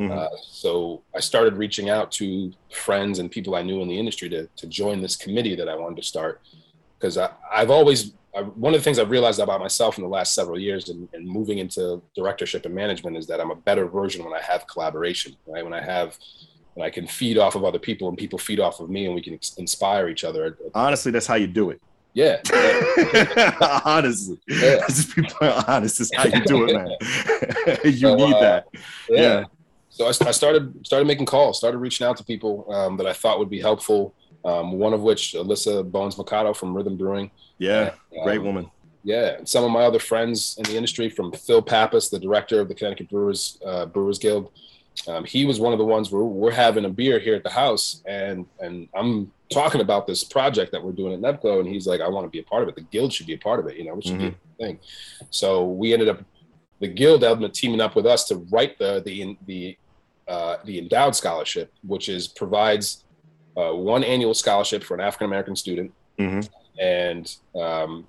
Mhm. 0.00 0.10
uh, 0.16 0.28
so 0.42 1.02
i 1.14 1.20
started 1.20 1.54
reaching 1.54 1.90
out 1.90 2.10
to 2.12 2.52
friends 2.70 3.18
and 3.18 3.30
people 3.30 3.54
i 3.54 3.62
knew 3.62 3.82
in 3.82 3.88
the 3.88 3.98
industry 3.98 4.28
to, 4.30 4.46
to 4.56 4.66
join 4.66 5.02
this 5.02 5.16
committee 5.16 5.56
that 5.56 5.68
i 5.68 5.74
wanted 5.74 5.96
to 5.96 6.02
start. 6.02 6.40
Because 6.98 7.16
i've 7.60 7.70
always 7.70 8.12
I, 8.36 8.40
one 8.42 8.74
of 8.74 8.80
the 8.80 8.84
things 8.84 8.98
i've 8.98 9.10
realized 9.10 9.40
about 9.40 9.60
myself 9.60 9.98
in 9.98 10.02
the 10.04 10.08
last 10.18 10.34
several 10.34 10.58
years 10.58 10.88
and, 10.88 11.08
and 11.14 11.26
moving 11.26 11.58
into 11.58 12.00
directorship 12.14 12.64
and 12.66 12.74
management 12.74 13.16
is 13.16 13.26
that 13.26 13.40
i'm 13.40 13.50
a 13.50 13.56
better 13.68 13.86
version 13.86 14.24
when 14.24 14.34
i 14.34 14.40
have 14.40 14.66
collaboration 14.66 15.34
right? 15.46 15.64
When 15.64 15.74
i 15.74 15.80
have 15.94 16.16
when 16.74 16.86
i 16.86 16.90
can 16.90 17.06
feed 17.06 17.36
off 17.38 17.54
of 17.56 17.64
other 17.64 17.78
people 17.88 18.08
and 18.08 18.16
people 18.16 18.38
feed 18.38 18.60
off 18.60 18.78
of 18.80 18.88
me 18.90 19.06
and 19.06 19.14
we 19.14 19.22
can 19.22 19.34
ex- 19.34 19.54
inspire 19.56 20.08
each 20.08 20.22
other. 20.24 20.56
Honestly, 20.74 21.10
that's 21.10 21.26
how 21.26 21.34
you 21.34 21.46
do 21.48 21.70
it. 21.70 21.80
Yeah 22.22 22.36
Honestly, 23.84 24.38
Yeah. 24.48 24.80
just 24.88 25.14
be 25.16 25.22
honest. 25.68 26.00
Is 26.00 26.10
how 26.16 26.24
you 26.24 26.40
do 26.52 26.56
it, 26.66 26.74
man. 26.74 26.90
you 27.84 27.92
So, 27.92 28.14
need 28.16 28.34
uh, 28.34 28.40
that. 28.40 28.66
yeah. 29.08 29.20
Yeah. 29.22 29.44
So 29.90 30.04
I, 30.06 30.08
I 30.30 30.32
started 30.40 30.64
started 30.86 31.06
making 31.06 31.26
calls, 31.26 31.58
started 31.58 31.78
reaching 31.78 32.06
out 32.06 32.16
to 32.18 32.24
people 32.24 32.52
um, 32.72 32.96
that 32.98 33.06
I 33.06 33.12
thought 33.12 33.38
would 33.40 33.50
be 33.50 33.60
helpful. 33.60 34.14
Um, 34.44 34.66
one 34.84 34.92
of 34.94 35.00
which 35.02 35.34
Alyssa 35.34 35.74
Bones 35.94 36.16
Mercado 36.16 36.52
from 36.54 36.76
Rhythm 36.76 36.96
Brewing. 36.96 37.30
Yeah, 37.58 37.94
great 38.24 38.38
Um, 38.40 38.46
woman. 38.46 38.70
Yeah, 39.04 39.38
and 39.38 39.48
some 39.48 39.64
of 39.64 39.70
my 39.70 39.82
other 39.82 39.98
friends 39.98 40.56
in 40.58 40.64
the 40.64 40.76
industry, 40.76 41.08
from 41.08 41.32
Phil 41.32 41.62
Pappas, 41.62 42.08
the 42.10 42.18
director 42.20 42.60
of 42.60 42.68
the 42.68 42.74
Connecticut 42.74 43.08
Brewers 43.10 43.58
uh, 43.64 43.86
Brewers 43.86 44.18
Guild. 44.18 44.50
Um, 45.06 45.24
he 45.24 45.44
was 45.44 45.60
one 45.60 45.72
of 45.72 45.78
the 45.78 45.84
ones 45.84 46.10
where 46.10 46.24
we're 46.24 46.50
having 46.50 46.84
a 46.84 46.88
beer 46.88 47.18
here 47.18 47.34
at 47.34 47.44
the 47.44 47.50
house, 47.50 48.02
and 48.06 48.46
and 48.60 48.88
I'm 48.94 49.32
talking 49.50 49.80
about 49.80 50.06
this 50.06 50.24
project 50.24 50.72
that 50.72 50.82
we're 50.82 50.92
doing 50.92 51.12
at 51.12 51.20
Nebco, 51.20 51.60
and 51.60 51.68
he's 51.68 51.86
like, 51.86 52.00
I 52.00 52.08
want 52.08 52.26
to 52.26 52.30
be 52.30 52.40
a 52.40 52.42
part 52.42 52.62
of 52.62 52.68
it. 52.68 52.74
The 52.74 52.82
guild 52.82 53.12
should 53.12 53.26
be 53.26 53.34
a 53.34 53.38
part 53.38 53.60
of 53.60 53.66
it. 53.66 53.76
You 53.76 53.84
know, 53.84 53.98
it 53.98 54.04
should 54.04 54.18
be 54.18 54.26
a 54.26 54.34
thing. 54.58 54.78
So 55.30 55.66
we 55.66 55.92
ended 55.92 56.08
up, 56.08 56.22
the 56.80 56.88
guild 56.88 57.24
ended 57.24 57.44
up 57.44 57.52
teaming 57.52 57.80
up 57.80 57.94
with 57.94 58.06
us 58.06 58.24
to 58.24 58.36
write 58.50 58.78
the 58.78 59.02
the 59.04 59.36
the 59.46 59.78
uh, 60.26 60.56
the 60.64 60.78
endowed 60.78 61.14
scholarship, 61.14 61.72
which 61.86 62.08
is 62.08 62.28
provides 62.28 63.04
uh, 63.56 63.72
one 63.72 64.04
annual 64.04 64.34
scholarship 64.34 64.82
for 64.82 64.94
an 64.94 65.00
African 65.00 65.26
American 65.26 65.56
student 65.56 65.92
hmm 66.18 66.40
and 66.78 67.36
um, 67.56 68.06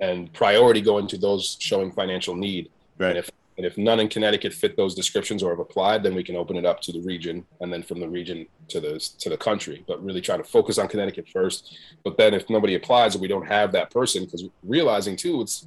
and 0.00 0.32
priority 0.32 0.80
going 0.80 1.06
to 1.08 1.16
those 1.16 1.56
showing 1.60 1.92
financial 1.92 2.34
need. 2.34 2.70
Right. 2.98 3.10
And 3.10 3.18
if 3.18 3.30
and 3.58 3.66
if 3.66 3.76
none 3.76 3.98
in 3.98 4.08
Connecticut 4.08 4.54
fit 4.54 4.76
those 4.76 4.94
descriptions 4.94 5.42
or 5.42 5.50
have 5.50 5.58
applied, 5.58 6.04
then 6.04 6.14
we 6.14 6.22
can 6.22 6.36
open 6.36 6.56
it 6.56 6.64
up 6.64 6.80
to 6.82 6.92
the 6.92 7.02
region, 7.02 7.44
and 7.60 7.72
then 7.72 7.82
from 7.82 7.98
the 7.98 8.08
region 8.08 8.46
to 8.68 8.80
the 8.80 9.00
to 9.18 9.28
the 9.28 9.36
country. 9.36 9.84
But 9.88 10.02
really 10.02 10.20
try 10.20 10.36
to 10.36 10.44
focus 10.44 10.78
on 10.78 10.86
Connecticut 10.86 11.28
first. 11.28 11.76
But 12.04 12.16
then 12.16 12.34
if 12.34 12.48
nobody 12.48 12.76
applies 12.76 13.16
or 13.16 13.18
we 13.18 13.26
don't 13.26 13.46
have 13.48 13.72
that 13.72 13.90
person, 13.90 14.24
because 14.24 14.44
realizing 14.62 15.16
too, 15.16 15.40
it's 15.40 15.66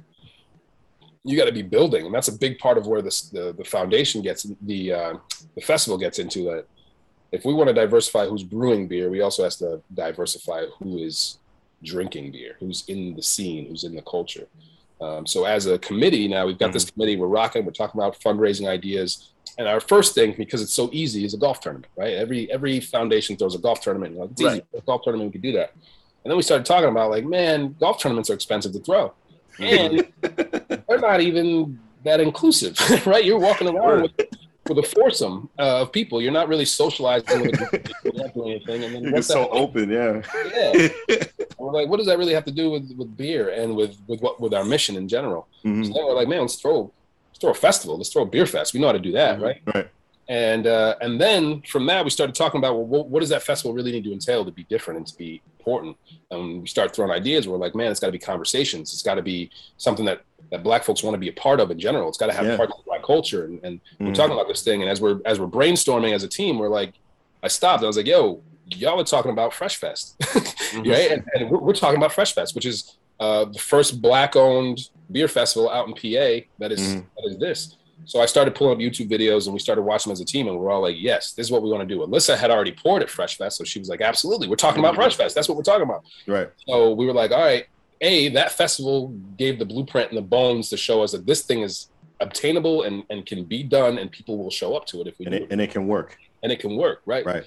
you 1.22 1.36
got 1.36 1.44
to 1.44 1.52
be 1.52 1.62
building, 1.62 2.06
and 2.06 2.14
that's 2.14 2.28
a 2.28 2.38
big 2.38 2.58
part 2.58 2.78
of 2.78 2.86
where 2.86 3.02
this 3.02 3.28
the 3.28 3.52
the 3.52 3.64
foundation 3.64 4.22
gets 4.22 4.46
the 4.62 4.92
uh, 4.92 5.14
the 5.54 5.60
festival 5.60 5.98
gets 5.98 6.18
into 6.18 6.44
that. 6.44 6.64
If 7.30 7.44
we 7.44 7.52
want 7.52 7.68
to 7.68 7.74
diversify 7.74 8.26
who's 8.26 8.42
brewing 8.42 8.88
beer, 8.88 9.10
we 9.10 9.20
also 9.20 9.44
have 9.44 9.56
to 9.56 9.82
diversify 9.92 10.64
who 10.78 10.96
is 10.96 11.38
drinking 11.84 12.32
beer, 12.32 12.56
who's 12.58 12.84
in 12.88 13.14
the 13.16 13.22
scene, 13.22 13.66
who's 13.66 13.84
in 13.84 13.94
the 13.94 14.02
culture. 14.02 14.46
Um, 15.02 15.26
so 15.26 15.44
as 15.44 15.66
a 15.66 15.78
committee 15.78 16.28
now, 16.28 16.46
we've 16.46 16.58
got 16.58 16.72
this 16.72 16.88
committee. 16.88 17.16
We're 17.16 17.26
rocking. 17.26 17.64
We're 17.64 17.72
talking 17.72 18.00
about 18.00 18.20
fundraising 18.20 18.68
ideas. 18.68 19.32
And 19.58 19.66
our 19.66 19.80
first 19.80 20.14
thing, 20.14 20.34
because 20.38 20.62
it's 20.62 20.72
so 20.72 20.88
easy, 20.92 21.24
is 21.24 21.34
a 21.34 21.38
golf 21.38 21.60
tournament, 21.60 21.92
right? 21.96 22.14
Every 22.14 22.50
every 22.50 22.80
foundation 22.80 23.36
throws 23.36 23.54
a 23.54 23.58
golf 23.58 23.80
tournament. 23.80 24.16
Like, 24.16 24.30
it's 24.30 24.40
easy, 24.40 24.62
a 24.74 24.80
golf 24.80 25.02
tournament, 25.02 25.28
we 25.28 25.32
could 25.32 25.42
do 25.42 25.52
that. 25.52 25.72
And 26.24 26.30
then 26.30 26.36
we 26.36 26.42
started 26.42 26.64
talking 26.64 26.88
about 26.88 27.10
like, 27.10 27.24
man, 27.24 27.74
golf 27.80 28.00
tournaments 28.00 28.30
are 28.30 28.34
expensive 28.34 28.72
to 28.72 28.78
throw, 28.78 29.12
and 29.58 30.06
they're 30.22 30.98
not 31.00 31.20
even 31.20 31.78
that 32.04 32.20
inclusive, 32.20 32.78
right? 33.06 33.24
You're 33.24 33.40
walking 33.40 33.68
around 33.68 34.02
with, 34.02 34.12
with 34.68 34.78
a 34.78 34.82
foursome 34.82 35.48
uh, 35.58 35.82
of 35.82 35.92
people. 35.92 36.22
You're 36.22 36.32
not 36.32 36.48
really 36.48 36.64
socializing 36.64 37.42
with 37.42 37.54
a 37.54 37.56
group. 37.66 37.88
You're 38.04 38.14
not 38.14 38.34
doing 38.34 38.50
anything. 38.52 38.84
And 38.84 38.94
then 38.94 39.02
You're 39.04 39.22
so 39.22 39.48
open, 39.50 39.90
yeah. 39.90 40.22
Yeah. 40.54 40.88
we're 41.58 41.72
like, 41.72 41.88
what 41.88 41.96
does 41.98 42.06
that 42.06 42.18
really 42.18 42.34
have 42.34 42.44
to 42.44 42.52
do 42.52 42.70
with, 42.70 42.92
with 42.96 43.16
beer 43.16 43.50
and 43.50 43.74
with 43.76 43.96
with 44.06 44.20
what 44.20 44.40
with 44.40 44.54
our 44.54 44.64
mission 44.64 44.96
in 44.96 45.08
general? 45.08 45.48
Mhm. 45.64 45.92
So 45.92 46.06
we're 46.06 46.14
like, 46.14 46.28
man, 46.28 46.40
let's 46.40 46.56
throw 46.56 46.92
let's 47.30 47.40
throw 47.40 47.50
a 47.50 47.54
festival. 47.54 47.96
Let's 47.96 48.10
throw 48.10 48.22
a 48.22 48.26
beer 48.26 48.46
fest. 48.46 48.74
We 48.74 48.80
know 48.80 48.86
how 48.86 48.92
to 48.92 48.98
do 48.98 49.12
that, 49.12 49.40
right? 49.40 49.60
Right. 49.74 49.88
And 50.28 50.66
uh, 50.66 50.94
and 51.00 51.20
then 51.20 51.62
from 51.62 51.86
that, 51.86 52.04
we 52.04 52.10
started 52.10 52.34
talking 52.34 52.58
about 52.58 52.74
well, 52.74 52.86
what, 52.86 53.08
what 53.08 53.20
does 53.20 53.28
that 53.30 53.42
festival 53.42 53.74
really 53.74 53.92
need 53.92 54.04
to 54.04 54.12
entail 54.12 54.44
to 54.44 54.52
be 54.52 54.64
different 54.64 54.98
and 54.98 55.06
to 55.08 55.16
be 55.16 55.42
important? 55.58 55.96
And 56.30 56.62
we 56.62 56.68
start 56.68 56.94
throwing 56.94 57.10
ideas. 57.10 57.48
We're 57.48 57.58
like, 57.58 57.74
man, 57.74 57.90
it's 57.90 58.00
got 58.00 58.06
to 58.06 58.12
be 58.12 58.18
conversations. 58.18 58.92
It's 58.92 59.02
got 59.02 59.16
to 59.16 59.22
be 59.22 59.50
something 59.76 60.04
that 60.06 60.22
that 60.52 60.62
Black 60.62 60.84
folks 60.84 61.02
want 61.02 61.14
to 61.14 61.18
be 61.18 61.28
a 61.28 61.32
part 61.32 61.58
of 61.58 61.70
in 61.72 61.78
general. 61.80 62.08
It's 62.08 62.18
got 62.18 62.26
to 62.26 62.32
have 62.32 62.46
Yeah. 62.46 62.56
part 62.56 62.70
of 62.70 62.84
Black 62.84 63.02
culture. 63.02 63.46
And, 63.46 63.58
and 63.64 63.80
we're 63.98 64.08
Mhm. 64.08 64.14
talking 64.14 64.34
about 64.34 64.46
this 64.46 64.62
thing. 64.62 64.82
And 64.82 64.90
as 64.90 65.00
we're 65.00 65.18
as 65.24 65.40
we're 65.40 65.46
brainstorming 65.48 66.12
as 66.14 66.22
a 66.22 66.28
team, 66.28 66.58
we're 66.60 66.68
like, 66.68 66.92
I 67.42 67.48
stopped. 67.48 67.82
I 67.82 67.86
was 67.88 67.96
like, 67.96 68.06
yo, 68.06 68.40
y'all 68.68 69.00
are 69.00 69.04
talking 69.04 69.32
about 69.32 69.52
Fresh 69.52 69.76
Fest, 69.76 70.14
right? 70.76 71.10
And, 71.10 71.24
and 71.34 71.50
we're, 71.50 71.58
we're 71.58 71.72
talking 71.72 71.96
about 71.96 72.12
Fresh 72.12 72.34
Fest, 72.34 72.54
which 72.54 72.66
is 72.66 72.96
uh, 73.18 73.46
the 73.46 73.58
first 73.58 74.00
Black-owned 74.02 74.88
beer 75.10 75.28
festival 75.28 75.70
out 75.70 75.86
in 75.88 75.94
PA 75.94 76.46
that 76.58 76.70
is 76.72 76.80
Mhm. 76.80 77.04
that 77.16 77.24
is 77.30 77.38
this. 77.38 77.76
So 78.04 78.20
I 78.20 78.26
started 78.26 78.54
pulling 78.56 78.74
up 78.74 78.78
YouTube 78.80 79.08
videos 79.08 79.44
and 79.46 79.54
we 79.54 79.60
started 79.60 79.82
watching 79.82 80.10
them 80.10 80.14
as 80.14 80.20
a 80.20 80.24
team, 80.24 80.48
and 80.48 80.58
we're 80.58 80.70
all 80.72 80.82
like, 80.82 80.96
"Yes, 80.98 81.32
this 81.32 81.46
is 81.46 81.52
what 81.52 81.62
we 81.62 81.70
want 81.70 81.88
to 81.88 81.94
do." 81.94 82.00
Alisa 82.04 82.36
had 82.36 82.50
already 82.50 82.72
poured 82.72 83.00
at 83.00 83.08
Fresh 83.08 83.38
Fest, 83.38 83.56
so 83.58 83.64
she 83.64 83.78
was 83.78 83.88
like, 83.88 84.00
"Absolutely, 84.00 84.48
we're 84.48 84.56
talking 84.56 84.80
about 84.80 84.96
Fresh 84.96 85.14
Fest. 85.16 85.34
That's 85.36 85.48
what 85.48 85.56
we're 85.56 85.62
talking 85.62 85.84
about." 85.84 86.02
Right. 86.26 86.48
So 86.68 86.92
we 86.92 87.06
were 87.06 87.12
like, 87.14 87.30
"All 87.30 87.40
right." 87.40 87.66
A 88.02 88.28
that 88.30 88.52
festival 88.52 89.08
gave 89.38 89.58
the 89.58 89.64
blueprint 89.64 90.10
and 90.10 90.18
the 90.18 90.22
bones 90.22 90.68
to 90.70 90.76
show 90.76 91.02
us 91.02 91.12
that 91.12 91.24
this 91.26 91.42
thing 91.42 91.62
is 91.62 91.88
obtainable 92.20 92.82
and, 92.82 93.04
and 93.10 93.24
can 93.26 93.44
be 93.44 93.62
done, 93.62 93.98
and 93.98 94.10
people 94.10 94.36
will 94.38 94.50
show 94.50 94.74
up 94.76 94.84
to 94.86 95.00
it 95.00 95.06
if 95.06 95.18
we 95.18 95.26
And 95.26 95.34
do 95.34 95.42
it, 95.44 95.48
and 95.50 95.60
it 95.60 95.70
can 95.70 95.86
work. 95.86 96.18
and 96.42 96.52
it 96.52 96.58
can 96.60 96.76
work, 96.76 97.02
right? 97.06 97.24
Right. 97.24 97.44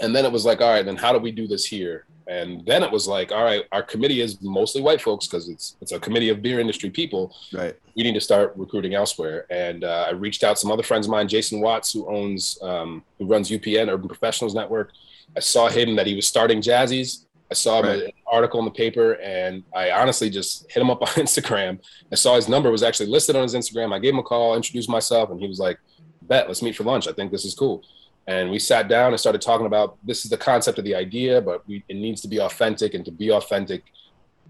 And 0.00 0.14
then 0.16 0.24
it 0.24 0.32
was 0.32 0.44
like, 0.44 0.60
all 0.60 0.70
right, 0.70 0.84
then 0.84 0.96
how 0.96 1.12
do 1.12 1.18
we 1.18 1.30
do 1.30 1.46
this 1.46 1.64
here? 1.64 2.06
And 2.28 2.64
then 2.64 2.82
it 2.82 2.90
was 2.90 3.06
like, 3.08 3.30
all 3.32 3.44
right, 3.44 3.64
our 3.72 3.82
committee 3.82 4.20
is 4.20 4.40
mostly 4.40 4.80
white 4.80 5.00
folks 5.00 5.26
because 5.26 5.48
it's 5.48 5.76
it's 5.80 5.90
a 5.92 5.98
committee 5.98 6.28
of 6.28 6.40
beer 6.40 6.60
industry 6.60 6.88
people. 6.88 7.34
Right. 7.52 7.74
We 7.96 8.04
need 8.04 8.14
to 8.14 8.20
start 8.20 8.52
recruiting 8.56 8.94
elsewhere. 8.94 9.46
And 9.50 9.82
uh, 9.84 10.06
I 10.08 10.12
reached 10.12 10.44
out 10.44 10.54
to 10.54 10.60
some 10.60 10.70
other 10.70 10.84
friends 10.84 11.06
of 11.06 11.10
mine, 11.10 11.26
Jason 11.28 11.60
Watts, 11.60 11.92
who 11.92 12.06
owns 12.08 12.58
um, 12.62 13.02
who 13.18 13.26
runs 13.26 13.50
UPN 13.50 13.88
Urban 13.92 14.06
Professionals 14.08 14.54
Network. 14.54 14.92
I 15.36 15.40
saw 15.40 15.68
him 15.68 15.96
that 15.96 16.06
he 16.06 16.14
was 16.14 16.26
starting 16.26 16.60
Jazzies. 16.62 17.24
I 17.52 17.54
saw 17.54 17.80
Right. 17.80 18.02
an 18.04 18.12
article 18.26 18.58
in 18.60 18.64
the 18.64 18.70
paper, 18.84 19.12
and 19.20 19.62
I 19.74 19.90
honestly 19.90 20.30
just 20.30 20.70
hit 20.72 20.80
him 20.82 20.90
up 20.90 21.02
on 21.02 21.08
Instagram. 21.26 21.78
I 22.10 22.14
saw 22.14 22.34
his 22.36 22.48
number 22.48 22.70
was 22.70 22.82
actually 22.82 23.10
listed 23.10 23.36
on 23.36 23.42
his 23.42 23.54
Instagram. 23.54 23.92
I 23.92 23.98
gave 23.98 24.14
him 24.14 24.20
a 24.20 24.22
call, 24.22 24.56
introduced 24.56 24.88
myself, 24.88 25.28
and 25.30 25.38
he 25.38 25.46
was 25.46 25.58
like, 25.66 25.78
"Bet, 26.22 26.48
let's 26.48 26.62
meet 26.62 26.74
for 26.74 26.84
lunch. 26.84 27.06
I 27.06 27.12
think 27.12 27.30
this 27.30 27.44
is 27.44 27.54
cool." 27.54 27.82
And 28.26 28.50
we 28.50 28.58
sat 28.58 28.88
down 28.88 29.08
and 29.12 29.20
started 29.20 29.42
talking 29.42 29.66
about 29.66 29.98
this 30.08 30.24
is 30.24 30.30
the 30.30 30.38
concept 30.38 30.78
of 30.78 30.84
the 30.84 30.94
idea, 30.94 31.42
but 31.42 31.58
we, 31.68 31.84
it 31.88 31.96
needs 31.96 32.20
to 32.22 32.28
be 32.28 32.38
authentic. 32.40 32.94
And 32.94 33.04
to 33.04 33.10
be 33.10 33.30
authentic, 33.32 33.82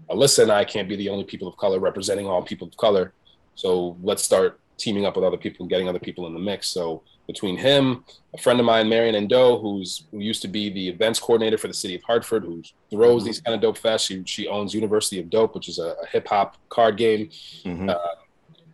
Alyssa 0.09 0.43
and 0.43 0.51
I 0.51 0.63
can't 0.63 0.87
be 0.87 0.95
the 0.95 1.09
only 1.09 1.25
people 1.25 1.47
of 1.47 1.57
color 1.57 1.79
representing 1.79 2.25
all 2.27 2.41
people 2.41 2.67
of 2.69 2.77
color. 2.77 3.13
So 3.55 3.97
let's 4.01 4.23
start 4.23 4.59
teaming 4.77 5.05
up 5.05 5.15
with 5.17 5.25
other 5.25 5.37
people 5.37 5.63
and 5.63 5.69
getting 5.69 5.89
other 5.89 5.99
people 6.07 6.25
in 6.27 6.33
the 6.33 6.39
mix. 6.39 6.67
So 6.67 7.03
between 7.27 7.57
him, 7.57 8.03
a 8.33 8.37
friend 8.37 8.59
of 8.59 8.65
mine, 8.65 8.89
Marion 8.89 9.15
Endo, 9.15 9.59
who's 9.59 10.05
who 10.11 10.19
used 10.19 10.41
to 10.41 10.47
be 10.47 10.69
the 10.69 10.89
events 10.89 11.19
coordinator 11.19 11.57
for 11.57 11.67
the 11.67 11.73
city 11.73 11.95
of 11.95 12.03
Hartford, 12.03 12.43
who 12.43 12.61
throws 12.91 13.23
these 13.23 13.39
kind 13.39 13.55
of 13.55 13.61
dope 13.61 13.77
fests. 13.77 14.07
She, 14.07 14.23
she 14.25 14.47
owns 14.47 14.73
University 14.73 15.19
of 15.19 15.29
Dope, 15.29 15.55
which 15.55 15.69
is 15.69 15.79
a, 15.79 15.95
a 16.03 16.05
hip 16.07 16.27
hop 16.27 16.57
card 16.69 16.97
game. 16.97 17.29
Mhm. 17.63 17.89
Uh, 17.89 17.97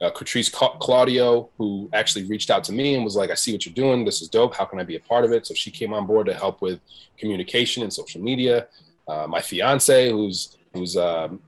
uh, 0.01 0.09
Catrice 0.11 0.49
Ca- 0.49 0.77
Claudio, 0.77 1.49
who 1.57 1.89
actually 1.91 2.23
reached 2.23 2.49
out 2.49 2.63
to 2.63 2.71
me 2.71 2.95
and 2.95 3.03
was 3.03 3.17
like, 3.17 3.31
I 3.31 3.33
see 3.33 3.51
what 3.51 3.65
you're 3.65 3.75
doing. 3.75 4.05
This 4.05 4.21
is 4.21 4.29
dope. 4.29 4.55
How 4.55 4.63
can 4.63 4.79
I 4.79 4.83
be 4.85 4.95
a 4.95 4.99
part 5.01 5.25
of 5.25 5.33
it? 5.33 5.45
So 5.45 5.53
she 5.53 5.71
came 5.71 5.93
on 5.93 6.07
board 6.07 6.25
to 6.27 6.33
help 6.33 6.61
with 6.61 6.79
communication 7.17 7.83
and 7.83 7.91
social 7.91 8.21
media. 8.21 8.67
Uh, 9.09 9.27
my 9.27 9.41
fiance, 9.41 10.09
who's 10.09 10.57
who's 10.73 10.95
um, 10.95 11.41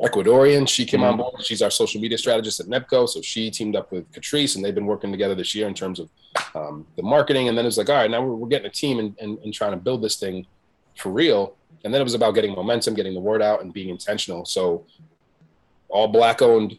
Ecuadorian, 0.00 0.68
she 0.68 0.84
came 0.84 1.02
on 1.04 1.16
board. 1.16 1.42
She's 1.44 1.62
our 1.62 1.70
social 1.70 2.00
media 2.00 2.18
strategist 2.18 2.60
at 2.60 2.66
NEBCO. 2.66 3.08
So 3.08 3.20
she 3.22 3.50
teamed 3.50 3.76
up 3.76 3.92
with 3.92 4.10
Catrice 4.12 4.56
and 4.56 4.64
they've 4.64 4.74
been 4.74 4.86
working 4.86 5.10
together 5.12 5.34
this 5.34 5.54
year 5.54 5.68
in 5.68 5.74
terms 5.74 6.00
of 6.00 6.08
um, 6.54 6.86
the 6.96 7.02
marketing. 7.02 7.48
And 7.48 7.56
then 7.56 7.64
it 7.64 7.68
was 7.68 7.78
like, 7.78 7.88
all 7.88 7.94
right, 7.96 8.10
now 8.10 8.20
we're, 8.22 8.34
we're 8.34 8.48
getting 8.48 8.66
a 8.66 8.70
team 8.70 8.98
and, 8.98 9.16
and, 9.20 9.38
and 9.38 9.54
trying 9.54 9.70
to 9.70 9.76
build 9.76 10.02
this 10.02 10.16
thing 10.16 10.46
for 10.96 11.10
real. 11.12 11.54
And 11.84 11.92
then 11.92 12.00
it 12.00 12.04
was 12.04 12.14
about 12.14 12.34
getting 12.34 12.54
momentum, 12.54 12.94
getting 12.94 13.14
the 13.14 13.20
word 13.20 13.42
out, 13.42 13.62
and 13.62 13.72
being 13.72 13.88
intentional. 13.88 14.44
So 14.44 14.84
all 15.88 16.08
black 16.08 16.42
owned 16.42 16.78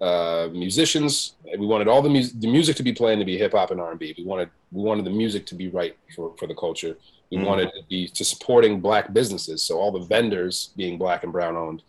uh, 0.00 0.48
musicians. 0.52 1.34
We 1.58 1.66
wanted 1.66 1.88
all 1.88 2.02
the, 2.02 2.08
mus- 2.08 2.32
the 2.32 2.46
music 2.50 2.76
to 2.76 2.82
be 2.82 2.92
playing 2.92 3.18
to 3.18 3.24
be 3.24 3.36
hip 3.36 3.52
hop 3.52 3.72
and 3.72 3.80
R 3.80 3.90
and 3.90 3.98
B. 3.98 4.14
We 4.16 4.24
wanted 4.24 4.48
we 4.70 4.82
wanted 4.82 5.04
the 5.06 5.10
music 5.10 5.44
to 5.46 5.54
be 5.54 5.68
right 5.68 5.96
for, 6.14 6.34
for 6.38 6.46
the 6.46 6.54
culture. 6.54 6.96
We 7.30 7.38
Mhm. 7.38 7.46
wanted 7.46 7.66
to 7.72 7.80
be 7.88 8.06
to 8.08 8.24
supporting 8.24 8.80
black 8.80 9.12
businesses. 9.12 9.62
So 9.62 9.78
all 9.78 9.90
the 9.90 10.06
vendors 10.06 10.70
being 10.76 10.98
black 10.98 11.24
and 11.24 11.32
brown 11.32 11.56
owned, 11.56 11.82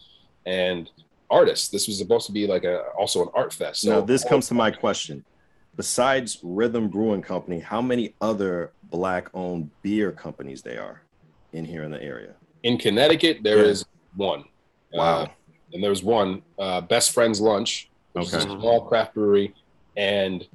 and 0.45 0.89
artists. 1.29 1.69
This 1.69 1.87
was 1.87 1.97
supposed 1.97 2.25
to 2.27 2.31
be 2.31 2.47
like 2.47 2.63
a 2.63 2.81
also 2.97 3.21
an 3.23 3.29
art 3.33 3.53
fest. 3.53 3.81
So 3.81 3.89
now 3.99 4.01
this 4.01 4.23
comes 4.23 4.47
to 4.47 4.53
my 4.53 4.71
question. 4.71 5.23
Besides 5.75 6.39
Rhythm 6.43 6.89
Brewing 6.89 7.21
Company, 7.21 7.59
how 7.59 7.81
many 7.81 8.13
other 8.19 8.71
black-owned 8.91 9.69
beer 9.81 10.11
companies 10.11 10.61
they 10.61 10.77
are 10.77 11.01
in 11.53 11.63
here 11.65 11.83
in 11.83 11.91
the 11.91 12.01
area? 12.01 12.33
in 12.63 12.77
Connecticut 12.77 13.37
there 13.41 13.59
Yeah. 13.59 13.71
is 13.71 13.85
one. 14.17 14.43
Wow. 14.91 15.21
Uh, 15.23 15.27
and 15.71 15.81
there's 15.83 16.03
one 16.03 16.41
uh, 16.57 16.81
Best 16.81 17.11
Friends 17.11 17.39
Lunch, 17.39 17.89
which 18.11 18.27
is 18.27 18.33
a 18.33 18.41
small 18.41 18.81
craft 18.81 19.13
brewery, 19.13 19.53
and 19.95 20.45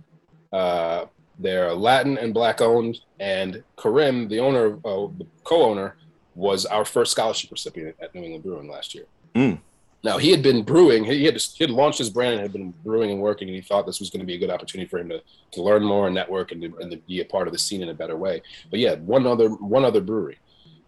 uh, 0.53 1.07
they're 1.39 1.73
Latin 1.73 2.19
and 2.19 2.35
black 2.35 2.61
owned. 2.61 3.01
And 3.21 3.63
Karim, 3.79 4.29
the 4.29 4.39
owner, 4.41 4.75
uh, 4.85 5.09
the 5.19 5.27
co-owner, 5.45 5.97
was 6.35 6.67
our 6.67 6.85
first 6.85 7.13
scholarship 7.13 7.51
recipient 7.51 7.97
at 8.03 8.15
New 8.15 8.23
England 8.23 8.45
Brewing 8.45 8.69
last 8.69 8.95
year. 8.95 9.07
Mm. 9.35 9.59
Now 10.05 10.19
he 10.19 10.31
had 10.31 10.43
been 10.43 10.63
brewing. 10.63 11.03
He 11.05 11.25
had, 11.25 11.41
he 11.41 11.65
had 11.65 11.71
launched 11.71 11.99
his 11.99 12.11
brand 12.11 12.35
and 12.35 12.43
had 12.43 12.53
been 12.53 12.75
brewing 12.85 13.11
and 13.11 13.21
working, 13.21 13.49
and 13.49 13.57
he 13.57 13.63
thought 13.63 13.87
this 13.87 14.01
was 14.01 14.11
going 14.11 14.21
to 14.21 14.27
be 14.27 14.35
a 14.35 14.39
good 14.39 14.51
opportunity 14.51 14.87
for 14.89 14.99
him 14.99 15.09
to, 15.09 15.21
to 15.53 15.63
learn 15.63 15.83
more 15.83 16.07
and 16.07 16.15
network 16.15 16.53
and 16.53 16.61
to, 16.61 16.77
and 16.81 16.91
to 16.91 16.99
be 17.09 17.21
a 17.21 17.25
part 17.25 17.49
of 17.49 17.53
the 17.55 17.59
scene 17.59 17.83
in 17.83 17.89
a 17.89 17.95
better 17.95 18.17
way. 18.17 18.43
But 18.71 18.81
yeah, 18.81 18.97
one 18.97 19.27
other 19.27 19.49
one 19.49 19.83
other 19.85 20.03
brewery. 20.03 20.37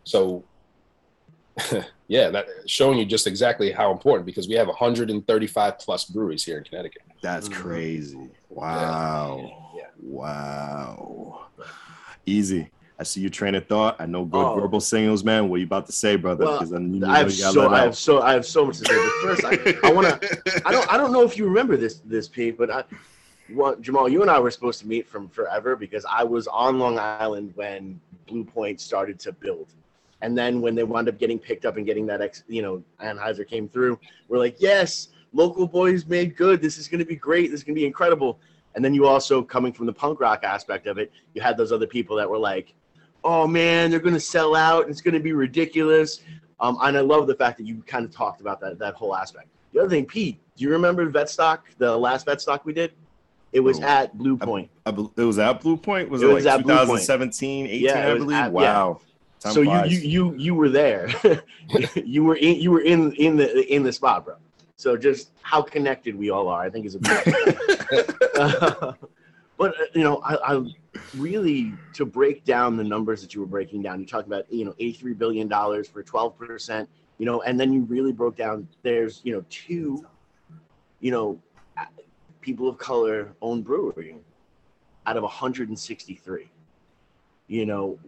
So 0.04 0.44
yeah, 2.08 2.28
that 2.28 2.46
showing 2.66 2.98
you 2.98 3.06
just 3.06 3.26
exactly 3.26 3.72
how 3.72 3.90
important 3.90 4.26
because 4.26 4.48
we 4.48 4.54
have 4.54 4.66
135 4.68 5.78
plus 5.78 6.04
breweries 6.04 6.44
here 6.44 6.58
in 6.58 6.64
Connecticut. 6.64 7.02
That's 7.22 7.48
Mhm. 7.48 7.54
crazy. 7.54 8.30
Wow. 8.50 9.38
Mm-hmm. 9.40 9.78
Yeah. 9.78 9.84
Wow. 10.02 11.46
Easy. 12.26 12.70
I 12.98 13.02
see 13.02 13.20
your 13.20 13.30
train 13.30 13.54
of 13.54 13.66
thought. 13.66 13.96
I 13.98 14.06
know 14.06 14.24
good 14.24 14.42
Oh. 14.44 14.58
verbal 14.58 14.80
signals, 14.80 15.22
man. 15.22 15.48
What 15.48 15.56
are 15.56 15.58
you 15.58 15.66
about 15.66 15.86
to 15.86 15.92
say, 15.92 16.16
brother? 16.16 16.46
Well, 16.46 16.64
then 16.64 16.94
you 16.94 17.00
know 17.00 17.08
I 17.08 17.18
have 17.18 17.32
so 17.32 17.68
I 17.68 17.80
have 17.80 17.96
so 17.96 18.22
I 18.22 18.32
have 18.32 18.46
so 18.46 18.64
much 18.64 18.78
to 18.78 18.84
say. 18.86 18.96
But 18.96 19.12
first, 19.22 19.44
I, 19.44 19.88
I 19.88 19.92
want 19.92 20.08
to. 20.22 20.62
I 20.64 20.72
don't. 20.72 20.92
I 20.92 20.96
don't 20.96 21.12
know 21.12 21.22
if 21.22 21.36
you 21.36 21.44
remember 21.44 21.76
this, 21.76 22.00
this 22.04 22.26
Pete, 22.28 22.56
but 22.56 22.70
I, 22.70 22.84
well, 23.52 23.76
Jamal, 23.76 24.08
you 24.08 24.22
and 24.22 24.30
I 24.30 24.38
were 24.40 24.50
supposed 24.50 24.80
to 24.80 24.86
meet 24.86 25.06
from 25.06 25.28
forever 25.28 25.76
because 25.76 26.06
I 26.10 26.24
was 26.24 26.46
on 26.46 26.78
Long 26.78 26.98
Island 26.98 27.52
when 27.54 28.00
Blue 28.26 28.44
Point 28.44 28.80
started 28.80 29.18
to 29.20 29.32
build, 29.32 29.68
and 30.22 30.36
then 30.36 30.62
when 30.62 30.74
they 30.74 30.82
wound 30.84 31.08
up 31.10 31.18
getting 31.18 31.38
picked 31.38 31.66
up 31.66 31.76
and 31.76 31.84
getting 31.84 32.06
that 32.06 32.22
ex, 32.22 32.44
you 32.48 32.62
know, 32.62 32.82
Anheuser 33.02 33.46
came 33.46 33.68
through, 33.68 34.00
we're 34.28 34.38
like, 34.38 34.56
yes, 34.58 35.08
local 35.34 35.66
boys 35.68 36.06
made 36.06 36.34
good. 36.34 36.62
This 36.62 36.78
is 36.78 36.88
going 36.88 37.00
to 37.00 37.04
be 37.04 37.16
great. 37.16 37.50
This 37.50 37.60
is 37.60 37.64
going 37.64 37.74
to 37.74 37.80
be 37.80 37.86
incredible. 37.86 38.38
And 38.74 38.84
then 38.84 38.94
you 38.94 39.06
also 39.06 39.42
coming 39.42 39.72
from 39.72 39.86
the 39.86 39.92
punk 39.92 40.20
rock 40.20 40.44
aspect 40.44 40.86
of 40.86 40.98
it, 40.98 41.12
you 41.34 41.40
had 41.40 41.56
those 41.56 41.72
other 41.72 41.86
people 41.86 42.16
that 42.16 42.28
were 42.28 42.38
like, 42.38 42.74
oh 43.26 43.46
man, 43.46 43.90
they're 43.90 44.00
going 44.00 44.14
to 44.14 44.20
sell 44.20 44.54
out. 44.54 44.82
and 44.82 44.90
It's 44.90 45.00
going 45.00 45.14
to 45.14 45.20
be 45.20 45.32
ridiculous. 45.32 46.20
Um, 46.60 46.78
and 46.80 46.96
I 46.96 47.00
love 47.00 47.26
the 47.26 47.34
fact 47.34 47.58
that 47.58 47.64
you 47.66 47.82
kind 47.86 48.04
of 48.04 48.10
talked 48.14 48.40
about 48.40 48.60
that 48.60 48.78
that 48.78 48.94
whole 48.94 49.14
aspect. 49.14 49.48
The 49.72 49.80
other 49.80 49.90
thing, 49.90 50.06
Pete, 50.06 50.38
do 50.56 50.64
you 50.64 50.70
remember 50.70 51.10
Vetstock, 51.10 51.58
the 51.78 51.94
last 51.96 52.26
Vetstock 52.26 52.64
we 52.64 52.72
did? 52.72 52.92
It 53.52 53.60
was 53.60 53.78
Oh. 53.80 53.84
at 53.84 54.16
Blue 54.16 54.36
Point. 54.36 54.70
I 54.86 54.90
bel- 54.90 55.12
it 55.16 55.22
was 55.22 55.38
at 55.38 55.60
Blue 55.60 55.76
Point. 55.76 56.08
Was 56.08 56.22
It 56.22 56.30
it, 56.30 56.32
was 56.32 56.44
like 56.44 56.60
at 56.60 56.62
2017, 56.62 57.66
18, 57.66 57.80
Yeah, 57.82 58.08
I 58.10 58.14
believe? 58.14 58.36
at- 58.36 58.44
yeah. 58.46 58.48
wow. 58.50 59.00
Time 59.40 59.52
so 59.52 59.60
you, 59.60 59.84
you 59.84 59.98
you 59.98 60.34
you 60.36 60.54
were 60.54 60.68
there. 60.70 61.10
you 61.94 62.24
were 62.24 62.36
in 62.36 62.56
you 62.60 62.70
were 62.70 62.80
in 62.80 63.12
in 63.16 63.36
the 63.36 63.48
in 63.74 63.82
the 63.82 63.92
spot, 63.92 64.24
bro. 64.24 64.36
So 64.76 64.96
just 64.96 65.30
how 65.42 65.60
connected 65.62 66.16
we 66.16 66.30
all 66.30 66.48
are, 66.48 66.62
I 66.62 66.70
think 66.70 66.86
is 66.86 66.96
a. 66.96 67.00
Uh, 68.40 68.92
but 69.58 69.80
uh, 69.80 69.84
you 69.94 70.04
know, 70.04 70.18
I, 70.18 70.56
I 70.56 70.66
really 71.16 71.74
to 71.94 72.04
break 72.04 72.44
down 72.44 72.76
the 72.76 72.84
numbers 72.84 73.22
that 73.22 73.34
you 73.34 73.40
were 73.40 73.46
breaking 73.46 73.82
down. 73.82 74.00
You 74.00 74.06
talked 74.06 74.26
about 74.26 74.50
you 74.52 74.64
know 74.64 74.74
eighty 74.78 74.92
three 74.92 75.14
billion 75.14 75.48
dollars 75.48 75.88
for 75.88 76.02
twelve 76.02 76.38
percent. 76.38 76.88
You 77.18 77.24
know, 77.24 77.40
and 77.42 77.58
then 77.58 77.72
you 77.72 77.82
really 77.82 78.12
broke 78.12 78.36
down. 78.36 78.68
There's 78.82 79.20
you 79.24 79.32
know 79.32 79.44
two, 79.48 80.06
you 81.00 81.10
know, 81.10 81.40
people 82.46 82.68
of 82.68 82.78
color 82.78 83.32
owned 83.42 83.64
brewery 83.64 84.16
out 85.06 85.16
of 85.16 85.24
163. 85.24 86.50
You 87.48 87.66
know, 87.66 87.98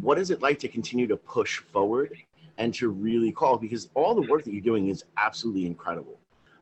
what 0.00 0.18
is 0.18 0.30
it 0.30 0.40
like 0.40 0.58
to 0.60 0.68
continue 0.68 1.06
to 1.08 1.16
push 1.16 1.58
forward 1.58 2.16
and 2.58 2.72
to 2.74 2.90
really 2.90 3.32
call? 3.32 3.56
Because 3.56 3.88
all 3.94 4.14
the 4.14 4.22
work 4.30 4.44
that 4.44 4.52
you're 4.52 4.62
doing 4.62 4.88
is 4.88 5.04
absolutely 5.16 5.66
incredible. 5.66 6.18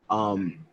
Um, 0.09 0.65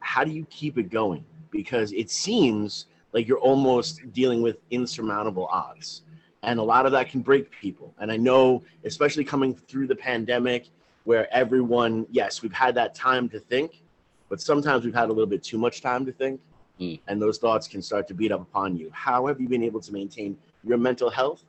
how 0.00 0.22
do 0.22 0.30
you 0.30 0.46
keep 0.50 0.78
it 0.78 0.90
going? 0.90 1.24
Because 1.50 1.92
it 1.92 2.10
seems 2.10 2.86
like 3.14 3.28
you're 3.28 3.38
almost 3.38 4.12
dealing 4.12 4.42
with 4.42 4.58
insurmountable 4.70 5.46
odds. 5.46 6.02
And 6.42 6.58
a 6.58 6.62
lot 6.62 6.84
of 6.84 6.92
that 6.92 7.08
can 7.08 7.22
break 7.22 7.50
people. 7.50 7.94
And 7.98 8.12
I 8.12 8.18
know, 8.18 8.62
especially 8.84 9.24
coming 9.24 9.54
through 9.54 9.86
the 9.86 9.96
pandemic, 9.96 10.66
where 11.04 11.32
everyone, 11.32 12.06
yes, 12.10 12.42
we've 12.42 12.52
had 12.52 12.74
that 12.74 12.94
time 12.94 13.28
to 13.30 13.38
think, 13.38 13.82
but 14.28 14.40
sometimes 14.40 14.84
we've 14.84 14.94
had 14.94 15.08
a 15.08 15.12
little 15.12 15.28
bit 15.28 15.42
too 15.42 15.56
much 15.56 15.80
time 15.80 16.04
to 16.04 16.12
think. 16.12 16.40
Mm. 16.80 17.00
And 17.06 17.22
those 17.22 17.38
thoughts 17.38 17.68
can 17.68 17.80
start 17.80 18.08
to 18.08 18.14
beat 18.14 18.32
up 18.32 18.42
upon 18.42 18.76
you. 18.76 18.90
How 18.92 19.26
have 19.26 19.40
you 19.40 19.48
been 19.48 19.62
able 19.62 19.80
to 19.80 19.92
maintain 19.92 20.36
your 20.64 20.76
mental 20.76 21.08
health 21.08 21.44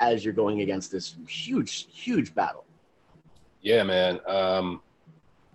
as 0.00 0.22
you're 0.22 0.34
going 0.34 0.60
against 0.60 0.92
this 0.92 1.16
huge, 1.26 1.88
huge 1.90 2.34
battle? 2.34 2.64
Yeah, 3.62 3.84
man. 3.84 4.20
Um, 4.26 4.82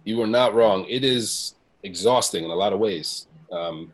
you 0.06 0.18
were 0.18 0.28
not 0.28 0.56
wrong. 0.56 0.86
It 0.90 1.04
is 1.04 1.54
exhausting 1.84 2.46
in 2.46 2.50
a 2.50 2.56
lot 2.56 2.74
of 2.74 2.80
ways. 2.80 3.28
Um, 3.52 3.94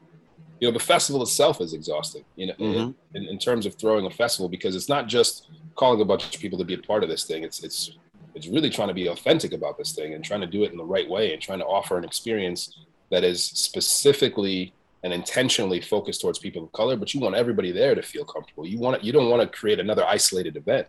you 0.59 0.67
know, 0.67 0.71
the 0.73 0.79
festival 0.83 1.21
itself 1.21 1.59
is 1.61 1.73
exhausting. 1.73 2.23
You 2.35 2.47
know, 2.47 2.53
Mhm. 2.59 2.95
in, 3.13 3.23
in 3.25 3.37
terms 3.37 3.65
of 3.65 3.75
throwing 3.75 4.05
a 4.05 4.09
festival, 4.09 4.47
because 4.49 4.75
it's 4.75 4.89
not 4.89 5.07
just 5.07 5.47
calling 5.75 5.99
a 6.01 6.05
bunch 6.05 6.33
of 6.33 6.39
people 6.41 6.57
to 6.59 6.65
be 6.65 6.73
a 6.75 6.77
part 6.77 7.03
of 7.03 7.09
this 7.09 7.23
thing. 7.25 7.43
It's 7.43 7.63
it's 7.63 7.91
it's 8.35 8.47
really 8.47 8.69
trying 8.69 8.89
to 8.89 8.93
be 8.93 9.07
authentic 9.07 9.53
about 9.53 9.77
this 9.77 9.93
thing 9.93 10.13
and 10.13 10.23
trying 10.23 10.41
to 10.41 10.47
do 10.47 10.63
it 10.63 10.71
in 10.71 10.77
the 10.77 10.83
right 10.83 11.09
way 11.09 11.31
and 11.33 11.41
trying 11.41 11.59
to 11.59 11.65
offer 11.65 11.97
an 11.97 12.03
experience 12.03 12.75
that 13.09 13.23
is 13.23 13.41
specifically 13.41 14.73
and 15.03 15.13
intentionally 15.13 15.79
focused 15.79 16.19
towards 16.21 16.39
people 16.39 16.63
of 16.63 16.71
color. 16.71 16.95
But 16.97 17.13
you 17.13 17.19
want 17.21 17.35
everybody 17.35 17.71
there 17.71 17.93
to 17.95 18.01
feel 18.01 18.25
comfortable. 18.25 18.65
You 18.67 18.77
want 18.79 19.03
you 19.03 19.11
don't 19.11 19.29
want 19.29 19.41
to 19.41 19.47
create 19.47 19.79
another 19.79 20.03
isolated 20.05 20.55
event. 20.57 20.87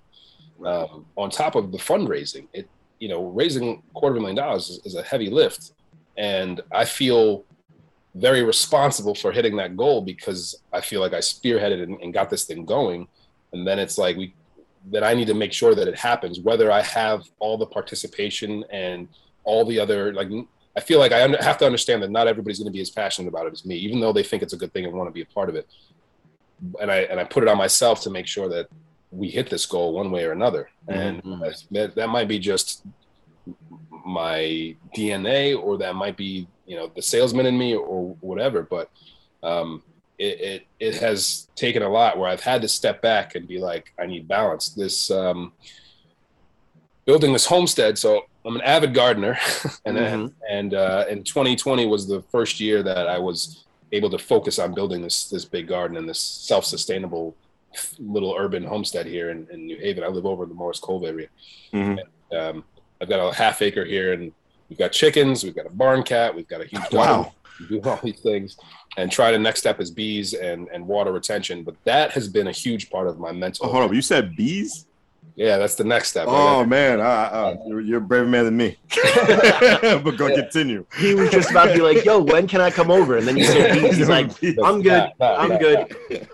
Um, 0.64 1.04
on 1.16 1.28
top 1.30 1.54
of 1.54 1.70
the 1.70 1.78
fundraising, 1.78 2.46
it 2.52 2.68
you 2.98 3.08
know 3.08 3.24
raising 3.26 3.82
a 3.90 3.92
quarter 3.98 4.14
of 4.16 4.18
a 4.18 4.20
million 4.20 4.36
dollars 4.36 4.70
is, 4.70 4.78
is 4.86 4.94
a 4.94 5.02
heavy 5.02 5.28
lift, 5.28 5.72
and 6.16 6.60
I 6.72 6.84
feel 6.84 7.44
very 8.16 8.42
responsible 8.42 9.14
for 9.14 9.30
hitting 9.30 9.56
that 9.56 9.76
goal 9.76 10.00
because 10.00 10.60
I 10.72 10.80
feel 10.80 11.00
like 11.00 11.12
I 11.12 11.18
spearheaded 11.18 11.82
and, 11.82 12.00
and 12.00 12.14
got 12.14 12.30
this 12.30 12.44
thing 12.44 12.64
going. 12.64 13.06
And 13.52 13.66
then 13.66 13.78
it's 13.78 13.98
like 13.98 14.16
we 14.16 14.34
that 14.92 15.02
I 15.02 15.14
need 15.14 15.26
to 15.26 15.34
make 15.34 15.52
sure 15.52 15.74
that 15.74 15.88
it 15.88 15.98
happens, 15.98 16.40
whether 16.40 16.70
I 16.70 16.80
have 16.82 17.24
all 17.40 17.58
the 17.58 17.66
participation 17.66 18.64
and 18.70 19.08
all 19.44 19.64
the 19.64 19.78
other 19.78 20.12
like. 20.12 20.28
I 20.76 20.80
feel 20.80 20.98
like 20.98 21.10
I 21.10 21.24
under, 21.24 21.42
have 21.42 21.56
to 21.58 21.64
understand 21.66 22.02
that 22.02 22.10
not 22.10 22.28
everybody's 22.28 22.58
going 22.58 22.70
to 22.70 22.72
be 22.72 22.82
as 22.82 22.90
passionate 22.90 23.28
about 23.28 23.46
it 23.46 23.52
as 23.54 23.64
me, 23.64 23.76
even 23.76 23.98
though 23.98 24.12
they 24.12 24.22
think 24.22 24.42
it's 24.42 24.52
a 24.52 24.58
good 24.58 24.74
thing 24.74 24.84
and 24.84 24.92
want 24.92 25.08
to 25.08 25.12
be 25.12 25.22
a 25.22 25.26
part 25.26 25.48
of 25.48 25.54
it. 25.54 25.66
And 26.80 26.90
I 26.90 26.98
and 27.10 27.18
I 27.18 27.24
put 27.24 27.42
it 27.42 27.48
on 27.48 27.56
myself 27.56 28.02
to 28.02 28.10
make 28.10 28.26
sure 28.26 28.48
that 28.50 28.68
we 29.10 29.28
hit 29.28 29.48
this 29.48 29.64
goal 29.66 29.94
one 29.94 30.10
way 30.10 30.24
or 30.24 30.32
another. 30.32 30.68
And 30.88 31.22
Mhm. 31.22 31.66
that, 31.70 31.94
that 31.94 32.08
might 32.08 32.28
be 32.28 32.38
just 32.38 32.82
my 34.06 34.74
DNA, 34.96 35.60
or 35.60 35.76
that 35.78 35.94
might 35.94 36.16
be 36.16 36.46
you 36.66 36.76
know 36.76 36.90
the 36.94 37.02
salesman 37.02 37.46
in 37.46 37.58
me, 37.58 37.74
or 37.74 38.16
whatever. 38.20 38.62
But 38.62 38.90
um, 39.42 39.82
it, 40.18 40.40
it 40.40 40.66
it 40.80 40.94
has 40.96 41.48
taken 41.56 41.82
a 41.82 41.88
lot 41.88 42.18
where 42.18 42.28
I've 42.28 42.40
had 42.40 42.62
to 42.62 42.68
step 42.68 43.02
back 43.02 43.34
and 43.34 43.46
be 43.46 43.58
like, 43.58 43.92
I 43.98 44.06
need 44.06 44.28
balance. 44.28 44.70
This 44.70 45.10
um, 45.10 45.52
building 47.04 47.32
this 47.32 47.46
homestead. 47.46 47.98
So 47.98 48.22
I'm 48.44 48.56
an 48.56 48.62
avid 48.62 48.94
gardener, 48.94 49.38
and 49.84 49.96
then 49.96 50.34
and 50.48 50.74
uh, 50.74 51.04
and 51.08 51.26
2020 51.26 51.86
was 51.86 52.06
the 52.06 52.22
first 52.30 52.60
year 52.60 52.82
that 52.82 53.08
I 53.08 53.18
was 53.18 53.64
able 53.92 54.10
to 54.10 54.18
focus 54.18 54.58
on 54.58 54.74
building 54.74 55.02
this 55.02 55.28
this 55.28 55.44
big 55.44 55.68
garden 55.68 55.96
and 55.96 56.08
this 56.08 56.20
self-sustainable 56.20 57.34
little 57.98 58.34
urban 58.38 58.64
homestead 58.64 59.06
here 59.06 59.30
in, 59.30 59.46
in 59.50 59.66
New 59.66 59.76
Haven. 59.76 60.02
I 60.02 60.08
live 60.08 60.26
over 60.26 60.44
in 60.44 60.48
the 60.48 60.54
Morris 60.54 60.80
Cove 60.80 61.04
area. 61.04 61.28
Mhm. 61.72 61.98
Um, 62.32 62.64
I've 63.00 63.08
got 63.08 63.20
a 63.20 63.34
half 63.34 63.60
acre 63.62 63.84
here, 63.84 64.12
and 64.12 64.32
we've 64.68 64.78
got 64.78 64.92
chickens, 64.92 65.44
we've 65.44 65.54
got 65.54 65.66
a 65.66 65.70
barn 65.70 66.02
cat, 66.02 66.34
we've 66.34 66.48
got 66.48 66.60
a 66.60 66.64
huge 66.66 66.88
garden 66.90 67.24
Wow. 67.24 67.32
do 67.68 67.80
all 67.84 67.98
these 68.02 68.20
things 68.20 68.56
and 68.98 69.10
try 69.10 69.30
to 69.30 69.38
next 69.38 69.60
step 69.60 69.80
is 69.80 69.90
bees 69.90 70.34
and 70.34 70.68
and 70.68 70.86
water 70.86 71.10
retention 71.12 71.62
but 71.62 71.74
that 71.84 72.10
has 72.12 72.28
been 72.28 72.48
a 72.48 72.52
huge 72.52 72.90
part 72.90 73.06
of 73.06 73.18
my 73.18 73.32
mental 73.32 73.66
Oh, 73.66 73.72
hold 73.72 73.88
on, 73.90 73.94
You 73.94 74.02
said 74.02 74.36
bees? 74.36 74.86
yeah 75.36 75.56
that's 75.56 75.74
the 75.74 75.84
next 75.84 76.08
step 76.10 76.26
Oh 76.28 76.64
man, 76.66 77.00
I, 77.00 77.04
I, 77.04 77.56
you're, 77.66 77.80
you're 77.80 77.98
a 77.98 78.08
braver 78.10 78.26
man 78.26 78.44
than 78.44 78.56
me. 78.56 78.76
but 79.26 80.16
go 80.16 80.26
Yeah. 80.28 80.34
continue. 80.42 80.84
He 80.98 81.14
was 81.14 81.30
just 81.30 81.50
about 81.50 81.66
to 81.68 81.74
be 81.74 81.80
like, 81.80 82.04
"Yo, 82.04 82.18
when 82.22 82.46
can 82.46 82.60
I 82.60 82.70
come 82.70 82.90
over?" 82.90 83.16
And 83.18 83.26
then 83.26 83.36
you 83.38 83.44
said, 83.44 83.72
bees. 83.72 83.96
"He's 83.96 84.08
like, 84.16 84.30
I'm 84.62 84.82
good. 84.90 85.10
I'm 85.20 85.56
good." 85.58 86.28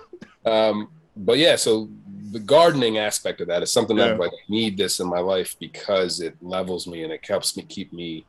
um 0.45 0.89
but 1.17 1.39
yeah 1.39 1.55
so 1.57 1.89
the 2.33 2.41
gardening 2.41 2.99
aspect 2.99 3.41
of 3.43 3.49
that 3.49 3.63
is 3.63 3.71
something 3.71 3.97
that 3.97 4.19
like 4.19 4.33
I 4.33 4.45
need 4.49 4.77
this 4.77 5.01
in 5.01 5.07
my 5.07 5.21
life 5.21 5.55
because 5.61 6.21
it 6.21 6.35
levels 6.41 6.87
me 6.87 7.05
and 7.05 7.13
it 7.13 7.25
helps 7.25 7.57
me 7.57 7.63
keep 7.63 7.93
me 7.93 8.25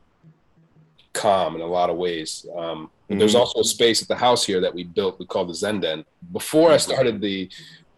calm 1.14 1.54
in 1.54 1.62
a 1.62 1.66
lot 1.66 1.90
of 1.90 1.96
ways. 1.96 2.46
Um 2.56 2.90
and 3.08 3.20
there's 3.20 3.34
also 3.34 3.60
a 3.60 3.64
space 3.64 4.02
at 4.02 4.08
the 4.08 4.16
house 4.16 4.44
here 4.44 4.60
that 4.60 4.74
we 4.74 4.84
built 4.84 5.18
we 5.18 5.26
call 5.26 5.46
the 5.46 5.54
zen 5.54 5.80
den. 5.80 6.04
Before 6.32 6.70
i 6.70 6.76
started 6.76 7.20
the 7.20 7.48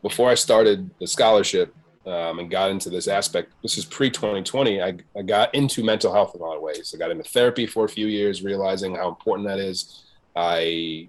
before 0.03 0.31
i 0.31 0.35
started 0.35 0.89
the 1.01 1.07
scholarship 1.07 1.75
um, 2.07 2.39
and 2.39 2.49
got 2.51 2.71
into 2.71 2.89
this 2.89 3.09
aspect 3.09 3.53
this 3.63 3.77
is 3.77 3.85
pre 3.85 4.09
2020 4.09 4.81
I, 4.81 4.97
I 5.19 5.23
got 5.23 5.53
into 5.55 5.83
mental 5.83 6.13
health 6.13 6.37
in 6.37 6.41
a 6.41 6.45
lot 6.45 6.57
of 6.57 6.63
ways. 6.63 6.93
I 6.95 6.99
got 6.99 7.11
into 7.11 7.25
therapy 7.25 7.67
for 7.67 7.85
a 7.85 7.89
few 7.89 8.07
years 8.07 8.45
realizing 8.45 8.95
how 8.95 9.09
important 9.09 9.49
that 9.49 9.59
is. 9.59 10.05
I 10.37 11.09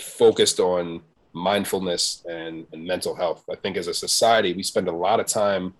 focused 0.00 0.58
on 0.58 1.02
mindfulness 1.34 2.24
and, 2.28 2.66
and 2.72 2.86
mental 2.86 3.14
health 3.14 3.44
i 3.50 3.54
think 3.56 3.76
as 3.76 3.88
a 3.88 3.94
society 3.94 4.52
we 4.54 4.62
spend 4.62 4.86
a 4.88 4.92
lot 4.92 5.18
of 5.20 5.26
time 5.26 5.74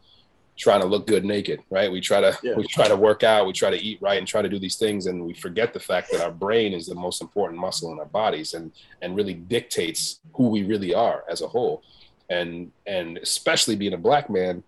trying 0.56 0.80
to 0.80 0.86
look 0.86 1.06
good 1.06 1.24
naked 1.24 1.60
right 1.70 1.90
we 1.90 2.00
try 2.00 2.20
to 2.20 2.36
Yeah. 2.42 2.54
we 2.56 2.66
try 2.66 2.86
to 2.88 2.96
work 2.96 3.22
out 3.22 3.46
we 3.46 3.52
try 3.52 3.70
to 3.70 3.80
eat 3.80 3.98
right 4.02 4.18
and 4.18 4.26
try 4.26 4.42
to 4.42 4.48
do 4.48 4.58
these 4.58 4.76
things 4.76 5.06
and 5.06 5.24
we 5.24 5.32
forget 5.32 5.72
the 5.72 5.80
fact 5.80 6.10
that 6.12 6.20
our 6.20 6.30
brain 6.30 6.72
is 6.72 6.86
the 6.86 6.94
most 6.94 7.22
important 7.22 7.58
muscle 7.60 7.92
in 7.92 7.98
our 8.00 8.04
bodies 8.06 8.54
and 8.54 8.72
and 9.00 9.16
really 9.16 9.34
dictates 9.34 10.20
who 10.34 10.48
we 10.48 10.64
really 10.64 10.92
are 10.92 11.24
as 11.30 11.40
a 11.40 11.46
whole 11.48 11.82
and 12.30 12.70
and 12.86 13.18
especially 13.18 13.76
being 13.76 13.94
a 13.94 13.98
black 13.98 14.28
man 14.28 14.62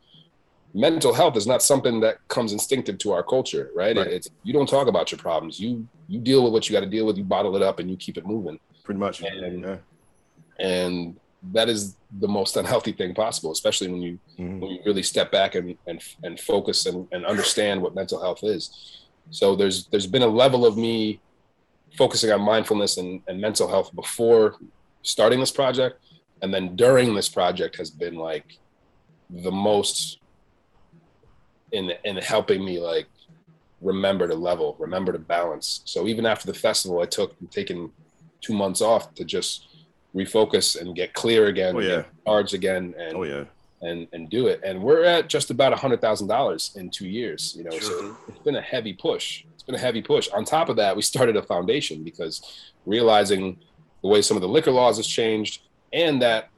mental 0.75 1.15
health 1.15 1.37
is 1.37 1.47
not 1.47 1.63
something 1.63 2.01
that 2.01 2.17
comes 2.29 2.53
instinctive 2.53 2.99
to 2.99 3.11
our 3.13 3.23
culture 3.23 3.71
right, 3.75 3.97
Right. 3.97 4.07
it's 4.09 4.29
you 4.45 4.53
don't 4.53 4.69
talk 4.69 4.87
about 4.89 5.11
your 5.11 5.19
problems 5.19 5.59
you 5.59 5.87
you 6.09 6.21
deal 6.21 6.45
with 6.45 6.53
what 6.53 6.69
you 6.69 6.73
got 6.77 6.81
to 6.85 6.91
deal 6.91 7.07
with 7.07 7.17
you 7.17 7.25
bottle 7.25 7.57
it 7.57 7.63
up 7.63 7.79
and 7.81 7.91
you 7.91 7.97
keep 7.97 8.17
it 8.19 8.27
moving 8.27 8.59
Pretty 8.85 9.01
much. 9.01 9.21
And- 9.23 9.63
Yeah. 9.63 9.77
And 10.59 11.17
that 11.53 11.69
is 11.69 11.97
the 12.21 12.27
most 12.29 12.57
unhealthy 12.57 12.93
thing 12.93 13.15
possible 13.15 13.53
especially 13.53 13.89
when 13.89 14.03
you 14.03 14.19
Mhm. 14.39 14.61
when 14.61 14.71
you 14.71 14.81
really 14.85 15.03
step 15.03 15.31
back 15.31 15.55
and 15.55 15.77
and, 15.87 16.01
and 16.23 16.41
focus 16.41 16.87
and, 16.87 17.07
and 17.13 17.25
understand 17.27 17.81
what 17.83 17.95
mental 17.95 18.21
health 18.21 18.43
is. 18.43 18.71
So 19.31 19.55
there's 19.57 19.87
there's 19.89 20.07
been 20.07 20.23
a 20.23 20.27
level 20.45 20.65
of 20.67 20.77
me 20.77 21.21
focusing 21.97 22.31
on 22.33 22.41
mindfulness 22.43 22.97
and, 22.99 23.23
and 23.29 23.41
mental 23.41 23.69
health 23.69 23.95
before 23.95 24.57
starting 25.03 25.41
this 25.41 25.51
project. 25.53 26.01
And 26.43 26.53
then 26.53 26.77
during 26.77 27.15
this 27.15 27.29
project 27.29 27.77
has 27.77 27.91
been 27.91 28.17
like 28.17 28.45
the 29.31 29.51
most 29.51 30.19
in 31.73 31.93
in 32.05 32.17
helping 32.17 32.65
me 32.65 32.79
like 32.79 33.07
remember 33.81 34.27
to 34.29 34.35
level 34.35 34.77
remember 34.79 35.13
to 35.13 35.19
balance. 35.19 35.83
So 35.85 36.07
even 36.07 36.25
after 36.27 36.47
the 36.47 36.59
festival 36.59 37.01
i 37.01 37.07
took 37.07 37.35
taken 37.51 37.93
two 38.41 38.55
months 38.55 38.81
off 38.81 39.15
to 39.15 39.25
just 39.25 39.66
refocus 40.17 40.81
and 40.81 40.95
get 40.97 41.13
clear 41.13 41.47
again 41.47 41.77
Oh, 41.77 41.81
yeah. 41.81 41.97
get 41.97 42.07
charged 42.25 42.55
again 42.55 42.95
and 42.99 43.17
Oh 43.17 43.23
yeah. 43.25 43.45
and 43.83 44.09
and 44.13 44.31
do 44.31 44.47
it. 44.47 44.61
And 44.65 44.83
we're 44.83 45.05
at 45.05 45.29
just 45.29 45.51
about 45.51 45.73
a 45.73 45.77
hundred 45.77 46.01
thousand 46.01 46.29
dollars 46.29 46.73
in 46.77 46.91
two 46.91 47.09
years. 47.09 47.55
You 47.57 47.65
know, 47.65 47.79
so 47.79 48.17
it's 48.29 48.39
been 48.39 48.57
a 48.57 48.61
heavy 48.63 48.95
push. 48.95 49.45
It's 49.55 49.63
been 49.63 49.75
a 49.75 49.79
heavy 49.89 50.03
push. 50.03 50.29
On 50.31 50.45
top 50.45 50.69
of 50.69 50.77
that, 50.77 50.97
we 50.97 51.03
started 51.03 51.37
a 51.37 51.43
foundation 51.43 52.03
because 52.03 52.73
realizing 52.87 53.59
the 54.03 54.09
way 54.09 54.23
some 54.23 54.37
of 54.37 54.41
the 54.41 54.49
liquor 54.49 54.71
laws 54.71 54.97
has 54.97 55.07
changed, 55.07 55.61
and 55.93 56.21
that 56.23 56.49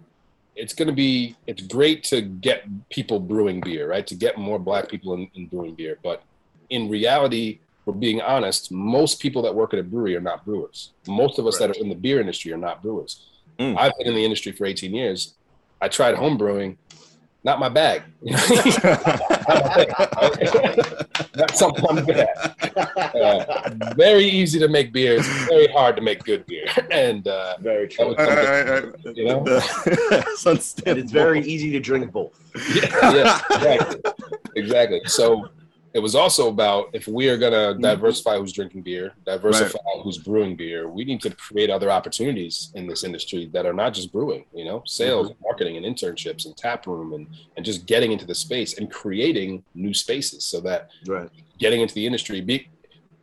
it's 0.54 0.74
going 0.74 0.88
to 0.88 0.94
be 0.94 1.36
it's 1.46 1.62
great 1.62 2.04
to 2.04 2.20
get 2.20 2.64
people 2.90 3.18
brewing 3.20 3.60
beer, 3.60 3.88
right? 3.88 4.06
To 4.06 4.14
get 4.14 4.38
more 4.38 4.58
black 4.58 4.88
people 4.88 5.14
in, 5.14 5.28
in 5.34 5.46
brewing 5.46 5.74
beer, 5.74 5.98
but 6.02 6.22
in 6.70 6.88
reality. 6.88 7.58
We're 7.86 7.94
being 7.94 8.20
honest. 8.20 8.70
Most 8.70 9.18
people 9.18 9.40
that 9.44 9.54
work 9.54 9.72
at 9.72 9.80
a 9.80 9.82
brewery 9.82 10.14
are 10.14 10.20
not 10.20 10.44
brewers. 10.44 10.90
Most 11.06 11.38
of 11.38 11.46
us 11.46 11.56
that 11.58 11.70
are 11.70 11.80
in 11.80 11.88
the 11.88 11.94
beer 11.94 12.20
industry 12.20 12.52
are 12.52 12.58
not 12.58 12.82
brewers. 12.82 13.24
Mm. 13.58 13.76
I've 13.76 13.92
been 13.98 14.06
in 14.06 14.14
the 14.14 14.24
industry 14.24 14.52
for 14.52 14.64
18 14.66 14.94
years. 14.94 15.34
I 15.80 15.88
tried 15.88 16.14
home 16.14 16.36
brewing, 16.38 16.78
not 17.44 17.58
my 17.58 17.68
bag. 17.68 18.02
not 21.36 21.50
something 21.54 21.84
I'm 21.88 22.04
good 22.04 22.16
at. 22.18 23.14
Uh, 23.14 23.70
very 23.96 24.24
easy 24.24 24.58
to 24.58 24.68
make 24.68 24.92
beer. 24.92 25.16
It's 25.18 25.28
very 25.46 25.66
hard 25.68 25.96
to 25.96 26.02
make 26.02 26.24
good 26.24 26.46
beer, 26.46 26.66
and 26.90 27.26
uh, 27.26 27.56
Very 27.60 27.88
true. 27.88 28.08
was 28.08 28.16
I- 28.18 28.24
something- 28.26 28.92
I- 29.04 29.08
I- 29.08 29.12
You 29.14 29.24
know? 29.26 29.44
It's 29.46 30.74
it's 30.86 31.12
very 31.12 31.40
easy 31.44 31.70
to 31.72 31.80
drink 31.80 32.12
both. 32.12 32.38
yeah, 32.74 33.12
yeah, 33.14 33.40
exactly, 33.50 34.00
exactly. 34.56 35.00
So 35.06 35.48
it 35.98 36.02
was 36.02 36.14
also 36.14 36.48
about 36.48 36.86
if 36.92 37.08
we 37.08 37.28
are 37.28 37.36
going 37.36 37.52
to 37.52 37.80
diversify 37.82 38.38
who's 38.38 38.52
drinking 38.52 38.82
beer, 38.82 39.12
diversify 39.26 39.78
who's 40.04 40.18
brewing 40.18 40.54
beer, 40.54 40.88
we 40.88 41.04
need 41.04 41.20
to 41.22 41.30
create 41.34 41.70
other 41.70 41.90
opportunities 41.90 42.70
in 42.74 42.86
this 42.86 43.02
industry 43.02 43.50
that 43.52 43.66
are 43.66 43.72
not 43.72 43.94
just 43.94 44.12
brewing, 44.12 44.44
you 44.54 44.64
know, 44.64 44.80
sales, 44.86 45.32
marketing, 45.42 45.76
and 45.76 45.84
internships, 45.84 46.46
and 46.46 46.56
tap 46.56 46.86
room, 46.86 47.14
and 47.14 47.26
and 47.56 47.66
just 47.66 47.84
getting 47.86 48.12
into 48.12 48.24
the 48.24 48.34
space 48.34 48.78
and 48.78 48.92
creating 48.92 49.64
new 49.74 49.92
spaces 49.92 50.44
so 50.44 50.60
that 50.60 50.88
Right. 51.04 51.28
getting 51.58 51.80
into 51.80 51.94
the 51.94 52.06
industry 52.06 52.40
be 52.40 52.68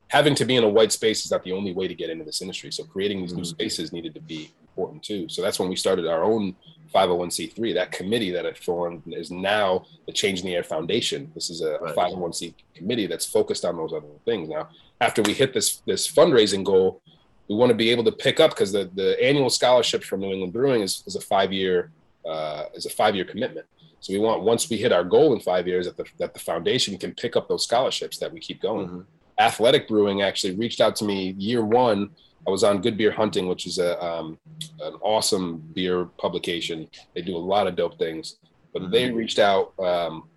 having 0.09 0.36
to 0.36 0.43
be 0.43 0.57
in 0.57 0.63
a 0.65 0.69
white 0.69 0.91
space 0.91 1.23
is 1.23 1.32
not 1.32 1.43
the 1.45 1.53
only 1.53 1.73
way 1.73 1.88
to 1.88 1.95
get 1.95 2.09
into 2.09 2.26
this 2.26 2.41
industry. 2.41 2.71
So 2.71 2.84
creating 2.84 3.21
these 3.21 3.34
new 3.34 3.41
Mhm. 3.43 3.55
spaces 3.55 3.93
needed 3.93 4.13
to 4.15 4.21
be 4.21 4.49
important 4.76 5.01
too 5.01 5.30
so 5.30 5.41
that's 5.41 5.57
when 5.57 5.69
we 5.69 5.76
started 5.76 6.05
our 6.05 6.23
own 6.23 6.53
501c3 6.93 7.73
that 7.76 7.91
committee 7.93 8.32
that 8.32 8.45
i 8.45 8.51
formed 8.53 9.01
is 9.07 9.32
now 9.32 9.86
the 10.05 10.11
change 10.11 10.41
in 10.41 10.45
the 10.45 10.55
air 10.55 10.63
foundation 10.63 11.32
this 11.34 11.49
is 11.49 11.61
a 11.61 11.78
Right. 11.82 11.95
501c 11.95 12.53
committee 12.73 13.07
that's 13.07 13.26
focused 13.26 13.63
on 13.63 13.78
those 13.78 13.93
other 13.93 14.07
things 14.26 14.49
now 14.49 14.67
after 14.99 15.21
we 15.21 15.34
hit 15.34 15.53
this 15.53 15.78
this 15.88 16.11
fundraising 16.11 16.63
goal 16.63 17.01
we 17.47 17.55
want 17.55 17.69
to 17.69 17.76
be 17.76 17.89
able 17.89 18.03
to 18.03 18.11
pick 18.11 18.39
up 18.39 18.51
because 18.51 18.71
the, 18.73 18.89
the 18.95 19.09
annual 19.23 19.49
scholarship 19.49 20.03
from 20.03 20.19
new 20.19 20.32
england 20.34 20.51
brewing 20.51 20.82
is, 20.82 21.03
is 21.07 21.15
a 21.15 21.21
five 21.21 21.53
year 21.53 21.91
uh, 22.30 22.65
is 22.73 22.86
a 22.86 22.89
five 22.89 23.15
year 23.15 23.23
commitment 23.23 23.65
so 24.01 24.11
we 24.13 24.19
want 24.19 24.41
once 24.43 24.69
we 24.69 24.76
hit 24.78 24.91
our 24.91 25.03
goal 25.05 25.34
in 25.34 25.39
five 25.39 25.67
years 25.67 25.86
that 25.88 25.95
the 25.95 26.05
that 26.19 26.34
the 26.34 26.39
foundation 26.39 26.97
can 26.97 27.13
pick 27.13 27.36
up 27.38 27.47
those 27.47 27.63
scholarships 27.63 28.17
that 28.19 28.32
we 28.32 28.39
keep 28.39 28.61
going. 28.61 28.88
Mhm. 28.88 29.05
Athletic 29.39 29.88
Brewing 29.88 30.21
actually 30.21 30.53
reached 30.55 30.80
out 30.80 30.95
to 30.97 31.05
me 31.05 31.34
year 31.39 31.63
one. 31.65 32.11
I 32.48 32.52
was 32.52 32.64
on 32.64 32.82
Good 32.82 32.98
Beer 32.98 33.12
Hunting, 33.12 33.48
which 33.48 33.66
is 33.66 33.80
a 33.80 34.04
um, 34.04 34.38
an 34.82 34.93
awesome 35.02 35.58
beer 35.74 36.06
publication. 36.18 36.88
They 37.14 37.22
do 37.22 37.36
a 37.36 37.39
lot 37.39 37.68
of 37.68 37.76
dope 37.76 37.98
things, 37.98 38.38
but 38.74 38.91
they 38.91 39.12
reached 39.12 39.39
out 39.39 39.74
um, 39.80 40.28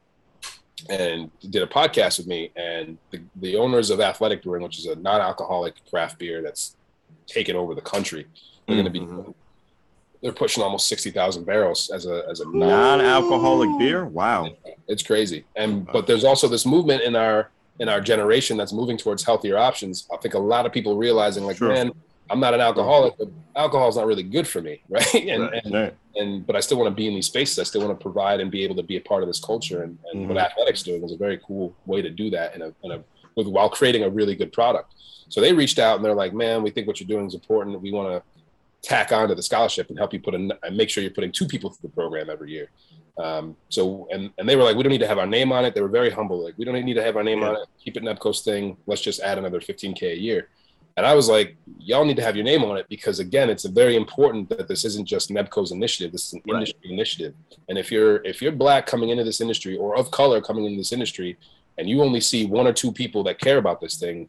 and 0.88 1.30
did 1.50 1.62
a 1.62 1.66
podcast 1.66 2.18
with 2.18 2.26
me. 2.26 2.50
And 2.56 2.98
the, 3.10 3.20
the 3.36 3.56
owners 3.56 3.90
of 3.90 4.00
Athletic 4.00 4.42
Brewing, 4.42 4.62
which 4.62 4.78
is 4.78 4.86
a 4.86 4.96
non-alcoholic 4.96 5.74
craft 5.90 6.18
beer 6.18 6.40
that's 6.42 6.76
taken 7.26 7.56
over 7.56 7.74
the 7.74 7.82
country, 7.82 8.26
they're 8.66 8.76
going 8.76 8.84
to 8.84 8.90
be 8.90 9.34
they're 10.22 10.32
pushing 10.32 10.62
almost 10.62 10.88
sixty 10.88 11.10
thousand 11.10 11.44
barrels 11.44 11.90
as 11.90 12.06
a 12.06 12.24
as 12.30 12.40
a 12.40 12.44
non 12.44 12.98
Non-alcoholic 12.98 13.78
beer. 13.78 14.04
Wow. 14.06 14.50
it's 14.88 15.02
crazy 15.02 15.44
and 15.54 15.86
but 15.86 16.06
there's 16.06 16.24
also 16.24 16.48
this 16.48 16.64
movement 16.64 17.02
in 17.02 17.14
our 17.14 17.50
in 17.80 17.88
our 17.88 18.00
generation 18.00 18.56
that's 18.56 18.72
moving 18.72 18.96
towards 18.96 19.22
healthier 19.24 19.56
options 19.56 20.06
i 20.12 20.16
think 20.18 20.34
a 20.34 20.38
lot 20.38 20.66
of 20.66 20.72
people 20.72 20.96
realizing 20.96 21.44
like 21.44 21.56
Sure. 21.56 21.68
man 21.68 21.90
I'm 22.30 22.40
not 22.40 22.52
an 22.52 22.60
alcoholic, 22.60 23.14
but 23.18 23.28
alcohol 23.56 23.88
is 23.88 23.96
not 23.96 24.04
really 24.04 24.22
good 24.22 24.46
for 24.46 24.60
me, 24.60 24.82
right? 24.90 25.14
And, 25.14 25.44
Right. 25.44 25.62
and 25.64 25.72
Right. 25.74 25.94
and 26.16 26.46
but 26.46 26.56
I 26.56 26.60
still 26.60 26.76
want 26.76 26.90
to 26.90 26.94
be 26.94 27.06
in 27.08 27.14
these 27.14 27.24
spaces. 27.28 27.58
I 27.58 27.62
still 27.62 27.80
want 27.80 27.98
to 27.98 28.02
provide 28.02 28.40
and 28.40 28.50
be 28.50 28.62
able 28.64 28.76
to 28.76 28.82
be 28.82 28.96
a 28.98 29.00
part 29.00 29.22
of 29.22 29.30
this 29.30 29.40
culture. 29.40 29.82
And, 29.82 29.98
and 30.12 30.26
Mhm. 30.26 30.28
what 30.28 30.36
athletics 30.36 30.82
doing 30.82 31.02
is 31.02 31.12
a 31.12 31.16
very 31.16 31.38
cool 31.46 31.74
way 31.86 32.02
to 32.02 32.10
do 32.10 32.28
that 32.28 32.54
in 32.54 32.60
a, 32.60 32.70
in 32.84 32.90
a 32.90 33.02
with 33.34 33.46
while 33.46 33.70
creating 33.70 34.02
a 34.02 34.10
really 34.10 34.34
good 34.36 34.52
product. 34.52 34.92
So 35.30 35.40
they 35.40 35.54
reached 35.54 35.78
out 35.78 35.96
and 35.96 36.04
they're 36.04 36.14
like, 36.22 36.34
"Man, 36.34 36.62
we 36.62 36.68
think 36.70 36.86
what 36.86 37.00
you're 37.00 37.08
doing 37.08 37.26
is 37.28 37.32
important. 37.34 37.80
We 37.80 37.92
want 37.92 38.08
to 38.12 38.22
tack 38.82 39.12
on 39.12 39.28
to 39.28 39.34
the 39.34 39.42
scholarship 39.42 39.88
and 39.90 39.98
help 39.98 40.12
you 40.12 40.20
put 40.20 40.34
in 40.34 40.52
and 40.62 40.76
make 40.76 40.88
sure 40.90 41.02
you're 41.02 41.12
putting 41.12 41.32
two 41.32 41.46
people 41.46 41.70
through 41.70 41.88
the 41.88 41.94
program 41.94 42.30
every 42.30 42.50
year." 42.50 42.70
Um, 43.18 43.56
so 43.68 44.06
and 44.12 44.30
and 44.38 44.48
they 44.48 44.56
were 44.56 44.62
like, 44.62 44.76
"We 44.76 44.82
don't 44.82 44.92
need 44.92 45.00
to 45.00 45.08
have 45.08 45.18
our 45.18 45.26
name 45.26 45.50
on 45.52 45.64
it." 45.64 45.74
They 45.74 45.80
were 45.80 45.88
very 45.88 46.10
humble. 46.10 46.42
Like, 46.44 46.54
"We 46.56 46.64
don't 46.64 46.82
need 46.84 46.94
to 46.94 47.02
have 47.02 47.16
our 47.16 47.24
name 47.24 47.40
Yeah. 47.40 47.48
on 47.50 47.56
it. 47.56 47.68
Keep 47.84 47.96
it 47.96 48.02
Nebco's 48.04 48.42
thing. 48.42 48.76
Let's 48.86 49.02
just 49.02 49.20
add 49.20 49.38
another 49.38 49.60
15k 49.60 50.12
a 50.12 50.16
year." 50.16 50.48
And 50.96 51.06
I 51.06 51.14
was 51.14 51.28
like, 51.28 51.54
y'all 51.78 52.04
need 52.04 52.16
to 52.16 52.24
have 52.24 52.34
your 52.34 52.44
name 52.44 52.64
on 52.64 52.76
it 52.76 52.86
because 52.88 53.20
again, 53.20 53.48
it's 53.50 53.64
very 53.64 53.94
important 53.94 54.48
that 54.48 54.66
this 54.66 54.84
isn't 54.84 55.06
just 55.06 55.30
Nebco's 55.30 55.70
initiative. 55.70 56.10
This 56.10 56.26
is 56.26 56.32
an 56.32 56.42
Right. 56.44 56.54
industry 56.56 56.90
initiative. 56.92 57.34
And 57.68 57.78
if 57.78 57.92
you're 57.92 58.16
if 58.24 58.42
you're 58.42 58.50
black 58.50 58.84
coming 58.86 59.10
into 59.10 59.22
this 59.22 59.40
industry 59.40 59.76
or 59.76 59.96
of 59.96 60.10
color 60.10 60.40
coming 60.40 60.64
into 60.64 60.76
this 60.78 60.92
industry, 60.92 61.36
and 61.78 61.88
you 61.88 62.02
only 62.02 62.20
see 62.20 62.46
one 62.46 62.66
or 62.66 62.72
two 62.72 62.90
people 62.90 63.22
that 63.24 63.38
care 63.38 63.58
about 63.58 63.80
this 63.80 63.94
thing, 63.96 64.28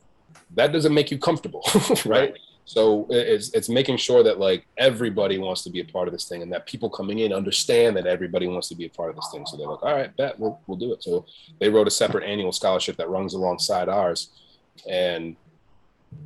that 0.55 0.71
doesn't 0.71 0.93
make 0.93 1.09
you 1.09 1.17
comfortable, 1.17 1.63
right? 2.05 2.35
So 2.69 3.07
it's 3.09 3.49
it's 3.55 3.67
making 3.67 3.97
sure 3.97 4.21
that 4.21 4.37
like 4.37 4.67
everybody 4.77 5.39
wants 5.39 5.63
to 5.63 5.71
be 5.71 5.79
a 5.79 5.85
part 5.85 6.07
of 6.07 6.11
this 6.11 6.29
thing, 6.29 6.43
and 6.43 6.53
that 6.53 6.67
people 6.67 6.87
coming 6.87 7.17
in 7.17 7.33
understand 7.33 7.97
that 7.97 8.05
everybody 8.05 8.45
wants 8.45 8.69
to 8.69 8.75
be 8.75 8.85
a 8.85 8.89
part 8.89 9.09
of 9.09 9.15
this 9.15 9.27
thing. 9.31 9.43
So 9.47 9.57
they're 9.57 9.67
like, 9.67 9.81
all 9.81 9.95
right, 9.95 10.15
bet 10.17 10.39
we'll 10.39 10.59
we'll 10.67 10.77
do 10.77 10.93
it. 10.93 11.01
So 11.01 11.25
they 11.59 11.67
wrote 11.67 11.87
a 11.87 11.91
separate 11.91 12.25
annual 12.25 12.51
scholarship 12.51 12.95
that 12.97 13.09
runs 13.09 13.33
alongside 13.33 13.89
ours, 13.89 14.29
and 14.87 15.35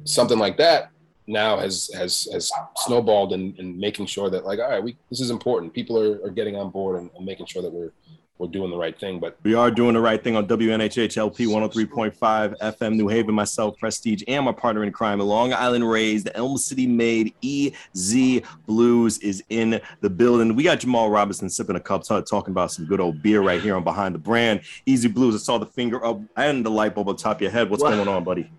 something 0.03 0.37
like 0.37 0.57
that 0.57 0.89
now 1.27 1.57
has 1.57 1.89
has 1.93 2.27
has 2.33 2.51
snowballed 2.75 3.31
in 3.31 3.79
making 3.79 4.05
sure 4.05 4.29
that 4.29 4.43
like 4.43 4.59
all 4.59 4.69
right 4.69 4.83
we 4.83 4.97
this 5.09 5.21
is 5.21 5.29
important 5.29 5.73
people 5.73 5.97
are, 5.97 6.21
are 6.25 6.29
getting 6.29 6.57
on 6.57 6.69
board 6.69 6.99
and, 6.99 7.09
and 7.15 7.25
making 7.25 7.45
sure 7.45 7.61
that 7.61 7.71
we're 7.71 7.91
we're 8.39 8.47
doing 8.47 8.71
the 8.71 8.77
right 8.77 8.99
thing 8.99 9.19
but 9.19 9.37
We 9.43 9.53
are 9.53 9.69
doing 9.69 9.93
the 9.93 10.01
right 10.01 10.21
thing 10.21 10.35
on 10.35 10.47
WNHH 10.47 11.17
LP 11.17 11.45
103.5 11.45 12.57
FM 12.59 12.95
New 12.95 13.07
Haven. 13.07 13.33
Myself, 13.35 13.77
Prestige, 13.77 14.23
and 14.27 14.45
my 14.45 14.51
partner 14.51 14.83
in 14.83 14.91
crime, 14.91 15.19
Long 15.19 15.53
Island 15.53 15.89
raised, 15.89 16.25
the 16.25 16.35
Elm 16.35 16.57
City 16.57 16.87
made 16.87 17.33
EZ 17.43 18.41
Bluez 18.67 19.21
is 19.21 19.43
in 19.49 19.79
the 20.01 20.09
building. 20.09 20.55
We 20.55 20.63
got 20.63 20.79
Jamal 20.79 21.09
Robinson 21.09 21.49
sipping 21.49 21.75
a 21.75 21.79
cup, 21.79 22.03
t- 22.03 22.21
talking 22.23 22.51
about 22.51 22.71
some 22.71 22.85
good 22.85 22.99
old 22.99 23.21
beer 23.21 23.41
right 23.41 23.61
here 23.61 23.75
on 23.75 23.83
Behind 23.83 24.13
the 24.15 24.19
Brand. 24.19 24.61
EZ 24.87 25.05
Bluez. 25.07 25.35
I 25.35 25.37
saw 25.37 25.57
the 25.57 25.65
finger 25.65 26.03
up 26.03 26.19
and 26.35 26.65
the 26.65 26.69
light 26.71 26.95
bulb 26.95 27.09
on 27.09 27.15
top 27.15 27.37
of 27.37 27.41
your 27.41 27.51
head. 27.51 27.69
What's 27.69 27.83
Well- 27.83 27.95
going 27.95 28.07
on, 28.07 28.23
buddy? 28.23 28.49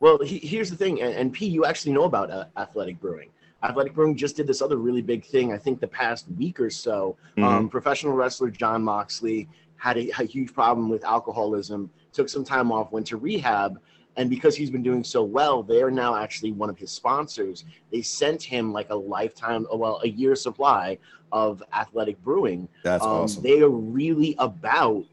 Well, 0.00 0.18
he, 0.22 0.38
here's 0.38 0.70
the 0.70 0.76
thing, 0.76 1.02
and, 1.02 1.12
and 1.12 1.32
P, 1.32 1.46
you 1.46 1.64
actually 1.64 1.92
know 1.92 2.04
about 2.04 2.30
uh, 2.30 2.44
Athletic 2.56 3.00
Brewing. 3.00 3.30
Athletic 3.62 3.94
Brewing 3.94 4.16
just 4.16 4.36
did 4.36 4.46
this 4.46 4.62
other 4.62 4.76
really 4.76 5.02
big 5.02 5.24
thing. 5.24 5.52
I 5.52 5.58
think 5.58 5.80
the 5.80 5.88
past 5.88 6.26
week 6.36 6.60
or 6.60 6.70
so, 6.70 7.16
Mm-hmm. 7.36 7.44
um, 7.44 7.68
professional 7.68 8.14
wrestler 8.14 8.50
Jon 8.50 8.82
Moxley 8.82 9.48
had 9.76 9.96
a, 9.96 10.10
a 10.18 10.24
huge 10.24 10.52
problem 10.52 10.88
with 10.88 11.04
alcoholism. 11.04 11.90
Took 12.12 12.28
some 12.28 12.44
time 12.44 12.72
off, 12.72 12.90
went 12.90 13.06
to 13.08 13.16
rehab, 13.16 13.78
and 14.16 14.28
because 14.28 14.56
he's 14.56 14.70
been 14.70 14.82
doing 14.82 15.04
so 15.04 15.22
well, 15.22 15.62
they 15.62 15.82
are 15.82 15.90
now 15.90 16.16
actually 16.16 16.50
one 16.50 16.68
of 16.68 16.76
his 16.78 16.90
sponsors. 16.90 17.64
They 17.92 18.02
sent 18.02 18.42
him 18.42 18.72
like 18.72 18.90
a 18.90 18.96
lifetime, 18.96 19.66
oh, 19.70 19.76
well, 19.76 20.00
a 20.02 20.08
year 20.08 20.34
supply 20.34 20.98
of 21.30 21.62
Athletic 21.72 22.20
Brewing. 22.24 22.68
That's 22.82 23.04
um, 23.04 23.10
awesome. 23.10 23.42
They 23.44 23.60
are 23.60 23.68
really 23.68 24.34
about 24.38 25.04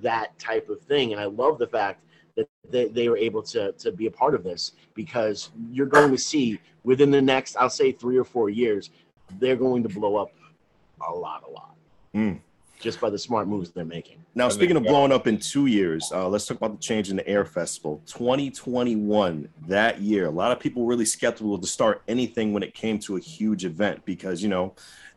that 0.00 0.38
type 0.38 0.70
of 0.70 0.80
thing, 0.82 1.12
and 1.12 1.20
I 1.20 1.26
love 1.26 1.58
the 1.58 1.66
fact 1.66 2.02
they, 2.70 2.86
they 2.88 3.08
were 3.08 3.16
able 3.16 3.42
to 3.42 3.72
to 3.72 3.92
be 3.92 4.06
a 4.06 4.10
part 4.10 4.34
of 4.34 4.42
this 4.44 4.72
because 4.94 5.50
you're 5.70 5.86
going 5.86 6.10
to 6.10 6.18
see 6.18 6.58
within 6.84 7.10
the 7.10 7.22
next, 7.22 7.56
I'll 7.56 7.70
say 7.70 7.92
three 7.92 8.16
or 8.18 8.24
four 8.24 8.50
years, 8.50 8.90
they're 9.38 9.56
going 9.56 9.82
to 9.82 9.88
blow 9.88 10.16
up 10.16 10.32
a 11.06 11.12
lot, 11.12 11.44
a 11.46 11.50
lot, 11.50 11.74
Mm. 12.14 12.38
just 12.80 13.00
by 13.00 13.10
the 13.10 13.18
smart 13.18 13.48
moves 13.48 13.70
they're 13.70 13.84
making. 13.84 14.18
Now, 14.34 14.46
I 14.46 14.48
speaking 14.50 14.76
of 14.76 14.82
think- 14.82 14.90
blowing 14.92 15.12
up 15.12 15.26
in 15.26 15.38
two 15.38 15.66
years, 15.66 16.10
uh, 16.12 16.28
let's 16.28 16.46
talk 16.46 16.56
about 16.58 16.72
the 16.72 16.78
change 16.82 17.08
in 17.10 17.16
the 17.16 17.26
Air 17.28 17.44
Festival. 17.44 18.02
2021, 18.06 19.48
that 19.66 20.00
year, 20.00 20.26
a 20.26 20.30
lot 20.30 20.52
of 20.52 20.60
people 20.60 20.82
were 20.82 20.88
really 20.88 21.04
skeptical 21.04 21.58
to 21.58 21.66
start 21.66 22.02
anything 22.08 22.52
when 22.52 22.62
it 22.62 22.74
came 22.74 22.98
to 23.00 23.16
a 23.16 23.20
huge 23.20 23.64
event 23.64 24.04
because, 24.04 24.42
you 24.42 24.48
know, 24.48 24.74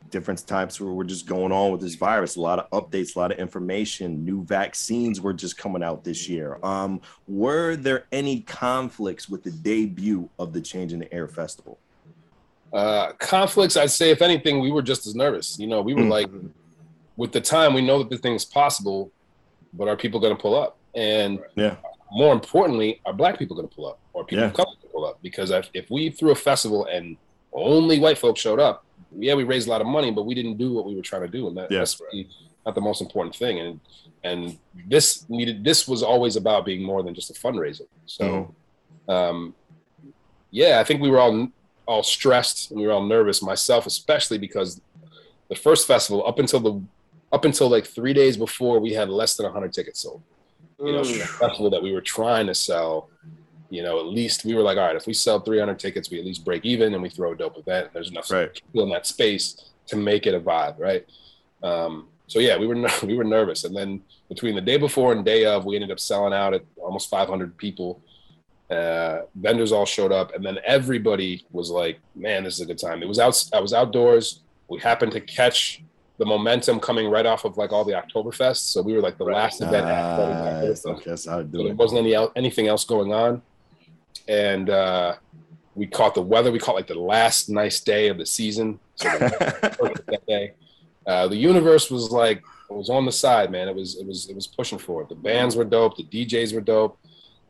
different 0.10 0.46
types 0.48 0.80
where 0.80 0.92
we're 0.92 1.04
just 1.04 1.28
going 1.28 1.52
on 1.52 1.72
with 1.72 1.82
this 1.82 1.96
virus. 1.96 2.36
A 2.36 2.42
lot 2.42 2.60
of 2.60 2.70
updates, 2.72 3.16
a 3.16 3.20
lot 3.20 3.32
of 3.32 3.38
information, 3.40 4.24
new 4.26 4.44
vaccines 4.44 5.20
were 5.20 5.34
just 5.34 5.58
coming 5.58 5.84
out 5.84 6.04
this 6.04 6.28
year. 6.30 6.58
Um, 6.64 7.02
were 7.28 7.76
there 7.76 8.06
any 8.12 8.42
conflicts 8.42 9.28
with 9.28 9.44
the 9.44 9.52
debut 9.52 10.30
of 10.40 10.54
the 10.54 10.62
change 10.62 10.94
in 10.94 11.00
the 11.00 11.14
Air 11.14 11.28
Festival? 11.28 11.80
uh 12.74 13.14
conflicts 13.14 13.78
i'd 13.78 13.90
say 13.90 14.10
if 14.12 14.22
anything 14.22 14.60
we 14.60 14.70
were 14.70 14.82
just 14.82 15.08
as 15.08 15.16
nervous 15.16 15.58
you 15.58 15.66
know 15.68 15.82
we 15.82 15.94
were 15.94 16.02
Mm. 16.02 16.10
like 16.12 16.30
with 17.16 17.32
the 17.32 17.40
time 17.40 17.74
we 17.74 17.80
know 17.80 18.00
that 18.00 18.10
the 18.10 18.18
thing 18.18 18.34
is 18.34 18.44
possible 18.44 19.10
but 19.72 19.88
are 19.88 19.96
people 19.96 20.20
going 20.20 20.36
to 20.36 20.42
pull 20.42 20.54
up 20.54 20.78
and 20.94 21.40
Yeah. 21.56 21.78
more 22.12 22.34
importantly 22.34 23.00
are 23.06 23.14
black 23.14 23.40
people 23.40 23.56
going 23.56 23.70
to 23.70 23.74
pull 23.74 23.88
up 23.88 24.00
or 24.12 24.26
people 24.26 24.40
Yeah. 24.44 24.48
of 24.50 24.54
color 24.54 24.68
gonna 24.82 24.92
pull 24.92 25.06
up 25.06 25.18
because 25.22 25.50
if, 25.50 25.70
if 25.74 25.90
we 25.90 26.10
threw 26.10 26.32
a 26.32 26.36
festival 26.36 26.86
and 26.88 27.16
only 27.54 28.00
white 28.02 28.18
folks 28.18 28.42
showed 28.42 28.60
up 28.60 28.84
yeah 29.20 29.34
we 29.34 29.44
raised 29.44 29.68
a 29.68 29.72
lot 29.72 29.82
of 29.82 29.88
money 29.88 30.12
but 30.12 30.24
we 30.26 30.34
didn't 30.36 30.58
do 30.58 30.74
what 30.74 30.86
we 30.86 30.96
were 30.96 31.02
trying 31.02 31.22
to 31.24 31.28
do 31.28 31.48
and 31.48 31.58
that, 31.58 31.72
Yeah. 31.72 31.80
that's 31.80 32.00
really 32.00 32.30
not 32.66 32.76
the 32.76 32.82
most 32.82 33.02
important 33.02 33.36
thing 33.36 33.60
and 33.60 33.80
and 34.24 34.58
this 34.88 35.28
needed 35.30 35.64
this 35.64 35.88
was 35.88 36.04
always 36.04 36.36
about 36.36 36.66
being 36.66 36.84
more 36.84 37.02
than 37.04 37.14
just 37.16 37.30
a 37.30 37.34
fundraiser 37.34 37.88
so 38.06 38.54
um 39.08 39.54
yeah 40.52 40.80
i 40.80 40.84
think 40.84 41.02
we 41.02 41.10
were 41.10 41.20
all 41.20 41.48
all 41.88 42.04
stressed 42.04 42.72
and 42.72 42.80
we 42.80 42.86
were 42.86 42.94
all 42.94 43.06
nervous 43.06 43.42
myself 43.42 43.86
especially 43.86 44.38
because 44.38 44.82
the 45.50 45.56
first 45.56 45.88
festival 45.88 46.26
up 46.28 46.40
until 46.40 46.60
the 46.60 46.82
up 47.32 47.46
until 47.46 47.70
like 47.70 47.86
three 47.86 48.14
days 48.14 48.36
before 48.38 48.80
we 48.80 48.94
had 48.94 49.10
less 49.10 49.36
than 49.36 49.46
100 49.46 49.74
tickets 49.74 50.02
sold 50.02 50.22
you 50.80 50.92
know, 50.92 51.02
Mm. 51.02 51.18
the 51.20 51.26
festival 51.26 51.70
that 51.72 51.82
we 51.82 51.92
were 51.92 52.02
trying 52.02 52.46
to 52.46 52.54
sell, 52.54 53.10
you 53.70 53.84
know, 53.84 54.00
at 54.00 54.06
least 54.06 54.46
we 54.46 54.54
were 54.56 54.62
like, 54.62 54.78
all 54.78 54.86
right, 54.86 54.96
if 54.96 55.08
we 55.08 55.14
sell 55.14 55.40
300 55.40 55.78
tickets, 55.80 56.10
we 56.10 56.20
at 56.20 56.26
least 56.26 56.46
break 56.46 56.66
even 56.66 56.94
and 56.94 57.02
we 57.04 57.10
throw 57.10 57.34
a 57.34 57.36
dope 57.36 57.58
event. 57.58 57.90
There's 57.94 58.10
enough 58.12 58.30
Right. 58.32 58.54
people 58.54 58.84
in 58.84 58.90
that 58.90 59.06
space 59.06 59.72
to 59.88 59.96
make 59.96 60.26
it 60.28 60.34
a 60.34 60.40
vibe, 60.40 60.80
right? 60.80 61.06
Um, 61.64 62.08
so 62.28 62.40
yeah, 62.40 62.58
we 62.58 62.68
were 62.68 62.76
we 63.04 63.16
were 63.16 63.24
nervous, 63.24 63.64
and 63.64 63.76
then 63.76 64.02
between 64.30 64.56
the 64.56 64.62
day 64.62 64.78
before 64.78 65.12
and 65.14 65.24
day 65.24 65.46
of, 65.46 65.66
we 65.66 65.76
ended 65.76 65.92
up 65.92 66.00
selling 66.00 66.34
out 66.34 66.54
at 66.54 66.64
almost 66.78 67.10
500 67.10 67.58
people. 67.58 68.02
Uh, 68.70 69.22
vendors 69.36 69.72
all 69.72 69.86
showed 69.86 70.12
up, 70.12 70.36
and 70.36 70.46
then 70.46 70.58
everybody 70.66 71.46
was 71.52 71.70
like, 71.70 72.00
"Man, 72.16 72.44
this 72.44 72.56
is 72.56 72.60
a 72.60 72.66
good 72.66 72.78
time." 72.78 73.02
It 73.02 73.08
was 73.08 73.18
out. 73.18 73.42
I 73.54 73.62
was 73.62 73.74
outdoors. 73.74 74.42
We 74.68 74.78
happened 74.80 75.14
to 75.14 75.22
catch 75.22 75.82
the 76.18 76.26
momentum 76.26 76.82
coming 76.82 77.10
right 77.10 77.26
off 77.26 77.46
of 77.46 77.58
like 77.58 77.72
all 77.72 77.86
the 77.86 77.94
Oktoberfest, 77.94 78.58
so 78.58 78.82
we 78.82 78.92
were 78.94 79.00
like 79.02 79.18
the 79.18 79.24
last 79.24 79.62
event. 79.62 79.86
after 79.88 80.68
Nice. 80.68 80.82
Oktoberfest. 80.84 81.04
That's 81.06 81.26
how 81.26 81.38
to 81.38 81.44
So 81.44 81.48
do 81.48 81.58
there 81.60 81.68
it. 81.68 81.76
wasn't 81.78 82.00
any 82.02 82.14
el- 82.14 82.34
anything 82.36 82.68
else 82.68 82.84
going 82.84 83.14
on, 83.14 83.42
and 84.28 84.70
uh, 84.70 85.16
we 85.76 85.88
caught 85.88 86.16
the 86.16 86.22
weather. 86.22 86.52
We 86.52 86.60
caught 86.60 86.76
like 86.76 86.88
the 86.88 87.00
last 87.00 87.50
nice 87.50 87.80
day 87.80 88.08
of 88.08 88.18
the 88.18 88.26
season. 88.26 88.80
So 88.96 89.10
the 89.10 90.02
that 90.08 90.26
day. 90.28 90.54
Uh, 91.06 91.28
the 91.28 91.38
universe 91.38 91.90
was 91.90 92.12
like 92.12 92.44
it 92.70 92.74
was 92.74 92.90
on 92.90 93.06
the 93.06 93.12
side, 93.12 93.52
man. 93.52 93.70
It 93.70 93.76
was 93.76 93.96
it 93.96 94.06
was 94.06 94.30
it 94.30 94.36
was 94.36 94.48
pushing 94.48 94.78
for 94.78 95.02
it. 95.02 95.10
The 95.10 95.16
bands 95.16 95.56
were 95.56 95.64
dope. 95.64 95.96
The 95.96 96.04
DJs 96.04 96.54
were 96.54 96.62
dope. 96.62 97.00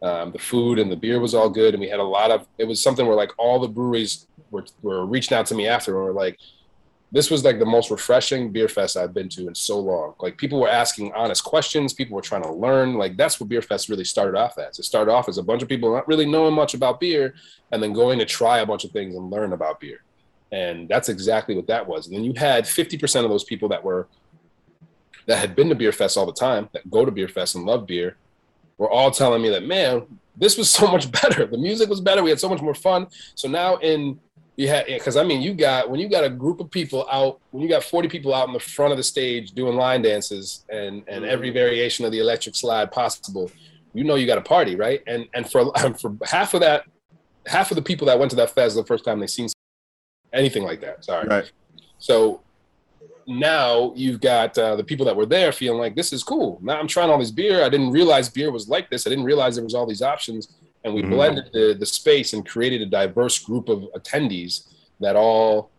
Um, 0.04 0.32
the 0.32 0.40
food 0.40 0.78
and 0.78 0.92
the 0.92 0.96
beer 0.96 1.20
was 1.20 1.34
all 1.34 1.50
good, 1.50 1.74
and 1.74 1.82
we 1.82 1.90
had 1.90 2.00
a 2.00 2.04
lot 2.04 2.30
of. 2.30 2.46
It 2.60 2.66
was 2.66 2.82
something 2.82 3.08
where 3.08 3.16
like 3.16 3.32
all 3.38 3.60
the 3.60 3.68
breweries 3.68 4.28
were 4.52 4.66
were 4.84 5.06
reaching 5.06 5.36
out 5.36 5.48
to 5.48 5.56
me 5.56 5.68
after, 5.68 5.96
and 5.96 6.06
were 6.06 6.14
like, 6.14 6.38
this 7.12 7.32
was 7.32 7.44
like 7.44 7.58
the 7.60 7.66
most 7.66 7.90
refreshing 7.90 8.52
beer 8.52 8.68
fest 8.68 8.98
I've 8.98 9.14
been 9.14 9.30
to 9.30 9.48
in 9.48 9.56
so 9.56 9.80
long. 9.80 10.14
Like 10.20 10.38
people 10.38 10.60
were 10.60 10.70
asking 10.70 11.14
honest 11.14 11.44
questions, 11.44 11.94
people 11.94 12.16
were 12.16 12.22
trying 12.22 12.44
to 12.44 12.52
learn. 12.52 12.96
Like 12.96 13.16
that's 13.16 13.40
what 13.40 13.50
beer 13.50 13.62
fest 13.62 13.88
really 13.88 14.04
started 14.04 14.38
off 14.38 14.58
as. 14.58 14.78
It 14.78 14.84
started 14.84 15.12
off 15.12 15.30
as 15.30 15.38
a 15.38 15.44
bunch 15.44 15.62
of 15.62 15.70
people 15.70 15.94
not 15.94 16.08
really 16.08 16.26
knowing 16.26 16.54
much 16.54 16.74
about 16.74 17.00
beer, 17.00 17.36
and 17.72 17.82
then 17.82 17.94
going 17.94 18.20
to 18.20 18.26
try 18.26 18.60
a 18.60 18.66
bunch 18.66 18.84
of 18.84 18.92
things 18.92 19.16
and 19.16 19.30
learn 19.30 19.54
about 19.54 19.80
beer. 19.80 20.04
And 20.52 20.88
that's 20.90 21.10
exactly 21.10 21.56
what 21.56 21.68
that 21.68 21.88
was. 21.88 22.08
And 22.08 22.16
then 22.16 22.24
you 22.24 22.34
had 22.36 22.66
50% 22.66 23.24
of 23.24 23.30
those 23.30 23.44
people 23.44 23.70
that 23.70 23.84
were 23.84 24.08
that 25.28 25.40
had 25.40 25.56
been 25.56 25.70
to 25.70 25.76
beer 25.76 25.92
fest 25.92 26.18
all 26.18 26.26
the 26.26 26.34
time, 26.34 26.70
that 26.72 26.90
go 26.90 27.04
to 27.04 27.12
beer 27.12 27.28
fest 27.28 27.56
and 27.56 27.66
love 27.66 27.86
beer, 27.86 28.16
were 28.78 28.90
all 28.90 29.12
telling 29.12 29.42
me 29.42 29.50
that, 29.50 29.66
man, 29.66 30.04
this 30.38 30.58
was 30.58 30.70
so 30.70 30.88
much 30.88 31.12
better. 31.22 31.46
The 31.46 31.58
music 31.58 31.90
was 31.90 32.02
better. 32.02 32.24
We 32.24 32.30
had 32.30 32.40
so 32.40 32.50
much 32.50 32.62
more 32.62 32.74
fun. 32.74 33.08
So 33.36 33.48
now 33.48 33.78
in 33.78 34.20
had 34.66 34.88
because 34.88 35.16
I 35.16 35.24
mean 35.24 35.42
you 35.42 35.54
got 35.54 35.90
when 35.90 36.00
you 36.00 36.10
got 36.10 36.24
a 36.24 36.30
group 36.30 36.60
of 36.60 36.72
people 36.72 37.08
out 37.12 37.40
when 37.52 37.62
you 37.62 37.70
got 37.70 37.84
40 37.84 38.08
people 38.08 38.34
out 38.34 38.48
in 38.48 38.54
the 38.54 38.60
front 38.60 38.92
of 38.92 38.98
the 38.98 39.04
stage 39.04 39.52
doing 39.52 39.76
line 39.76 40.02
dances 40.02 40.66
and 40.70 41.04
and 41.08 41.24
every 41.26 41.52
variation 41.52 42.06
of 42.06 42.12
the 42.12 42.20
electric 42.20 42.56
slide 42.56 42.92
possible, 42.92 43.52
you 43.94 44.04
know 44.04 44.16
you 44.16 44.26
got 44.26 44.40
a 44.40 44.42
party, 44.42 44.76
right? 44.76 45.04
And 45.06 45.28
and 45.34 45.50
for 45.50 45.72
for 46.00 46.18
half 46.26 46.56
of 46.56 46.62
that, 46.62 46.86
half 47.46 47.70
of 47.70 47.76
the 47.76 47.84
people 47.84 48.08
that 48.08 48.18
went 48.18 48.32
to 48.32 48.38
that 48.38 48.50
fest 48.50 48.76
the 48.76 48.84
first 48.84 49.06
time 49.06 49.20
they 49.20 49.28
seen 49.28 49.48
anything 50.34 50.64
like 50.64 50.82
that. 50.82 51.06
Sorry. 51.06 51.28
Right. 51.28 51.52
So 52.00 52.42
now 53.28 53.92
you've 53.96 54.22
got 54.22 54.58
uh, 54.58 54.76
the 54.76 54.84
people 54.84 55.06
that 55.06 55.16
were 55.16 55.26
there 55.26 55.52
feeling 55.52 55.80
like 55.80 55.96
this 55.96 56.14
is 56.14 56.24
cool. 56.24 56.60
Now 56.62 56.80
I'm 56.80 56.88
trying 56.88 57.10
all 57.10 57.20
this 57.20 57.32
beer. 57.32 57.64
I 57.64 57.70
didn't 57.70 57.92
realize 57.92 58.30
beer 58.30 58.52
was 58.52 58.70
like 58.70 58.90
this. 58.90 59.06
I 59.06 59.10
didn't 59.10 59.26
realize 59.26 59.56
there 59.56 59.64
was 59.64 59.76
all 59.76 59.86
these 59.86 60.02
options. 60.02 60.56
And 60.88 60.96
we 60.96 61.04
Mhm. 61.04 61.10
blended 61.10 61.46
the 61.54 61.76
the 61.80 61.86
space 61.86 62.34
and 62.34 62.48
created 62.48 62.82
a 62.82 62.86
diverse 62.86 63.38
group 63.40 63.70
of 63.70 63.84
attendees 63.96 64.66
that 65.00 65.16
all 65.16 65.70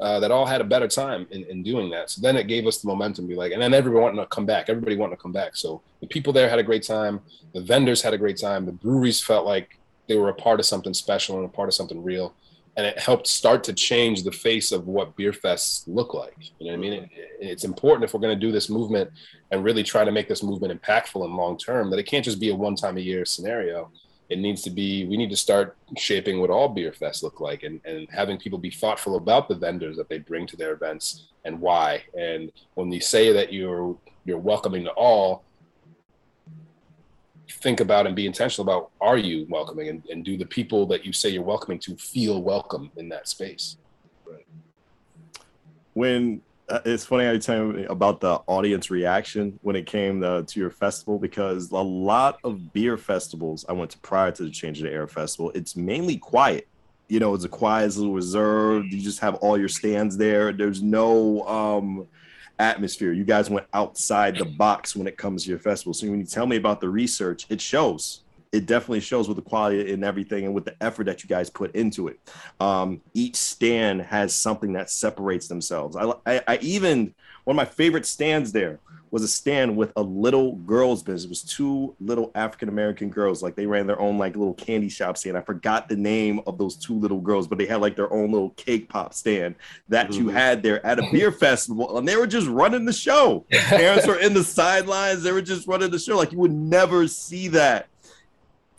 uh, 0.00 0.18
that 0.18 0.30
all 0.30 0.46
had 0.46 0.62
a 0.62 0.64
better 0.64 0.88
time 0.88 1.26
in, 1.30 1.44
in 1.44 1.62
doing 1.62 1.90
that. 1.90 2.08
So 2.08 2.22
then 2.22 2.34
it 2.34 2.46
gave 2.46 2.66
us 2.66 2.78
the 2.78 2.88
momentum, 2.88 3.26
to 3.26 3.28
be 3.28 3.36
like, 3.36 3.52
and 3.52 3.60
then 3.60 3.74
everyone 3.74 4.02
wanting 4.02 4.20
to 4.20 4.26
come 4.26 4.46
back. 4.46 4.70
Everybody 4.70 4.96
wanting 4.96 5.14
to 5.18 5.22
come 5.22 5.32
back. 5.32 5.56
So 5.56 5.82
the 6.00 6.06
people 6.06 6.32
there 6.32 6.48
had 6.48 6.58
a 6.58 6.62
great 6.62 6.82
time. 6.82 7.20
The 7.52 7.60
vendors 7.60 8.00
had 8.00 8.14
a 8.14 8.18
great 8.18 8.38
time. 8.38 8.64
The 8.64 8.72
breweries 8.72 9.20
felt 9.20 9.44
like 9.44 9.68
they 10.08 10.16
were 10.16 10.30
a 10.30 10.34
part 10.34 10.58
of 10.58 10.64
something 10.64 10.94
special 10.94 11.36
and 11.36 11.44
a 11.44 11.50
part 11.50 11.68
of 11.68 11.74
something 11.74 12.02
real. 12.02 12.34
And 12.78 12.86
it 12.86 12.98
helped 12.98 13.26
start 13.26 13.62
to 13.64 13.74
change 13.74 14.22
the 14.22 14.32
face 14.32 14.72
of 14.72 14.86
what 14.86 15.14
beer 15.16 15.32
fests 15.32 15.82
look 15.86 16.14
like. 16.14 16.38
You 16.58 16.68
know 16.72 16.78
what 16.78 16.78
I 16.78 16.80
mean? 16.80 16.92
It, 16.94 17.10
it's 17.38 17.64
important 17.64 18.04
if 18.04 18.14
we're 18.14 18.20
going 18.20 18.34
to 18.40 18.46
do 18.46 18.52
this 18.52 18.70
movement 18.70 19.10
and 19.50 19.62
really 19.62 19.82
try 19.82 20.02
to 20.06 20.12
make 20.12 20.28
this 20.28 20.42
movement 20.42 20.72
impactful 20.80 21.22
and 21.22 21.36
long 21.36 21.58
term 21.58 21.90
that 21.90 21.98
it 21.98 22.04
can't 22.04 22.24
just 22.24 22.40
be 22.40 22.48
a 22.48 22.54
one 22.54 22.74
time 22.74 22.96
a 22.96 23.00
year 23.00 23.26
scenario 23.26 23.90
it 24.30 24.38
needs 24.38 24.62
to 24.62 24.70
be 24.70 25.04
we 25.06 25.16
need 25.16 25.28
to 25.28 25.36
start 25.36 25.76
shaping 25.98 26.40
what 26.40 26.50
all 26.50 26.68
beer 26.68 26.92
fests 26.92 27.22
look 27.22 27.40
like 27.40 27.64
and, 27.64 27.80
and 27.84 28.08
having 28.10 28.38
people 28.38 28.58
be 28.58 28.70
thoughtful 28.70 29.16
about 29.16 29.48
the 29.48 29.54
vendors 29.54 29.96
that 29.96 30.08
they 30.08 30.18
bring 30.18 30.46
to 30.46 30.56
their 30.56 30.72
events 30.72 31.26
and 31.44 31.60
why 31.60 32.02
and 32.18 32.50
when 32.74 32.90
you 32.90 33.00
say 33.00 33.32
that 33.32 33.52
you're 33.52 33.96
you're 34.24 34.38
welcoming 34.38 34.84
to 34.84 34.90
all 34.92 35.44
think 37.48 37.80
about 37.80 38.06
and 38.06 38.14
be 38.14 38.26
intentional 38.26 38.62
about 38.62 38.90
are 39.00 39.18
you 39.18 39.44
welcoming 39.50 39.88
and, 39.88 40.06
and 40.08 40.24
do 40.24 40.36
the 40.36 40.46
people 40.46 40.86
that 40.86 41.04
you 41.04 41.12
say 41.12 41.28
you're 41.28 41.42
welcoming 41.42 41.80
to 41.80 41.96
feel 41.96 42.40
welcome 42.42 42.90
in 42.96 43.08
that 43.08 43.28
space 43.28 43.76
right. 44.24 44.46
when 45.94 46.40
it's 46.84 47.04
funny 47.04 47.24
how 47.24 47.32
you 47.32 47.38
tell 47.38 47.66
me 47.66 47.84
about 47.84 48.20
the 48.20 48.34
audience 48.46 48.90
reaction 48.90 49.58
when 49.62 49.76
it 49.76 49.86
came 49.86 50.20
to, 50.20 50.44
to 50.46 50.60
your 50.60 50.70
festival 50.70 51.18
because 51.18 51.70
a 51.70 51.76
lot 51.76 52.38
of 52.44 52.72
beer 52.72 52.96
festivals 52.96 53.64
I 53.68 53.72
went 53.72 53.90
to 53.92 53.98
prior 53.98 54.30
to 54.32 54.44
the 54.44 54.50
Change 54.50 54.78
of 54.78 54.84
the 54.84 54.92
Air 54.92 55.06
festival, 55.06 55.50
it's 55.54 55.76
mainly 55.76 56.16
quiet. 56.16 56.68
You 57.08 57.18
know, 57.18 57.34
it's 57.34 57.44
a 57.44 57.48
quiet, 57.48 57.96
a 57.96 57.98
little 57.98 58.14
reserved. 58.14 58.92
You 58.92 59.00
just 59.00 59.18
have 59.20 59.34
all 59.36 59.58
your 59.58 59.68
stands 59.68 60.16
there. 60.16 60.52
There's 60.52 60.80
no 60.80 61.42
um, 61.42 62.06
atmosphere. 62.60 63.12
You 63.12 63.24
guys 63.24 63.50
went 63.50 63.66
outside 63.74 64.36
the 64.36 64.44
box 64.44 64.94
when 64.94 65.08
it 65.08 65.16
comes 65.16 65.44
to 65.44 65.50
your 65.50 65.58
festival. 65.58 65.92
So 65.92 66.08
when 66.08 66.20
you 66.20 66.26
tell 66.26 66.46
me 66.46 66.56
about 66.56 66.80
the 66.80 66.88
research, 66.88 67.46
it 67.48 67.60
shows. 67.60 68.22
It 68.52 68.66
definitely 68.66 69.00
shows 69.00 69.28
with 69.28 69.36
the 69.36 69.42
quality 69.42 69.92
and 69.92 70.04
everything 70.04 70.44
and 70.44 70.52
with 70.54 70.64
the 70.64 70.74
effort 70.82 71.04
that 71.04 71.22
you 71.22 71.28
guys 71.28 71.48
put 71.48 71.74
into 71.74 72.08
it. 72.08 72.18
Um, 72.58 73.00
each 73.14 73.36
stand 73.36 74.02
has 74.02 74.34
something 74.34 74.72
that 74.72 74.90
separates 74.90 75.46
themselves. 75.46 75.96
I, 75.96 76.12
I, 76.26 76.42
I 76.48 76.58
even 76.60 77.14
one 77.44 77.54
of 77.54 77.56
my 77.56 77.64
favorite 77.64 78.06
stands 78.06 78.50
there 78.50 78.80
was 79.12 79.22
a 79.24 79.28
stand 79.28 79.76
with 79.76 79.92
a 79.96 80.02
little 80.02 80.54
girls 80.56 81.02
business. 81.02 81.24
It 81.24 81.28
was 81.30 81.42
two 81.42 81.94
little 82.00 82.30
African 82.34 82.68
American 82.68 83.08
girls, 83.08 83.40
like 83.42 83.54
they 83.56 83.66
ran 83.66 83.86
their 83.86 84.00
own 84.00 84.18
like 84.18 84.34
little 84.36 84.54
candy 84.54 84.88
shop 84.88 85.16
stand. 85.16 85.36
I 85.36 85.40
forgot 85.42 85.88
the 85.88 85.96
name 85.96 86.40
of 86.46 86.58
those 86.58 86.74
two 86.76 86.94
little 86.94 87.20
girls, 87.20 87.46
but 87.48 87.58
they 87.58 87.66
had 87.66 87.80
like 87.80 87.94
their 87.96 88.12
own 88.12 88.30
little 88.32 88.50
cake 88.50 88.88
pop 88.88 89.14
stand 89.14 89.54
that 89.88 90.12
you 90.14 90.24
Mhm. 90.26 90.32
had 90.32 90.62
there 90.62 90.84
at 90.84 90.98
a 90.98 91.08
beer 91.12 91.30
festival, 91.46 91.98
and 91.98 92.06
they 92.06 92.16
were 92.16 92.26
just 92.26 92.46
running 92.48 92.84
the 92.84 92.92
show. 92.92 93.44
Parents 93.52 94.06
were 94.08 94.18
in 94.18 94.34
the 94.34 94.44
sidelines; 94.44 95.22
they 95.22 95.32
were 95.32 95.42
just 95.42 95.66
running 95.68 95.90
the 95.90 95.98
show. 96.00 96.16
Like 96.16 96.32
you 96.32 96.38
would 96.38 96.52
never 96.52 97.06
see 97.08 97.48
that 97.48 97.86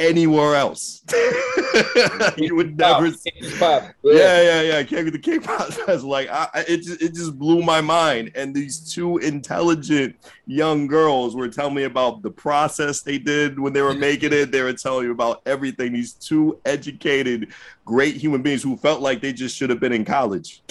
anywhere 0.01 0.55
else. 0.55 1.03
you 2.37 2.55
would 2.55 2.77
never 2.77 3.11
see 3.11 3.31
Pop. 3.59 3.83
yeah, 4.03 4.41
yeah, 4.41 4.61
yeah. 4.61 4.83
Can't 4.83 5.05
be 5.05 5.11
the 5.11 5.19
cake 5.19 5.43
pop. 5.43 5.69
That's 5.85 6.03
like 6.15 6.29
I, 6.29 6.47
I- 6.53 6.65
it. 6.67 6.77
Just, 6.83 7.01
it 7.01 7.13
just 7.13 7.37
blew 7.37 7.61
my 7.61 7.79
mind. 7.81 8.31
And 8.35 8.53
these 8.53 8.91
two 8.93 9.17
intelligent 9.19 10.15
young 10.47 10.87
girls 10.87 11.35
were 11.35 11.47
telling 11.47 11.75
me 11.75 11.83
about 11.83 12.21
the 12.23 12.31
process 12.31 13.01
they 13.01 13.17
did 13.17 13.59
when 13.59 13.73
they 13.73 13.81
were 13.81 13.93
making 13.93 14.33
it. 14.33 14.51
They 14.51 14.61
were 14.61 14.73
telling 14.73 15.05
me 15.05 15.11
about 15.11 15.41
everything. 15.45 15.93
These 15.93 16.13
two 16.13 16.59
educated, 16.65 17.49
great 17.85 18.15
human 18.15 18.41
beings 18.41 18.63
who 18.63 18.77
felt 18.77 19.01
like 19.01 19.21
they 19.21 19.33
just 19.33 19.55
should 19.55 19.69
have 19.69 19.79
been 19.79 19.93
in 19.93 20.05
college, 20.05 20.61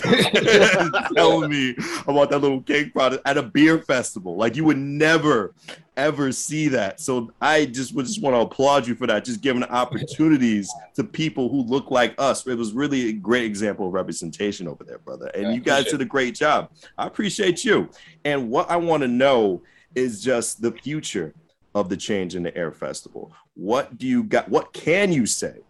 telling 1.15 1.51
me 1.51 1.75
about 2.07 2.31
that 2.31 2.39
little 2.41 2.63
cake 2.63 2.93
product 2.93 3.27
at 3.27 3.37
a 3.37 3.43
beer 3.43 3.79
festival. 3.79 4.37
Like 4.37 4.57
you 4.57 4.65
would 4.65 4.79
never 4.79 5.55
ever 5.97 6.33
see 6.33 6.69
that. 6.69 6.99
So 6.99 7.31
I 7.43 7.67
just 7.67 7.95
would 7.95 8.07
just 8.07 8.23
want 8.23 8.35
to 8.35 8.41
applaud 8.41 8.87
you 8.87 8.95
for 8.95 9.07
that, 9.07 9.25
just 9.25 9.43
giving 9.43 9.63
opportunities 9.65 10.73
to 10.95 11.05
people 11.05 11.51
who 11.51 11.63
look 11.63 11.91
like 11.91 12.15
us. 12.17 12.47
It 12.47 12.57
was 12.57 12.73
really 12.73 13.11
a 13.11 13.13
great 13.13 13.45
example 13.45 13.87
of 13.87 13.93
representation 13.93 14.67
over 14.67 14.83
there, 14.83 14.99
brother. 14.99 15.31
And 15.35 15.49
I 15.49 15.53
you 15.53 15.61
guys 15.61 15.85
did 15.87 16.01
a 16.01 16.07
great 16.07 16.35
job. 16.35 16.71
I 16.97 17.07
appreciate 17.07 17.65
you. 17.65 17.91
And 18.25 18.51
what 18.51 18.71
I 18.71 18.77
want 18.77 19.03
to 19.03 19.09
know 19.09 19.63
is 19.95 20.23
just 20.23 20.63
the 20.63 20.73
future 20.73 21.35
of 21.75 21.89
the 21.89 21.97
Change 21.97 22.35
in 22.35 22.43
the 22.43 22.57
Air 22.57 22.73
Festival. 22.73 23.33
What 23.55 23.99
do 23.99 24.07
you 24.07 24.23
got? 24.23 24.49
What 24.49 24.73
can 24.73 25.13
you 25.13 25.27
say? 25.27 25.61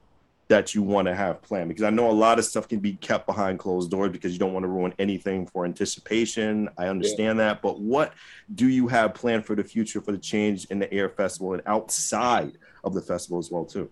That 0.50 0.74
you 0.74 0.82
want 0.82 1.06
to 1.06 1.14
have 1.14 1.40
planned 1.42 1.68
because 1.68 1.84
I 1.84 1.90
know 1.90 2.10
a 2.10 2.12
lot 2.12 2.38
of 2.38 2.44
stuff 2.44 2.68
can 2.68 2.80
be 2.80 2.94
kept 2.94 3.24
behind 3.24 3.58
closed 3.58 3.90
doors 3.90 4.10
because 4.10 4.32
you 4.32 4.38
don't 4.38 4.52
want 4.52 4.64
to 4.64 4.68
ruin 4.68 4.92
anything 4.98 5.46
for 5.46 5.64
anticipation. 5.64 6.68
I 6.76 6.88
understand 6.88 7.38
that, 7.38 7.62
but 7.62 7.80
what 7.80 8.12
do 8.56 8.68
you 8.68 8.88
have 8.88 9.14
planned 9.14 9.46
for 9.46 9.54
the 9.54 9.64
future 9.64 10.00
for 10.00 10.12
the 10.12 10.18
change 10.18 10.66
in 10.66 10.80
the 10.80 10.92
air 10.92 11.08
festival 11.08 11.54
and 11.54 11.62
outside 11.66 12.58
of 12.84 12.94
the 12.94 13.00
festival 13.00 13.38
as 13.38 13.50
well 13.50 13.64
too 13.64 13.88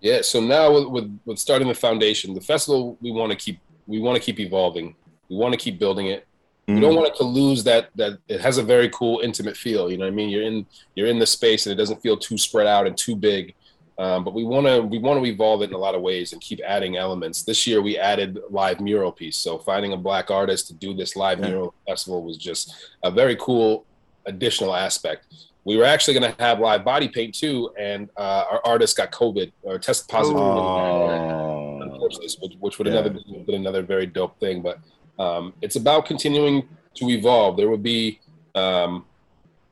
Yeah. 0.00 0.22
So 0.22 0.40
now 0.40 0.72
with, 0.74 0.88
with 0.88 1.20
with 1.24 1.38
starting 1.38 1.68
the 1.68 1.74
foundation, 1.74 2.34
the 2.34 2.40
festival 2.40 2.98
we 3.00 3.12
want 3.12 3.30
to 3.30 3.38
keep 3.38 3.60
we 3.86 4.00
want 4.00 4.16
to 4.16 4.22
keep 4.22 4.40
evolving. 4.40 4.96
We 5.30 5.36
want 5.36 5.54
to 5.54 5.58
keep 5.58 5.78
building 5.78 6.08
it. 6.08 6.26
We 6.66 6.74
don't 6.74 6.90
mm-hmm. 6.90 6.96
want 6.96 7.08
it 7.08 7.16
to 7.16 7.24
lose 7.24 7.64
that 7.64 7.90
that 7.96 8.18
it 8.28 8.40
has 8.40 8.58
a 8.58 8.62
very 8.62 8.88
cool 8.90 9.20
intimate 9.20 9.56
feel. 9.56 9.90
You 9.90 9.98
know 9.98 10.06
what 10.06 10.12
I 10.12 10.16
mean? 10.16 10.30
You're 10.30 10.42
in 10.42 10.66
you're 10.96 11.08
in 11.08 11.18
the 11.18 11.26
space 11.26 11.66
and 11.66 11.72
it 11.72 11.76
doesn't 11.76 12.02
feel 12.02 12.16
too 12.16 12.38
spread 12.38 12.66
out 12.66 12.86
and 12.86 12.96
too 12.96 13.16
big. 13.16 13.54
Um, 14.02 14.24
but 14.24 14.34
we 14.34 14.42
want 14.42 14.66
to 14.66 14.82
we 14.82 14.98
want 14.98 15.16
to 15.20 15.26
evolve 15.34 15.62
it 15.62 15.70
in 15.70 15.74
a 15.74 15.78
lot 15.86 15.94
of 15.94 16.02
ways 16.02 16.32
and 16.32 16.40
keep 16.48 16.60
adding 16.76 16.96
elements. 16.96 17.42
This 17.50 17.60
year 17.68 17.80
we 17.88 17.96
added 18.10 18.30
live 18.50 18.80
mural 18.80 19.12
piece. 19.12 19.36
So 19.36 19.58
finding 19.58 19.92
a 19.92 19.96
black 20.08 20.26
artist 20.30 20.66
to 20.68 20.74
do 20.74 20.90
this 21.00 21.14
live 21.14 21.38
Yeah. 21.38 21.48
mural 21.50 21.74
festival 21.88 22.22
was 22.24 22.36
just 22.36 22.74
a 23.04 23.10
very 23.20 23.36
cool 23.36 23.84
additional 24.26 24.74
aspect. 24.74 25.26
We 25.64 25.76
were 25.76 25.84
actually 25.84 26.14
going 26.18 26.28
to 26.34 26.42
have 26.42 26.58
live 26.58 26.84
body 26.84 27.08
paint 27.16 27.32
too, 27.42 27.70
and 27.78 28.00
uh, 28.16 28.44
our 28.52 28.60
artist 28.64 28.96
got 28.96 29.12
COVID 29.12 29.52
or 29.62 29.78
tested 29.78 30.08
positive. 30.08 30.40
Oh. 30.40 32.08
which, 32.40 32.54
which 32.64 32.78
would 32.78 32.88
Yeah. 32.88 32.94
another 32.94 33.10
been 33.46 33.54
another 33.64 33.82
very 33.82 34.06
dope 34.06 34.34
thing. 34.40 34.62
But 34.62 34.78
um, 35.24 35.52
it's 35.62 35.76
about 35.76 36.06
continuing 36.06 36.56
to 36.98 37.08
evolve. 37.08 37.56
There 37.56 37.70
will 37.70 37.78
be 37.94 38.18
um, 38.56 39.04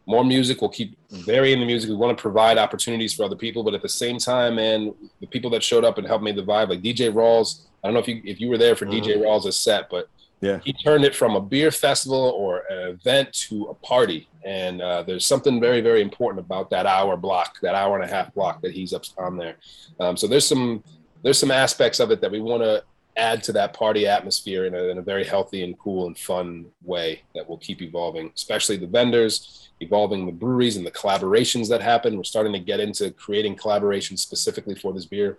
more 0.07 0.25
music. 0.25 0.61
We'll 0.61 0.71
keep 0.71 0.97
varying 1.11 1.61
the 1.61 1.67
music. 1.67 1.91
We 1.91 1.97
want 1.97 2.17
to 2.17 2.21
provide 2.21 2.59
opportunities 2.59 3.15
for 3.15 3.25
other 3.25 3.37
people, 3.37 3.63
but 3.63 3.75
at 3.75 3.83
the 3.83 3.89
same 3.89 4.19
time, 4.19 4.57
man, 4.57 4.95
the 5.21 5.27
people 5.27 5.51
that 5.51 5.63
showed 5.63 5.85
up 5.85 5.99
and 5.99 6.07
helped 6.07 6.25
make 6.25 6.37
the 6.37 6.43
vibe, 6.43 6.69
like 6.71 6.83
DJ 6.83 7.13
Rawls. 7.13 7.67
I 7.83 7.89
don't 7.89 7.95
know 7.95 8.01
if 8.01 8.09
you 8.09 8.21
if 8.25 8.41
you 8.41 8.49
were 8.49 8.59
there 8.59 8.77
for 8.77 8.87
DJ 8.87 9.17
Rawls' 9.17 9.53
set, 9.55 9.89
but 9.91 10.09
Yeah. 10.41 10.59
he 10.65 10.73
turned 10.73 11.05
it 11.05 11.15
from 11.15 11.37
a 11.37 11.41
beer 11.41 11.71
festival 11.71 12.35
or 12.37 12.65
an 12.71 12.89
event 12.89 13.33
to 13.49 13.67
a 13.67 13.75
party. 13.75 14.29
And 14.45 14.81
uh, 14.81 15.03
there's 15.03 15.27
something 15.27 15.61
very, 15.61 15.81
very 15.83 16.01
important 16.03 16.45
about 16.45 16.71
that 16.71 16.87
hour 16.87 17.17
block, 17.17 17.61
that 17.61 17.75
hour 17.75 17.99
and 18.01 18.05
a 18.11 18.13
half 18.15 18.33
block 18.35 18.63
that 18.63 18.73
he's 18.73 18.93
up 18.95 19.05
on 19.19 19.37
there. 19.37 19.57
Um, 20.01 20.17
so 20.17 20.27
there's 20.27 20.47
some 20.47 20.83
there's 21.23 21.39
some 21.39 21.51
aspects 21.51 22.01
of 22.01 22.11
it 22.11 22.21
that 22.23 22.31
we 22.31 22.41
want 22.41 22.63
to 22.63 22.83
add 23.17 23.43
to 23.45 23.53
that 23.53 23.73
party 23.75 24.07
atmosphere 24.07 24.67
in 24.67 24.75
a, 24.75 24.85
in 24.85 24.99
a 24.99 25.03
very 25.03 25.25
healthy 25.25 25.63
and 25.65 25.79
cool 25.79 26.07
and 26.07 26.17
fun 26.19 26.67
way 26.83 27.23
that 27.35 27.49
will 27.49 27.59
keep 27.59 27.83
evolving, 27.83 28.31
especially 28.35 28.77
the 28.77 28.87
vendors, 28.87 29.71
evolving 29.81 30.27
the 30.27 30.33
breweries 30.33 30.77
and 30.77 30.87
the 30.87 30.91
collaborations 30.91 31.69
that 31.69 31.81
happen. 31.83 32.17
We're 32.17 32.25
starting 32.25 32.53
to 32.53 32.59
get 32.61 32.81
into 32.81 33.11
creating 33.11 33.57
collaborations 33.57 34.19
specifically 34.21 34.75
for 34.75 34.93
this 34.93 35.07
beer, 35.07 35.39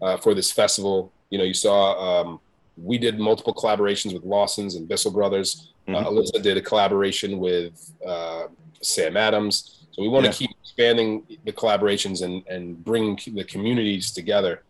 uh, 0.00 0.16
for 0.16 0.34
this 0.34 0.50
festival. 0.50 1.12
You 1.30 1.38
know, 1.38 1.44
you 1.44 1.54
saw 1.54 2.20
um, 2.22 2.40
we 2.76 2.98
did 2.98 3.18
multiple 3.18 3.54
collaborations 3.54 4.14
with 4.14 4.24
Lawson's 4.24 4.74
and 4.74 4.88
Bissell 4.88 5.12
Brothers. 5.12 5.68
Uh, 5.88 5.92
Mhm. 5.92 6.06
Alisa 6.06 6.42
did 6.42 6.56
a 6.56 6.60
collaboration 6.62 7.38
with 7.38 7.92
uh, 8.06 8.44
Sam 8.82 9.16
Adams. 9.16 9.86
So 9.92 10.00
we 10.02 10.08
want 10.08 10.24
to 10.24 10.30
Yeah. 10.30 10.36
keep 10.48 10.50
expanding 10.62 11.26
the 11.44 11.52
collaborations 11.52 12.22
and, 12.22 12.42
and 12.48 12.82
bring 12.82 13.18
the 13.34 13.44
communities 13.44 14.10
together 14.12 14.62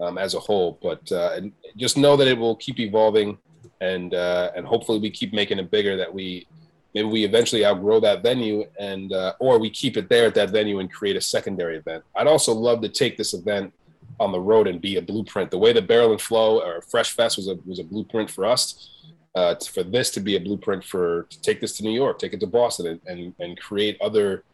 um, 0.00 0.18
as 0.18 0.34
a 0.34 0.40
whole. 0.40 0.78
But 0.82 1.10
uh, 1.12 1.40
just 1.76 1.96
know 1.96 2.16
that 2.16 2.26
it 2.26 2.36
will 2.36 2.56
keep 2.56 2.80
evolving, 2.80 3.38
and 3.80 4.14
uh, 4.14 4.50
and 4.56 4.66
hopefully 4.66 4.98
we 4.98 5.10
keep 5.10 5.32
making 5.32 5.58
it 5.58 5.70
bigger. 5.70 5.96
That 5.96 6.12
we 6.12 6.46
maybe 6.94 7.08
we 7.08 7.24
eventually 7.24 7.64
outgrow 7.64 8.00
that 8.00 8.22
venue, 8.22 8.64
and 8.78 9.12
uh, 9.12 9.34
or 9.38 9.58
we 9.58 9.70
keep 9.70 9.96
it 9.96 10.08
there 10.08 10.26
at 10.26 10.34
that 10.34 10.50
venue 10.50 10.80
and 10.80 10.92
create 10.92 11.16
a 11.16 11.20
secondary 11.20 11.76
event. 11.76 12.04
I'd 12.16 12.26
also 12.26 12.52
love 12.52 12.80
to 12.82 12.88
take 12.88 13.16
this 13.16 13.34
event 13.34 13.72
on 14.18 14.32
the 14.32 14.40
road 14.40 14.66
and 14.66 14.80
be 14.80 14.96
a 14.96 15.02
blueprint. 15.02 15.50
The 15.50 15.58
way 15.58 15.72
the 15.72 15.82
Barrel 15.82 16.12
and 16.12 16.20
Flow 16.20 16.60
or 16.60 16.82
Fresh 16.82 17.12
Fest 17.12 17.36
was 17.36 17.48
a 17.48 17.56
was 17.66 17.78
a 17.78 17.84
blueprint 17.84 18.30
for 18.30 18.44
us. 18.44 18.88
Uh, 19.32 19.54
for 19.54 19.84
this 19.84 20.10
to 20.10 20.18
be 20.18 20.34
a 20.34 20.40
blueprint 20.40 20.82
for 20.84 21.22
to 21.30 21.40
take 21.40 21.60
this 21.60 21.76
to 21.76 21.84
New 21.84 21.92
York, 21.92 22.18
take 22.18 22.32
it 22.32 22.40
to 22.40 22.48
Boston, 22.48 22.86
and, 22.86 23.00
and 23.06 23.34
and 23.38 23.60
create 23.60 24.00
other 24.00 24.44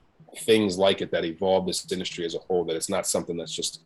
things 0.40 0.76
like 0.76 1.00
it 1.00 1.10
that 1.10 1.24
evolve 1.24 1.66
this 1.66 1.90
industry 1.90 2.26
as 2.26 2.34
a 2.34 2.38
whole. 2.40 2.64
That 2.64 2.76
it's 2.76 2.90
not 2.90 3.06
something 3.06 3.36
that's 3.36 3.54
just 3.54 3.80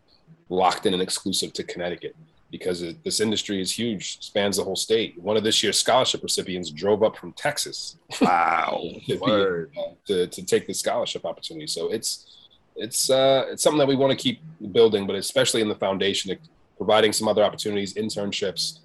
locked 0.50 0.84
in 0.86 0.92
and 0.92 1.02
exclusive 1.02 1.52
to 1.54 1.64
Connecticut 1.64 2.14
because 2.50 2.82
it, 2.82 3.02
this 3.04 3.20
industry 3.20 3.60
is 3.60 3.70
huge, 3.70 4.20
spans 4.20 4.56
the 4.56 4.64
whole 4.64 4.76
state. 4.76 5.16
One 5.22 5.36
of 5.36 5.44
this 5.44 5.62
year's 5.62 5.78
scholarship 5.78 6.22
recipients 6.22 6.70
drove 6.70 7.02
up 7.02 7.16
from 7.16 7.32
Texas 7.32 7.96
wow 8.20 8.82
to, 9.06 9.18
be, 9.18 9.80
uh, 9.80 9.82
to, 10.06 10.26
to 10.26 10.44
take 10.44 10.66
the 10.66 10.74
scholarship 10.74 11.24
opportunity. 11.24 11.66
So 11.66 11.90
it's 11.90 12.36
it's 12.76 13.10
uh, 13.10 13.46
it's 13.50 13.62
something 13.62 13.78
that 13.78 13.88
we 13.88 13.96
want 13.96 14.10
to 14.10 14.16
keep 14.16 14.40
building, 14.72 15.06
but 15.06 15.16
especially 15.16 15.60
in 15.60 15.68
the 15.68 15.74
foundation, 15.74 16.36
providing 16.76 17.12
some 17.12 17.28
other 17.28 17.44
opportunities, 17.44 17.94
internships, 17.94 18.78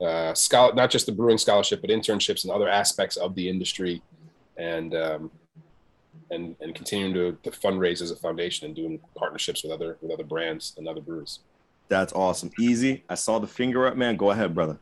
uh, 0.00 0.34
scholar, 0.34 0.74
not 0.74 0.90
just 0.90 1.06
the 1.06 1.12
brewing 1.12 1.38
scholarship, 1.38 1.80
but 1.80 1.90
internships 1.90 2.44
and 2.44 2.52
other 2.52 2.68
aspects 2.68 3.16
of 3.16 3.34
the 3.34 3.48
industry, 3.48 4.02
and 4.56 4.94
um, 4.94 5.30
and 6.30 6.56
and 6.60 6.74
continuing 6.74 7.14
to, 7.14 7.38
to 7.42 7.56
fundraise 7.56 8.00
as 8.02 8.10
a 8.10 8.16
foundation 8.16 8.66
and 8.66 8.74
doing 8.74 9.00
partnerships 9.16 9.62
with 9.62 9.72
other 9.72 9.96
with 10.00 10.10
other 10.10 10.24
brands 10.24 10.74
and 10.76 10.88
other 10.88 11.00
brewers. 11.00 11.40
That's 11.88 12.12
awesome. 12.12 12.50
Easy. 12.58 13.04
I 13.08 13.14
saw 13.14 13.38
the 13.38 13.46
finger 13.46 13.86
up, 13.86 13.96
man. 13.96 14.16
Go 14.16 14.30
ahead, 14.30 14.54
brother. 14.54 14.78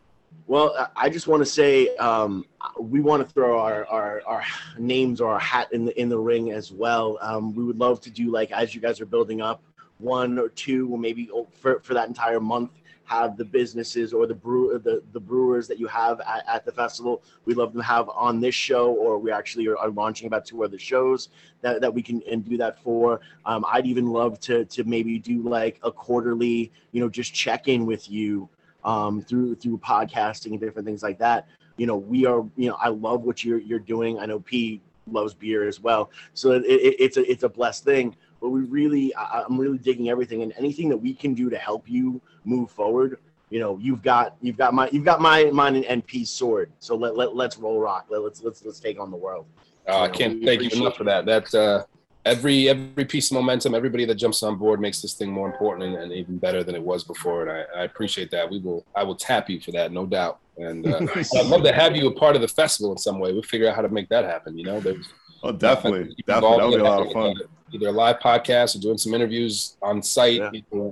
Well, 0.46 0.74
I- 0.78 1.06
I 1.06 1.08
just 1.10 1.26
want 1.26 1.40
to 1.42 1.46
say 1.46 1.94
um, 1.96 2.44
we 2.80 3.00
want 3.00 3.26
to 3.26 3.34
throw 3.34 3.58
our, 3.58 3.84
our, 3.86 4.22
our 4.26 4.44
names 4.78 5.20
or 5.20 5.30
our 5.32 5.38
hat 5.40 5.68
in 5.72 5.84
the 5.84 6.00
in 6.00 6.08
the 6.08 6.18
ring 6.18 6.52
as 6.52 6.70
well. 6.72 7.18
Um, 7.20 7.54
we 7.54 7.64
would 7.64 7.78
love 7.78 8.00
to 8.02 8.10
do 8.10 8.30
like 8.30 8.50
as 8.52 8.74
you 8.74 8.80
guys 8.80 9.00
are 9.00 9.06
building 9.06 9.40
up, 9.42 9.62
one 9.98 10.38
or 10.38 10.48
two, 10.48 10.88
or 10.90 10.98
maybe 10.98 11.28
for, 11.52 11.80
for 11.80 11.94
that 11.94 12.08
entire 12.08 12.40
month, 12.40 12.70
have 13.12 13.36
the 13.36 13.44
businesses 13.44 14.12
or 14.12 14.26
the 14.26 14.34
brew 14.34 14.80
the, 14.88 15.02
the 15.12 15.20
brewers 15.20 15.64
that 15.68 15.78
you 15.78 15.86
have 15.86 16.20
at, 16.20 16.42
at 16.54 16.64
the 16.64 16.72
festival. 16.72 17.22
We'd 17.44 17.58
love 17.62 17.72
to 17.74 17.80
have 17.80 18.08
on 18.26 18.40
this 18.40 18.54
show, 18.54 18.86
or 18.92 19.18
we 19.18 19.30
actually 19.30 19.66
are, 19.68 19.76
are 19.76 19.90
launching 19.90 20.26
about 20.26 20.44
two 20.46 20.64
other 20.64 20.78
shows 20.78 21.28
that, 21.62 21.80
that 21.82 21.92
we 21.92 22.02
can 22.02 22.22
and 22.30 22.44
do 22.44 22.56
that 22.64 22.82
for. 22.82 23.20
Um, 23.44 23.64
I'd 23.72 23.86
even 23.86 24.06
love 24.20 24.40
to 24.48 24.64
to 24.76 24.84
maybe 24.84 25.18
do 25.18 25.36
like 25.58 25.78
a 25.82 25.92
quarterly, 25.92 26.72
you 26.92 27.00
know, 27.00 27.08
just 27.08 27.34
check 27.34 27.68
in 27.68 27.86
with 27.86 28.10
you 28.10 28.48
um, 28.84 29.22
through 29.22 29.56
through 29.56 29.78
podcasting 29.78 30.52
and 30.52 30.60
different 30.60 30.86
things 30.86 31.02
like 31.02 31.18
that. 31.18 31.46
You 31.76 31.86
know, 31.86 31.96
we 31.96 32.26
are. 32.26 32.42
You 32.56 32.68
know, 32.70 32.76
I 32.86 32.88
love 32.88 33.22
what 33.22 33.44
you're 33.44 33.62
you're 33.68 33.86
doing. 33.94 34.18
I 34.18 34.26
know 34.26 34.40
P 34.40 34.80
loves 35.10 35.34
beer 35.34 35.66
as 35.66 35.80
well, 35.80 36.10
so 36.34 36.52
it, 36.52 36.64
it, 36.64 36.96
it's 37.04 37.16
a 37.16 37.30
it's 37.30 37.42
a 37.42 37.48
blessed 37.48 37.84
thing. 37.84 38.16
But 38.42 38.50
we 38.50 38.62
really, 38.62 39.14
I, 39.14 39.44
I'm 39.48 39.56
really 39.56 39.78
digging 39.78 40.10
everything 40.10 40.42
and 40.42 40.52
anything 40.58 40.88
that 40.88 40.96
we 40.96 41.14
can 41.14 41.32
do 41.32 41.48
to 41.48 41.56
help 41.56 41.88
you 41.88 42.20
move 42.44 42.72
forward. 42.72 43.18
You 43.50 43.60
know, 43.60 43.78
you've 43.78 44.02
got 44.02 44.36
you've 44.40 44.56
got 44.56 44.74
my 44.74 44.88
you've 44.90 45.04
got 45.04 45.20
my 45.20 45.44
mine 45.44 45.76
and 45.84 46.04
P's 46.04 46.30
sword. 46.30 46.72
So 46.80 46.96
let, 46.96 47.16
let 47.16 47.36
let's 47.36 47.56
roll 47.56 47.78
rock. 47.78 48.06
Let, 48.10 48.22
let's 48.22 48.42
let's 48.42 48.64
let's 48.64 48.80
take 48.80 48.98
on 48.98 49.10
the 49.10 49.16
world. 49.16 49.46
Uh, 49.86 50.00
I 50.00 50.08
can't 50.08 50.40
we 50.40 50.46
thank 50.46 50.62
you 50.62 50.80
enough 50.80 50.96
for 50.96 51.04
that. 51.04 51.24
That 51.24 51.54
uh, 51.54 51.84
every 52.24 52.68
every 52.68 53.04
piece 53.04 53.30
of 53.30 53.36
momentum, 53.36 53.74
everybody 53.74 54.04
that 54.06 54.16
jumps 54.16 54.42
on 54.42 54.56
board 54.56 54.80
makes 54.80 55.02
this 55.02 55.14
thing 55.14 55.30
more 55.30 55.46
important 55.46 55.94
and, 55.94 56.02
and 56.02 56.12
even 56.12 56.38
better 56.38 56.64
than 56.64 56.74
it 56.74 56.82
was 56.82 57.04
before. 57.04 57.46
And 57.46 57.50
I, 57.50 57.80
I 57.80 57.84
appreciate 57.84 58.30
that. 58.32 58.50
We 58.50 58.58
will 58.58 58.84
I 58.96 59.04
will 59.04 59.16
tap 59.16 59.48
you 59.50 59.60
for 59.60 59.70
that, 59.72 59.92
no 59.92 60.06
doubt. 60.06 60.40
And 60.56 60.86
uh, 60.86 61.06
I'd 61.36 61.46
love 61.46 61.62
to 61.62 61.72
have 61.72 61.94
you 61.94 62.08
a 62.08 62.12
part 62.12 62.34
of 62.36 62.42
the 62.42 62.48
festival 62.48 62.92
in 62.92 62.98
some 62.98 63.18
way. 63.18 63.32
We'll 63.32 63.42
figure 63.42 63.68
out 63.68 63.76
how 63.76 63.82
to 63.82 63.88
make 63.88 64.08
that 64.08 64.24
happen. 64.24 64.58
You 64.58 64.64
know, 64.64 64.80
there's 64.80 65.08
Oh, 65.42 65.52
definitely. 65.52 66.14
Definitely. 66.26 66.56
That'll 66.56 66.70
be 66.70 66.76
a 66.76 66.84
lot 66.84 67.06
of 67.06 67.12
fun. 67.12 67.34
Either 67.72 67.88
a 67.88 67.92
live 67.92 68.18
podcast 68.20 68.76
or 68.76 68.80
doing 68.80 68.98
some 68.98 69.14
interviews 69.14 69.76
on 69.82 70.02
site, 70.02 70.40
Yeah. 70.72 70.90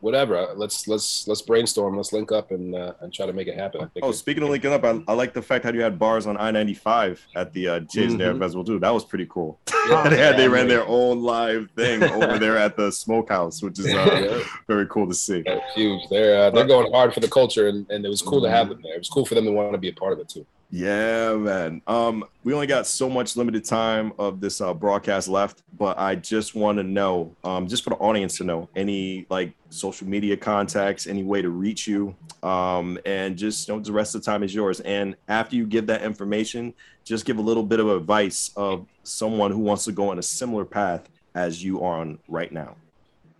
whatever. 0.00 0.48
Let's 0.54 0.86
let's 0.88 1.26
let's 1.28 1.42
brainstorm. 1.42 1.96
Let's 1.96 2.12
link 2.12 2.30
up 2.32 2.50
and 2.52 2.74
uh, 2.74 2.92
and 3.00 3.12
try 3.12 3.26
to 3.26 3.32
make 3.32 3.48
it 3.48 3.56
happen. 3.56 3.90
Oh, 4.02 4.12
speaking 4.12 4.42
of 4.44 4.48
linking 4.50 4.72
up, 4.72 4.84
I, 4.84 5.02
I 5.08 5.14
like 5.14 5.32
the 5.32 5.42
fact 5.42 5.64
how 5.64 5.72
you 5.72 5.80
had 5.82 5.98
bars 5.98 6.26
on 6.26 6.36
I 6.36 6.50
ninety 6.52 6.74
five 6.74 7.24
at 7.34 7.52
the 7.52 7.68
uh, 7.68 7.80
Jason 7.80 8.20
Air 8.20 8.34
Mhm. 8.34 8.38
Festival 8.38 8.64
too. 8.64 8.78
That 8.78 8.94
was 8.94 9.04
pretty 9.04 9.26
cool. 9.28 9.58
Yeah, 9.88 10.08
they 10.10 10.16
had 10.16 10.36
they 10.36 10.48
ran 10.48 10.68
their 10.68 10.86
own 10.86 11.22
live 11.22 11.68
thing 11.76 12.02
over 12.04 12.38
there 12.38 12.56
at 12.56 12.76
the 12.76 12.90
smokehouse, 12.92 13.60
which 13.62 13.78
is 13.80 13.86
uh, 13.86 13.90
Yeah. 14.30 14.44
very 14.68 14.86
cool 14.86 15.08
to 15.08 15.14
see. 15.14 15.42
Huge. 15.74 16.08
They're 16.08 16.44
uh, 16.46 16.50
they're 16.50 16.66
going 16.66 16.92
hard 16.92 17.12
for 17.14 17.20
the 17.20 17.28
culture, 17.28 17.66
and, 17.68 17.88
and 17.90 18.04
it 18.06 18.08
was 18.08 18.22
cool 18.22 18.40
to 18.42 18.50
have 18.50 18.68
them 18.68 18.80
there. 18.82 18.94
It 18.94 18.98
was 18.98 19.08
cool 19.08 19.26
for 19.26 19.34
them 19.34 19.44
to 19.46 19.52
want 19.52 19.72
to 19.72 19.78
be 19.78 19.88
a 19.88 19.92
part 19.92 20.12
of 20.12 20.20
it 20.20 20.28
too. 20.28 20.46
Yeah, 20.74 21.34
man. 21.34 21.82
Um, 21.86 22.24
we 22.44 22.54
only 22.54 22.66
got 22.66 22.86
so 22.86 23.10
much 23.10 23.36
limited 23.36 23.62
time 23.62 24.14
of 24.18 24.40
this 24.40 24.62
uh, 24.62 24.72
broadcast 24.72 25.28
left, 25.28 25.62
but 25.76 25.98
I 25.98 26.14
just 26.14 26.54
want 26.54 26.78
to 26.78 26.82
know, 26.82 27.36
um, 27.44 27.68
just 27.68 27.84
for 27.84 27.90
the 27.90 27.96
audience 27.96 28.38
to 28.38 28.44
know, 28.44 28.70
any 28.74 29.26
like 29.28 29.52
social 29.68 30.06
media 30.06 30.34
contacts, 30.34 31.06
any 31.06 31.24
way 31.24 31.42
to 31.42 31.50
reach 31.50 31.86
you, 31.86 32.16
um, 32.42 32.98
and 33.04 33.36
just 33.36 33.68
you 33.68 33.74
know, 33.74 33.80
the 33.80 33.92
rest 33.92 34.14
of 34.14 34.22
the 34.22 34.24
time 34.24 34.42
is 34.42 34.54
yours. 34.54 34.80
And 34.80 35.14
after 35.28 35.56
you 35.56 35.66
give 35.66 35.86
that 35.88 36.00
information, 36.00 36.72
just 37.04 37.26
give 37.26 37.36
a 37.36 37.42
little 37.42 37.64
bit 37.64 37.78
of 37.78 37.90
advice 37.90 38.50
of 38.56 38.86
someone 39.02 39.50
who 39.50 39.58
wants 39.58 39.84
to 39.84 39.92
go 39.92 40.08
on 40.08 40.18
a 40.18 40.22
similar 40.22 40.64
path 40.64 41.06
as 41.34 41.62
you 41.62 41.82
are 41.82 42.00
on 42.00 42.18
right 42.28 42.50
now. 42.50 42.76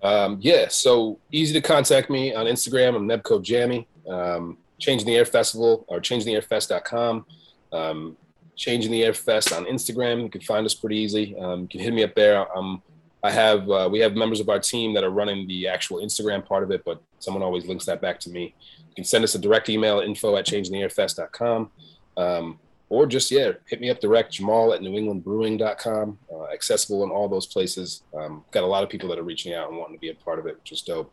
Um, 0.02 0.36
yeah, 0.42 0.68
so 0.68 1.18
easy 1.30 1.54
to 1.54 1.62
contact 1.62 2.10
me 2.10 2.34
on 2.34 2.44
Instagram. 2.44 2.94
I'm 2.94 3.08
Nebco 3.08 3.42
Jammy. 3.42 3.88
Um, 4.06 4.58
Change 4.82 5.02
in 5.02 5.06
the 5.06 5.14
Air 5.14 5.24
Festival 5.24 5.84
or 5.86 6.00
changingtheairfest.com. 6.00 7.24
Um, 7.72 8.16
Change 8.56 8.84
in 8.84 8.90
the 8.90 9.04
Air 9.04 9.14
Fest 9.14 9.52
on 9.52 9.64
Instagram. 9.64 10.24
You 10.24 10.28
can 10.28 10.40
find 10.40 10.66
us 10.66 10.74
pretty 10.74 10.96
easy. 10.96 11.36
Um, 11.38 11.62
you 11.62 11.68
can 11.68 11.80
hit 11.80 11.94
me 11.94 12.02
up 12.02 12.14
there. 12.16 12.54
Um, 12.56 12.82
I 13.22 13.30
have 13.30 13.70
uh, 13.70 13.88
we 13.90 14.00
have 14.00 14.14
members 14.16 14.40
of 14.40 14.48
our 14.48 14.58
team 14.58 14.92
that 14.94 15.04
are 15.04 15.10
running 15.10 15.46
the 15.46 15.68
actual 15.68 15.98
Instagram 15.98 16.44
part 16.44 16.64
of 16.64 16.72
it, 16.72 16.84
but 16.84 17.00
someone 17.20 17.42
always 17.44 17.64
links 17.64 17.86
that 17.86 18.02
back 18.02 18.18
to 18.20 18.30
me. 18.30 18.54
You 18.88 18.94
can 18.96 19.04
send 19.04 19.22
us 19.22 19.36
a 19.36 19.38
direct 19.38 19.68
email 19.68 20.00
info 20.00 20.36
at 20.36 20.46
changingtheairfest.com. 20.46 21.70
Um, 22.16 22.58
or 22.88 23.06
just 23.06 23.30
yeah, 23.30 23.52
hit 23.68 23.80
me 23.80 23.88
up 23.88 24.00
direct, 24.00 24.32
Jamal 24.32 24.74
at 24.74 24.80
newenglandbrewing.com. 24.80 26.18
Uh, 26.30 26.44
accessible 26.52 27.04
in 27.04 27.10
all 27.10 27.28
those 27.28 27.46
places. 27.46 28.02
Um, 28.14 28.44
got 28.50 28.64
a 28.64 28.66
lot 28.66 28.82
of 28.82 28.90
people 28.90 29.08
that 29.10 29.18
are 29.18 29.22
reaching 29.22 29.54
out 29.54 29.70
and 29.70 29.78
wanting 29.78 29.96
to 29.96 30.00
be 30.00 30.10
a 30.10 30.14
part 30.14 30.40
of 30.40 30.46
it, 30.46 30.56
which 30.58 30.72
is 30.72 30.82
dope. 30.82 31.12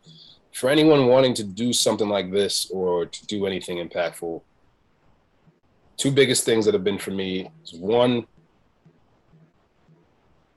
For 0.53 0.69
anyone 0.69 1.07
wanting 1.07 1.33
to 1.35 1.43
do 1.43 1.71
something 1.73 2.09
like 2.09 2.31
this 2.31 2.69
or 2.71 3.05
to 3.05 3.25
do 3.27 3.45
anything 3.45 3.77
impactful, 3.77 4.41
two 5.97 6.11
biggest 6.11 6.43
things 6.43 6.65
that 6.65 6.73
have 6.73 6.83
been 6.83 6.97
for 6.97 7.11
me 7.11 7.49
is 7.63 7.79
one, 7.79 8.25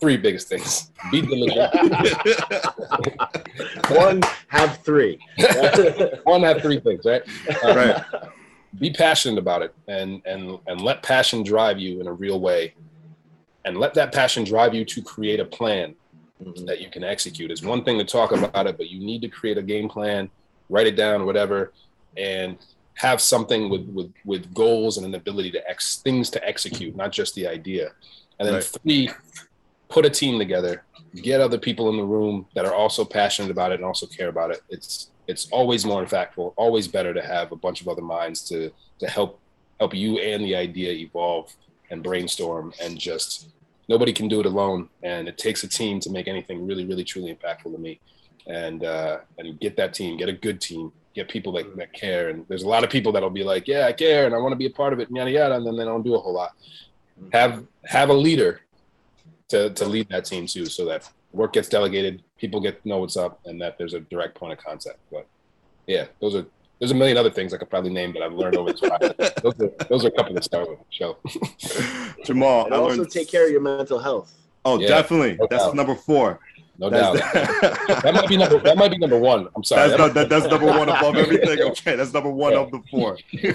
three 0.01 0.17
biggest 0.17 0.49
things. 0.49 0.91
Be 1.11 1.23
diligent. 1.23 1.71
One 3.91 4.23
have 4.49 4.79
three. 4.85 5.19
one, 6.25 6.43
have 6.43 6.63
three 6.63 6.81
things, 6.81 7.05
right? 7.05 7.23
Um, 7.65 7.77
Right. 7.77 8.03
be 8.79 8.91
passionate 8.93 9.39
about 9.39 9.63
it 9.63 9.75
and 9.89 10.23
and 10.25 10.59
and 10.67 10.81
let 10.81 11.03
passion 11.03 11.43
drive 11.43 11.79
you 11.79 12.01
in 12.01 12.07
a 12.07 12.13
real 12.13 12.41
way 12.41 12.75
and 13.65 13.77
let 13.79 13.95
that 13.95 14.13
passion 14.13 14.45
drive 14.45 14.75
you 14.75 14.85
to 14.87 15.03
create 15.03 15.41
a 15.41 15.45
plan. 15.45 15.95
Mm-hmm. 16.45 16.67
that 16.67 16.81
you 16.81 16.91
can 16.91 17.05
execute. 17.05 17.51
It's 17.51 17.63
one 17.63 17.85
thing 17.85 17.99
to 17.99 18.05
talk 18.05 18.33
about 18.33 18.67
it 18.67 18.77
but 18.77 18.89
you 18.91 18.99
need 19.01 19.23
to 19.23 19.29
create 19.29 19.59
a 19.59 19.63
game 19.63 19.89
plan 19.89 20.31
write 20.69 20.87
it 20.87 20.97
down 20.97 21.27
whatever 21.27 21.73
and 22.17 22.57
have 22.95 23.21
something 23.21 23.71
with 23.71 23.87
with 23.89 24.13
with 24.25 24.53
goals 24.55 24.97
and 24.97 25.07
an 25.07 25.15
ability 25.15 25.51
to 25.51 25.71
ex 25.71 25.99
things 25.99 26.31
to 26.31 26.47
execute 26.47 26.95
not 26.97 27.13
just 27.13 27.35
the 27.35 27.47
idea. 27.47 27.91
And 28.39 28.47
then 28.47 28.55
Right. 28.55 28.65
three 28.65 29.11
put 29.89 30.05
a 30.05 30.11
team 30.11 30.39
together. 30.39 30.85
Get 31.15 31.41
other 31.41 31.59
people 31.59 31.91
in 31.91 31.97
the 31.97 32.05
room 32.05 32.47
that 32.55 32.65
are 32.65 32.75
also 32.75 33.05
passionate 33.05 33.51
about 33.51 33.73
it 33.73 33.77
and 33.77 33.85
also 33.85 34.07
care 34.07 34.29
about 34.29 34.51
it. 34.51 34.61
It's 34.69 35.11
it's 35.29 35.49
always 35.51 35.85
more 35.85 36.05
impactful 36.05 36.53
always 36.57 36.89
better 36.89 37.15
to 37.15 37.23
have 37.23 37.53
a 37.53 37.57
bunch 37.57 37.81
of 37.81 37.89
other 37.89 38.03
minds 38.03 38.43
to 38.49 38.71
to 38.99 39.07
help 39.07 39.41
help 39.81 39.95
you 39.95 40.19
and 40.19 40.45
the 40.45 40.57
idea 40.57 40.93
evolve 40.93 41.55
and 41.91 42.03
brainstorm 42.03 42.73
and 42.83 42.99
just 42.99 43.49
nobody 43.93 44.13
can 44.13 44.27
do 44.27 44.41
it 44.41 44.47
alone. 44.47 44.89
And 45.03 45.29
it 45.29 45.37
takes 45.47 45.61
a 45.65 45.69
team 45.69 46.01
to 46.01 46.11
make 46.17 46.27
anything 46.35 46.67
really 46.69 46.85
really 46.91 47.05
truly 47.05 47.31
impactful 47.35 47.71
to 47.75 47.81
me. 47.87 48.01
And 48.47 48.81
uh 48.85 49.19
and 49.39 49.61
get 49.61 49.77
that 49.81 49.93
team 49.99 50.17
get 50.23 50.29
a 50.29 50.39
good 50.47 50.59
team 50.61 50.93
get 51.15 51.29
people 51.29 51.53
that, 51.53 51.77
that 51.77 51.93
care. 51.93 52.31
And 52.31 52.39
there's 52.49 52.65
a 52.69 52.73
lot 52.75 52.85
of 52.85 52.91
people 52.91 53.13
that'll 53.13 53.39
be 53.43 53.45
like 53.53 53.65
yeah 53.69 53.85
i 53.87 53.93
care 53.93 54.25
and 54.27 54.35
i 54.35 54.39
want 54.39 54.53
to 54.53 54.63
be 54.65 54.71
a 54.73 54.77
part 54.81 54.93
of 54.95 54.99
it 55.01 55.09
and 55.09 55.17
yada 55.17 55.31
yada 55.31 55.55
and 55.57 55.67
then 55.67 55.77
they 55.77 55.85
don't 55.85 56.03
do 56.03 56.15
a 56.15 56.19
whole 56.25 56.37
lot. 56.43 56.53
Have 57.33 57.65
have 57.85 58.09
a 58.09 58.19
leader 58.27 58.53
to 59.49 59.71
to 59.79 59.85
lead 59.85 60.09
that 60.09 60.25
team 60.25 60.47
too 60.47 60.67
so 60.67 60.85
that 60.87 61.09
work 61.33 61.53
gets 61.57 61.69
delegated 61.69 62.23
people 62.43 62.61
get 62.61 62.83
to 62.83 62.89
know 62.89 62.99
what's 62.99 63.17
up 63.17 63.41
and 63.47 63.61
that 63.63 63.79
there's 63.79 63.95
a 63.95 64.01
direct 64.01 64.35
point 64.41 64.53
of 64.57 64.59
contact. 64.65 64.99
But 65.11 65.27
yeah 65.87 66.07
those 66.21 66.35
are 66.35 66.47
there's 66.83 66.91
a 66.91 66.97
million 66.97 67.17
other 67.17 67.31
things 67.31 67.55
I 67.55 67.59
could 67.59 67.71
probably 67.71 67.91
name 67.93 68.13
that 68.15 68.25
I've 68.25 68.33
learned 68.33 68.57
over 68.57 68.73
time. 68.73 68.99
those, 69.41 69.55
are, 69.61 69.71
those 69.89 70.05
are 70.05 70.09
a 70.09 70.11
couple 70.11 70.35
to 70.35 70.43
start 70.43 70.69
with. 70.69 70.81
So 70.91 71.17
Jamal, 72.25 72.65
And 72.65 72.75
I 72.75 72.79
also 72.79 72.97
learned. 72.97 73.11
take 73.13 73.31
care 73.31 73.47
of 73.47 73.53
your 73.53 73.61
mental 73.61 74.01
health. 74.01 74.35
oh, 74.65 74.81
Yeah, 74.81 74.89
definitely. 74.89 75.37
no 75.37 75.47
That's 75.49 75.63
doubt. 75.67 75.77
number 75.77 75.95
four. 75.95 76.41
no 76.79 76.91
doubt. 76.91 77.19
That's, 77.33 78.03
That 78.03 78.15
might 78.15 78.29
be 78.29 78.37
number 78.37 78.59
that 78.59 78.77
might 78.77 78.91
be 78.91 78.99
number 78.99 79.17
one. 79.17 79.47
I'm 79.55 79.63
sorry. 79.63 79.91
that's, 79.91 79.93
That 79.93 80.07
not, 80.09 80.15
that, 80.15 80.29
that's 80.29 80.47
number 80.47 80.67
one 80.67 80.89
above 80.89 81.15
everything. 81.15 81.61
Okay, 81.71 81.95
that's 81.95 82.13
number 82.13 82.31
one 82.33 82.55
of 82.55 82.73
the 82.73 82.81
four. 82.91 83.17
Yeah, 83.31 83.53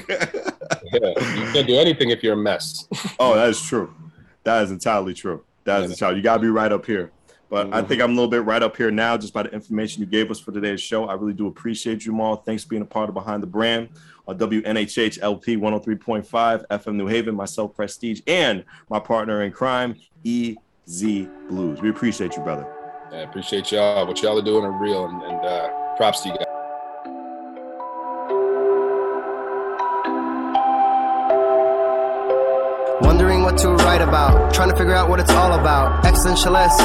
you 0.93 1.51
can't 1.51 1.67
do 1.67 1.75
anything 1.77 2.11
if 2.11 2.23
you're 2.23 2.35
a 2.35 2.37
mess. 2.37 2.87
oh, 3.19 3.35
that 3.35 3.49
is 3.49 3.61
true. 3.61 3.93
That 4.45 4.63
is 4.63 4.71
entirely 4.71 5.13
true. 5.13 5.43
That 5.65 5.83
is 5.83 5.91
entirely. 5.91 6.15
You 6.19 6.23
gotta 6.23 6.41
be 6.41 6.47
right 6.47 6.71
up 6.71 6.85
here. 6.85 7.11
But 7.49 7.73
I 7.73 7.81
think 7.81 8.01
I'm 8.01 8.11
a 8.11 8.13
little 8.13 8.29
bit 8.29 8.43
right 8.43 8.61
up 8.61 8.75
here 8.75 8.91
now, 8.91 9.17
just 9.17 9.33
by 9.33 9.43
the 9.43 9.51
information 9.51 10.01
you 10.01 10.05
gave 10.05 10.29
us 10.29 10.39
for 10.39 10.51
today's 10.51 10.81
show. 10.81 11.05
I 11.05 11.13
really 11.13 11.33
do 11.33 11.47
appreciate 11.47 12.05
you, 12.05 12.11
Jamal. 12.11 12.37
Thanks 12.37 12.63
for 12.63 12.69
being 12.69 12.81
a 12.81 12.85
part 12.85 13.07
of 13.07 13.15
Behind 13.15 13.41
the 13.41 13.47
Brand 13.47 13.89
on 14.27 14.37
WNHH 14.37 15.19
LP 15.21 15.55
103.5 15.55 16.67
FM 16.67 16.95
New 16.95 17.07
Haven. 17.07 17.35
Myself, 17.35 17.73
Prestige, 17.73 18.21
and 18.27 18.65
my 18.89 18.99
partner 18.99 19.43
in 19.43 19.51
crime, 19.51 19.95
EZ 20.25 20.57
Bluez. 21.49 21.81
We 21.81 21.89
appreciate 21.89 22.35
you, 22.35 22.43
brother. 22.43 22.67
I 23.11 23.17
appreciate 23.17 23.71
y'all. 23.71 24.05
What 24.05 24.21
y'all 24.21 24.37
are 24.37 24.43
doing 24.43 24.65
are 24.65 24.71
real, 24.71 25.05
and, 25.05 25.21
and 25.21 25.45
uh, 25.45 25.95
props 25.95 26.21
to 26.21 26.29
you 26.29 26.35
guys. 26.35 26.56
wondering 33.17 33.41
what 33.41 33.57
to 33.57 33.69
write 33.83 34.01
about, 34.01 34.53
trying 34.53 34.69
to 34.69 34.77
figure 34.77 34.93
out 34.93 35.09
what 35.09 35.19
it's 35.19 35.31
all 35.31 35.53
about. 35.53 36.03
Existentialist, 36.03 36.79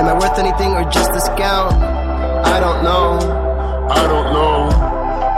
am 0.00 0.06
I 0.06 0.14
worth 0.14 0.38
anything 0.38 0.72
or 0.72 0.82
just 0.90 1.10
a 1.10 1.20
scout? 1.20 1.74
I 1.74 2.58
don't 2.58 2.82
know. 2.82 3.18
I 3.90 4.02
don't 4.12 4.32
know. 4.32 4.70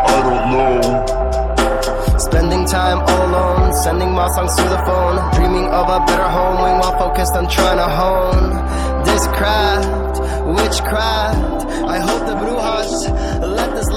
I 0.06 0.16
don't 0.26 0.46
know. 0.54 2.18
Spending 2.18 2.64
time 2.64 3.00
all 3.00 3.26
alone, 3.26 3.72
sending 3.74 4.12
my 4.12 4.28
songs 4.28 4.54
through 4.54 4.68
the 4.68 4.78
phone, 4.86 5.16
dreaming 5.34 5.66
of 5.66 5.88
a 5.88 5.98
better 6.06 6.28
home, 6.30 6.62
when 6.62 6.78
while 6.78 6.96
focused 6.96 7.34
on 7.34 7.48
trying 7.48 7.78
to 7.78 7.88
hone 8.00 8.50
this 9.04 9.26
craft, 9.26 10.20
witchcraft. 10.46 11.66
I 11.90 11.98
hope 11.98 12.24
the 12.24 12.36
brujas 12.36 13.10
let 13.42 13.74
this. 13.74 13.95